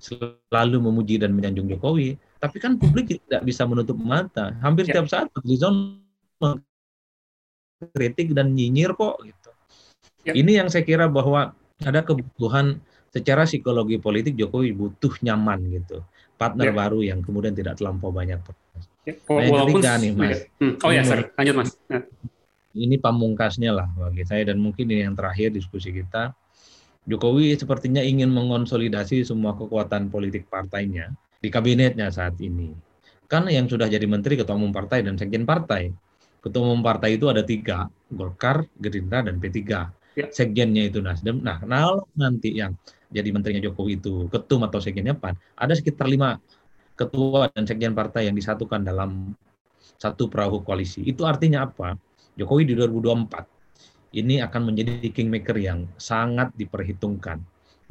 selalu 0.00 0.80
memuji 0.80 1.20
dan 1.20 1.36
menyanjung 1.36 1.68
Jokowi, 1.68 2.16
tapi 2.40 2.56
kan 2.64 2.80
publik 2.80 3.12
tidak 3.12 3.44
bisa 3.44 3.68
menutup 3.68 4.00
mata. 4.00 4.56
Hampir 4.64 4.88
ya. 4.88 4.96
setiap 4.96 5.06
saat 5.12 5.28
Fadlizon 5.36 6.00
kritik 7.92 8.32
dan 8.32 8.56
nyinyir 8.56 8.96
kok 8.96 9.20
gitu. 9.20 9.50
Ya. 10.24 10.32
Ini 10.32 10.64
yang 10.64 10.72
saya 10.72 10.88
kira 10.88 11.12
bahwa 11.12 11.52
ada 11.84 12.00
kebutuhan 12.00 12.80
secara 13.12 13.44
psikologi 13.44 14.00
politik 14.00 14.32
Jokowi 14.32 14.72
butuh 14.72 15.12
nyaman 15.20 15.60
gitu. 15.76 16.00
Partner 16.34 16.70
ya. 16.70 16.74
baru 16.74 17.00
yang 17.00 17.22
kemudian 17.22 17.54
tidak 17.54 17.78
terlampau 17.78 18.10
banyak 18.10 18.40
Ya. 19.04 19.20
Oh, 19.28 19.36
nah, 19.36 19.44
yang 19.44 19.68
ketiga 19.68 19.92
nih 20.00 20.10
Mas. 20.16 20.48
Hmm. 20.56 20.80
Oh 20.80 20.88
ya, 20.88 21.04
sorry. 21.04 21.28
lanjut 21.36 21.54
Mas. 21.60 21.70
Ya. 21.92 22.00
Ini 22.72 22.96
pamungkasnya 22.96 23.70
lah 23.76 23.92
bagi 23.92 24.24
saya 24.24 24.48
dan 24.48 24.64
mungkin 24.64 24.88
ini 24.88 25.04
yang 25.04 25.12
terakhir 25.12 25.52
diskusi 25.52 25.92
kita 25.92 26.32
Jokowi 27.04 27.52
sepertinya 27.60 28.00
ingin 28.00 28.32
mengonsolidasi 28.32 29.28
semua 29.28 29.52
kekuatan 29.52 30.08
politik 30.08 30.48
partainya 30.48 31.12
di 31.36 31.52
kabinetnya 31.52 32.08
saat 32.08 32.40
ini. 32.40 32.72
Kan 33.28 33.44
yang 33.52 33.68
sudah 33.68 33.92
jadi 33.92 34.08
menteri, 34.08 34.40
ketua 34.40 34.56
umum 34.56 34.72
partai, 34.72 35.04
dan 35.04 35.20
sekjen 35.20 35.44
partai. 35.44 35.92
Ketua 36.40 36.64
umum 36.64 36.80
partai 36.80 37.20
itu 37.20 37.28
ada 37.28 37.44
tiga, 37.44 37.88
Golkar, 38.08 38.64
Gerindra, 38.80 39.20
dan 39.20 39.36
P3. 39.36 39.60
Ya. 40.16 40.26
Sekjennya 40.32 40.88
itu 40.88 41.04
Nasdem. 41.04 41.44
Nah, 41.44 41.60
kalau 41.60 42.08
nanti 42.16 42.56
yang 42.56 42.72
jadi 43.14 43.30
menterinya 43.30 43.62
Jokowi 43.62 44.02
itu 44.02 44.26
ketum 44.26 44.66
atau 44.66 44.82
sekjennya 44.82 45.14
PAN, 45.14 45.38
ada 45.54 45.72
sekitar 45.78 46.10
lima 46.10 46.42
ketua 46.98 47.46
dan 47.54 47.62
sekjen 47.62 47.94
partai 47.94 48.26
yang 48.26 48.34
disatukan 48.34 48.82
dalam 48.82 49.38
satu 49.94 50.26
perahu 50.26 50.66
koalisi. 50.66 51.06
Itu 51.06 51.22
artinya 51.22 51.70
apa? 51.70 51.94
Jokowi 52.34 52.66
di 52.66 52.74
2024 52.74 54.18
ini 54.18 54.42
akan 54.42 54.62
menjadi 54.74 55.10
kingmaker 55.14 55.54
yang 55.58 55.86
sangat 55.94 56.50
diperhitungkan. 56.58 57.38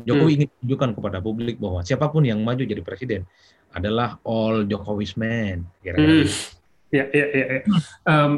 Jokowi 0.04 0.28
hmm. 0.28 0.38
ingin 0.44 0.50
tunjukkan 0.60 0.90
kepada 1.00 1.18
publik 1.24 1.56
bahwa 1.62 1.80
siapa 1.86 2.12
pun 2.12 2.28
yang 2.28 2.44
maju 2.44 2.64
jadi 2.64 2.84
presiden 2.84 3.24
adalah 3.72 4.20
all 4.28 4.68
Jokowi's 4.68 5.16
man. 5.16 5.64
Kira-kira. 5.80 6.28
Hmm. 6.28 6.32
Ya, 6.94 7.06
ya, 7.10 7.26
ya. 7.32 7.46
ya. 7.50 7.62
Um, 8.06 8.32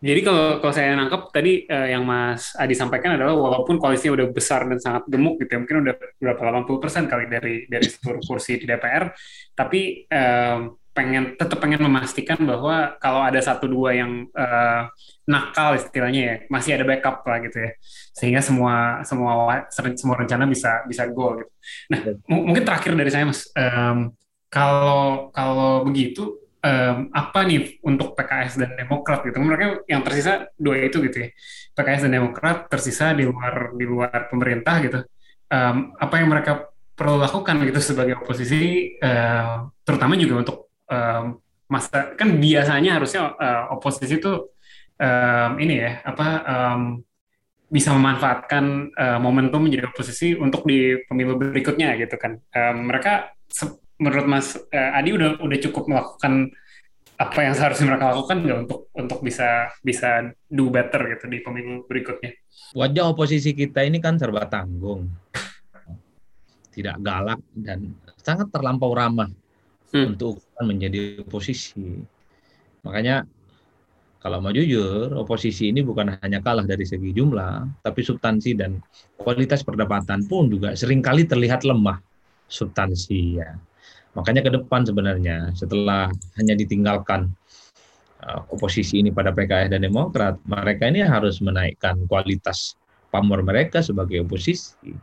jadi 0.00 0.20
kalau 0.24 0.46
kalau 0.64 0.72
saya 0.72 0.96
nangkep 0.96 1.22
tadi 1.28 1.52
uh, 1.68 1.88
yang 1.92 2.08
Mas 2.08 2.56
Adi 2.56 2.72
sampaikan 2.72 3.20
adalah 3.20 3.36
walaupun 3.36 3.76
koalisinya 3.76 4.16
udah 4.16 4.26
besar 4.32 4.64
dan 4.64 4.80
sangat 4.80 5.04
gemuk 5.12 5.36
gitu 5.44 5.52
ya, 5.52 5.58
mungkin 5.60 5.78
udah 5.84 5.94
berapa 6.16 6.40
80 6.64 6.80
persen 6.80 7.04
kali 7.04 7.28
dari 7.28 7.68
dari 7.68 7.84
seluruh 7.84 8.24
kursi 8.24 8.56
di 8.56 8.64
DPR, 8.64 9.12
tapi 9.52 10.08
um, 10.08 10.80
pengen 10.90 11.36
tetap 11.36 11.60
pengen 11.60 11.84
memastikan 11.84 12.40
bahwa 12.48 12.96
kalau 12.96 13.20
ada 13.22 13.44
satu 13.44 13.68
dua 13.68 13.92
yang 13.92 14.24
uh, 14.32 14.88
nakal 15.28 15.76
istilahnya 15.76 16.20
ya 16.20 16.34
masih 16.48 16.80
ada 16.80 16.88
backup 16.88 17.20
lah 17.28 17.38
gitu 17.44 17.60
ya. 17.60 17.70
Sehingga 18.16 18.40
semua 18.40 19.04
semua 19.04 19.68
semua 19.70 20.16
rencana 20.16 20.48
bisa 20.48 20.80
bisa 20.88 21.04
go 21.12 21.38
gitu. 21.44 21.52
Nah 21.92 22.00
mungkin 22.24 22.64
terakhir 22.64 22.96
dari 22.96 23.12
saya 23.12 23.28
mas. 23.28 23.52
Um, 23.52 24.16
kalau 24.48 25.30
kalau 25.30 25.86
begitu 25.86 26.39
um, 26.60 26.96
apa 27.12 27.40
nih 27.44 27.80
untuk 27.84 28.12
PKS 28.16 28.60
dan 28.60 28.76
Demokrat 28.76 29.24
gitu? 29.24 29.36
Mereka 29.40 29.84
yang 29.88 30.04
tersisa 30.04 30.48
dua 30.56 30.80
itu 30.84 31.00
gitu 31.04 31.16
ya. 31.26 31.28
PKS 31.76 32.08
dan 32.08 32.12
Demokrat 32.20 32.68
tersisa 32.68 33.12
di 33.16 33.24
luar 33.24 33.74
di 33.74 33.84
luar 33.84 34.28
pemerintah 34.28 34.76
gitu. 34.84 35.00
Um, 35.50 35.96
apa 35.98 36.14
yang 36.22 36.30
mereka 36.30 36.70
perlu 36.94 37.16
lakukan 37.16 37.64
gitu 37.64 37.80
sebagai 37.80 38.20
oposisi 38.20 38.94
uh, 39.00 39.66
terutama 39.82 40.14
juga 40.20 40.44
untuk 40.44 40.56
um, 40.86 41.40
masa 41.70 42.12
kan 42.14 42.28
biasanya 42.36 43.00
harusnya 43.00 43.34
uh, 43.34 43.72
oposisi 43.72 44.20
itu 44.20 44.52
um, 45.00 45.50
ini 45.56 45.74
ya 45.80 46.04
apa 46.04 46.28
um, 46.44 46.82
bisa 47.70 47.94
memanfaatkan 47.94 48.90
uh, 48.98 49.18
momentum 49.22 49.62
menjadi 49.62 49.86
oposisi 49.88 50.34
untuk 50.34 50.66
di 50.66 50.98
pemilu 51.06 51.38
berikutnya 51.38 51.94
gitu 51.96 52.18
kan. 52.18 52.36
Um, 52.50 52.90
mereka 52.90 53.30
menurut 54.00 54.26
Mas 54.26 54.56
uh, 54.56 54.98
Adi 54.98 55.12
udah 55.14 55.38
udah 55.38 55.58
cukup 55.68 55.84
melakukan 55.86 56.48
apa 57.20 57.44
yang 57.44 57.52
seharusnya 57.52 57.92
mereka 57.92 58.16
lakukan 58.16 58.36
nggak 58.40 58.58
untuk 58.64 58.80
untuk 58.96 59.18
bisa 59.20 59.68
bisa 59.84 60.32
do 60.48 60.72
better 60.72 61.04
gitu 61.04 61.28
di 61.28 61.44
pemilu 61.44 61.84
berikutnya 61.84 62.32
wajah 62.72 63.12
oposisi 63.12 63.52
kita 63.52 63.84
ini 63.84 64.00
kan 64.00 64.16
serba 64.16 64.48
tanggung 64.48 65.04
tidak 66.72 66.96
galak 67.04 67.40
dan 67.52 67.92
sangat 68.22 68.48
terlampau 68.48 68.94
ramah 68.94 69.28
hmm. 69.92 70.14
untuk 70.14 70.40
menjadi 70.62 71.20
oposisi. 71.22 72.00
Makanya 72.86 73.26
kalau 74.20 74.38
mau 74.44 74.52
jujur, 74.52 75.16
oposisi 75.16 75.72
ini 75.72 75.80
bukan 75.80 76.20
hanya 76.20 76.44
kalah 76.44 76.64
dari 76.64 76.84
segi 76.84 77.12
jumlah, 77.16 77.84
tapi 77.84 78.00
substansi 78.04 78.52
dan 78.52 78.80
kualitas 79.16 79.64
perdebatan 79.64 80.28
pun 80.28 80.52
juga 80.52 80.76
sering 80.76 81.00
kali 81.00 81.24
terlihat 81.24 81.64
lemah 81.64 82.00
substansi 82.46 83.40
ya. 83.40 83.56
Makanya 84.18 84.42
ke 84.42 84.50
depan 84.50 84.82
sebenarnya 84.82 85.54
setelah 85.54 86.10
hanya 86.34 86.54
ditinggalkan 86.58 87.30
uh, 88.26 88.42
oposisi 88.50 88.98
ini 88.98 89.14
pada 89.14 89.30
PKS 89.30 89.70
dan 89.70 89.86
Demokrat, 89.86 90.38
mereka 90.46 90.90
ini 90.90 91.06
harus 91.06 91.38
menaikkan 91.38 92.04
kualitas 92.10 92.74
pamor 93.10 93.42
mereka 93.42 93.82
sebagai 93.82 94.22
oposisi 94.22 94.94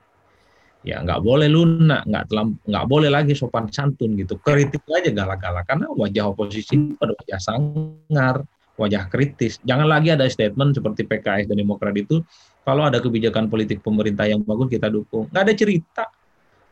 ya 0.87 1.03
nggak 1.03 1.19
boleh 1.19 1.51
lunak, 1.51 2.07
nggak 2.07 2.25
telam, 2.31 2.55
nggak 2.63 2.85
boleh 2.87 3.09
lagi 3.11 3.35
sopan 3.35 3.67
santun 3.67 4.15
gitu. 4.15 4.39
Kritik 4.39 4.87
aja 4.87 5.11
galak-galak 5.11 5.67
karena 5.67 5.91
wajah 5.91 6.31
oposisi 6.31 6.95
pada 6.95 7.11
wajah 7.11 7.39
sangar, 7.43 8.35
wajah 8.79 9.03
kritis. 9.11 9.59
Jangan 9.67 9.87
lagi 9.91 10.15
ada 10.15 10.23
statement 10.31 10.79
seperti 10.79 11.03
PKS 11.03 11.51
dan 11.51 11.59
Demokrat 11.59 11.91
itu 11.99 12.23
kalau 12.63 12.87
ada 12.87 13.03
kebijakan 13.03 13.51
politik 13.51 13.83
pemerintah 13.83 14.31
yang 14.31 14.39
bagus 14.47 14.71
kita 14.71 14.87
dukung. 14.87 15.27
Nggak 15.27 15.43
ada 15.43 15.53
cerita. 15.59 16.05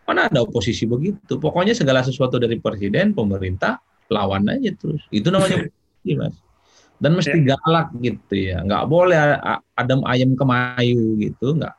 Mana 0.05 0.29
ada 0.29 0.45
oposisi 0.45 0.85
begitu? 0.85 1.41
Pokoknya 1.41 1.73
segala 1.73 2.05
sesuatu 2.05 2.37
dari 2.37 2.61
presiden, 2.61 3.11
pemerintah 3.17 3.81
lawan 4.09 4.45
aja 4.49 4.69
terus. 4.77 5.01
Itu 5.09 5.33
namanya 5.33 5.57
oposisi, 5.65 6.11
mas. 6.13 6.35
Dan 6.95 7.11
mesti 7.19 7.37
ya. 7.43 7.57
galak 7.57 7.87
gitu 7.99 8.35
ya. 8.37 8.61
Nggak 8.63 8.83
boleh 8.87 9.17
adem 9.75 10.01
ayam 10.05 10.31
kemayu 10.37 11.19
gitu, 11.19 11.57
nggak 11.57 11.73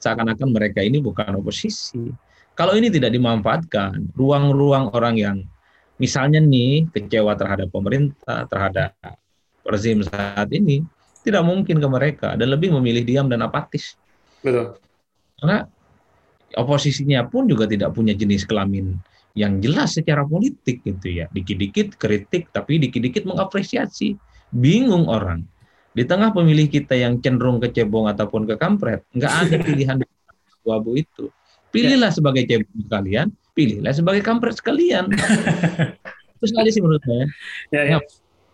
seakan-akan 0.00 0.48
mereka 0.50 0.80
ini 0.82 0.98
bukan 0.98 1.38
oposisi. 1.38 2.10
Kalau 2.56 2.72
ini 2.72 2.88
tidak 2.88 3.12
dimanfaatkan, 3.12 4.16
ruang-ruang 4.16 4.88
orang 4.96 5.14
yang 5.20 5.36
misalnya 6.00 6.40
nih 6.40 6.88
kecewa 6.88 7.36
terhadap 7.36 7.68
pemerintah, 7.68 8.48
terhadap 8.48 8.96
rezim 9.68 10.00
saat 10.00 10.48
ini, 10.52 10.80
tidak 11.20 11.42
mungkin 11.44 11.76
ke 11.76 11.88
mereka 11.90 12.28
dan 12.38 12.48
lebih 12.48 12.72
memilih 12.80 13.04
diam 13.04 13.26
dan 13.28 13.44
apatis. 13.44 13.98
Betul. 14.40 14.78
Karena 15.36 15.68
oposisinya 16.54 17.26
pun 17.26 17.50
juga 17.50 17.66
tidak 17.66 17.90
punya 17.96 18.14
jenis 18.14 18.46
kelamin 18.46 18.94
yang 19.36 19.60
jelas 19.60 19.98
secara 19.98 20.24
politik 20.24 20.80
gitu 20.86 21.08
ya. 21.10 21.26
Dikit-dikit 21.34 21.98
kritik 21.98 22.54
tapi 22.54 22.78
dikit-dikit 22.78 23.26
mengapresiasi. 23.26 24.16
Bingung 24.54 25.10
orang. 25.10 25.44
Di 25.92 26.04
tengah 26.04 26.30
pemilih 26.30 26.68
kita 26.68 26.94
yang 26.94 27.18
cenderung 27.24 27.58
ke 27.58 27.72
cebong 27.72 28.06
ataupun 28.08 28.44
ke 28.44 28.54
kampret, 28.60 29.04
nggak 29.16 29.32
ada 29.32 29.56
pilihan 29.66 29.96
abu-abu 30.62 31.00
itu. 31.00 31.32
Pilihlah 31.72 32.12
sebagai 32.12 32.48
cebong 32.48 32.84
sekalian, 32.88 33.26
pilihlah 33.52 33.92
sebagai 33.92 34.22
kampret 34.24 34.56
sekalian. 34.56 35.12
Terus 36.40 36.52
aja 36.52 36.70
sih 36.70 36.82
menurut 36.84 37.00
saya. 37.04 37.24
Ya, 37.72 37.82
ya. 37.96 37.98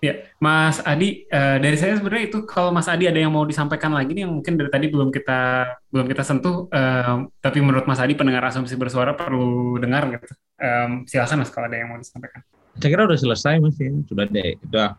Ya, 0.02 0.26
Mas 0.42 0.82
Adi, 0.82 1.30
uh, 1.30 1.62
dari 1.62 1.78
saya 1.78 1.94
sebenarnya 1.94 2.26
itu 2.26 2.42
kalau 2.42 2.74
Mas 2.74 2.90
Adi 2.90 3.06
ada 3.06 3.22
yang 3.22 3.30
mau 3.30 3.46
disampaikan 3.46 3.94
lagi 3.94 4.10
nih 4.18 4.26
yang 4.26 4.34
mungkin 4.34 4.58
dari 4.58 4.66
tadi 4.66 4.90
belum 4.90 5.14
kita 5.14 5.62
belum 5.94 6.10
kita 6.10 6.26
sentuh, 6.26 6.66
uh, 6.74 7.30
tapi 7.38 7.62
menurut 7.62 7.86
Mas 7.86 8.02
Adi 8.02 8.18
pendengar 8.18 8.42
asumsi 8.50 8.74
bersuara 8.74 9.14
perlu 9.14 9.78
dengar 9.78 10.10
gitu. 10.10 10.34
Um, 10.58 11.06
silakan 11.06 11.46
Mas 11.46 11.54
kalau 11.54 11.70
ada 11.70 11.78
yang 11.78 11.94
mau 11.94 12.02
disampaikan. 12.02 12.42
Saya 12.82 12.90
kira 12.90 13.06
udah 13.06 13.14
selesai 13.14 13.62
Mas 13.62 13.78
ya, 13.78 13.94
sudah 14.10 14.26
deh, 14.26 14.58
sudah 14.66 14.98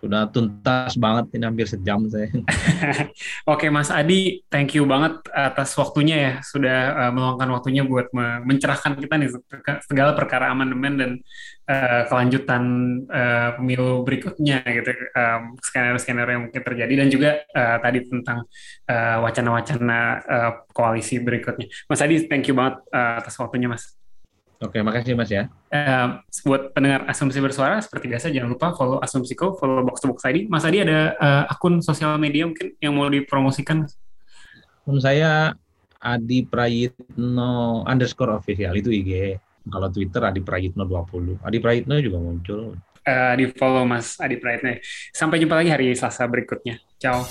sudah 0.00 0.28
tuntas 0.30 0.94
banget 0.96 1.34
ini 1.34 1.44
hampir 1.44 1.66
sejam 1.66 2.06
saya. 2.06 2.30
Oke 3.52 3.68
Mas 3.72 3.90
Adi, 3.90 4.44
thank 4.48 4.76
you 4.78 4.86
banget 4.86 5.18
atas 5.34 5.74
waktunya 5.74 6.16
ya 6.16 6.32
sudah 6.44 6.78
uh, 6.94 7.12
meluangkan 7.12 7.48
waktunya 7.50 7.82
buat 7.82 8.12
mencerahkan 8.44 8.96
kita 9.02 9.14
nih 9.18 9.30
segala 9.88 10.14
perkara 10.14 10.52
amandemen 10.52 10.94
dan 10.96 11.10
uh, 11.66 12.02
kelanjutan 12.06 12.62
uh, 13.08 13.58
pemilu 13.58 14.04
berikutnya 14.06 14.62
gitu 14.62 14.92
um, 15.16 15.58
skenario-skenario 15.60 16.32
yang 16.38 16.44
mungkin 16.48 16.62
terjadi 16.62 16.94
dan 17.02 17.08
juga 17.10 17.30
uh, 17.52 17.76
tadi 17.82 17.98
tentang 18.06 18.38
wacana-wacana 18.86 19.98
uh, 20.22 20.36
uh, 20.36 20.52
koalisi 20.70 21.18
berikutnya. 21.18 21.66
Mas 21.90 22.00
Adi, 22.02 22.28
thank 22.28 22.46
you 22.46 22.54
banget 22.54 22.78
uh, 22.92 23.20
atas 23.20 23.34
waktunya 23.40 23.66
Mas. 23.66 24.05
Oke, 24.56 24.80
makasih 24.80 25.12
Mas 25.12 25.28
ya. 25.28 25.52
Uh, 25.68 26.16
buat 26.48 26.72
pendengar 26.72 27.04
Asumsi 27.04 27.44
Bersuara, 27.44 27.76
seperti 27.84 28.08
biasa 28.08 28.32
jangan 28.32 28.56
lupa 28.56 28.72
follow 28.72 28.96
Asumsiko, 29.04 29.52
follow 29.60 29.84
Box 29.84 30.00
to 30.00 30.08
Box 30.08 30.24
ID. 30.24 30.48
Mas 30.48 30.64
Adi 30.64 30.80
ada 30.80 31.12
uh, 31.20 31.44
akun 31.52 31.84
sosial 31.84 32.16
media 32.16 32.48
mungkin 32.48 32.72
yang 32.80 32.96
mau 32.96 33.04
dipromosikan? 33.12 33.84
Akun 34.80 34.96
saya 34.96 35.52
Adi 36.00 36.48
Prayitno 36.48 37.84
underscore 37.84 38.32
official, 38.32 38.72
itu 38.72 38.88
IG. 38.88 39.36
Kalau 39.68 39.92
Twitter 39.92 40.22
Adi 40.24 40.40
Prayitno 40.40 40.88
20. 40.88 41.44
Adi 41.44 41.58
Prayitno 41.60 42.00
juga 42.00 42.16
muncul. 42.16 42.80
Uh, 43.04 43.32
di 43.36 43.44
follow 43.52 43.84
Mas 43.84 44.16
Adi 44.16 44.40
Prayitno. 44.40 44.80
Sampai 45.12 45.36
jumpa 45.36 45.60
lagi 45.60 45.68
hari 45.68 45.92
Selasa 45.92 46.24
berikutnya. 46.24 46.80
Ciao. 46.96 47.28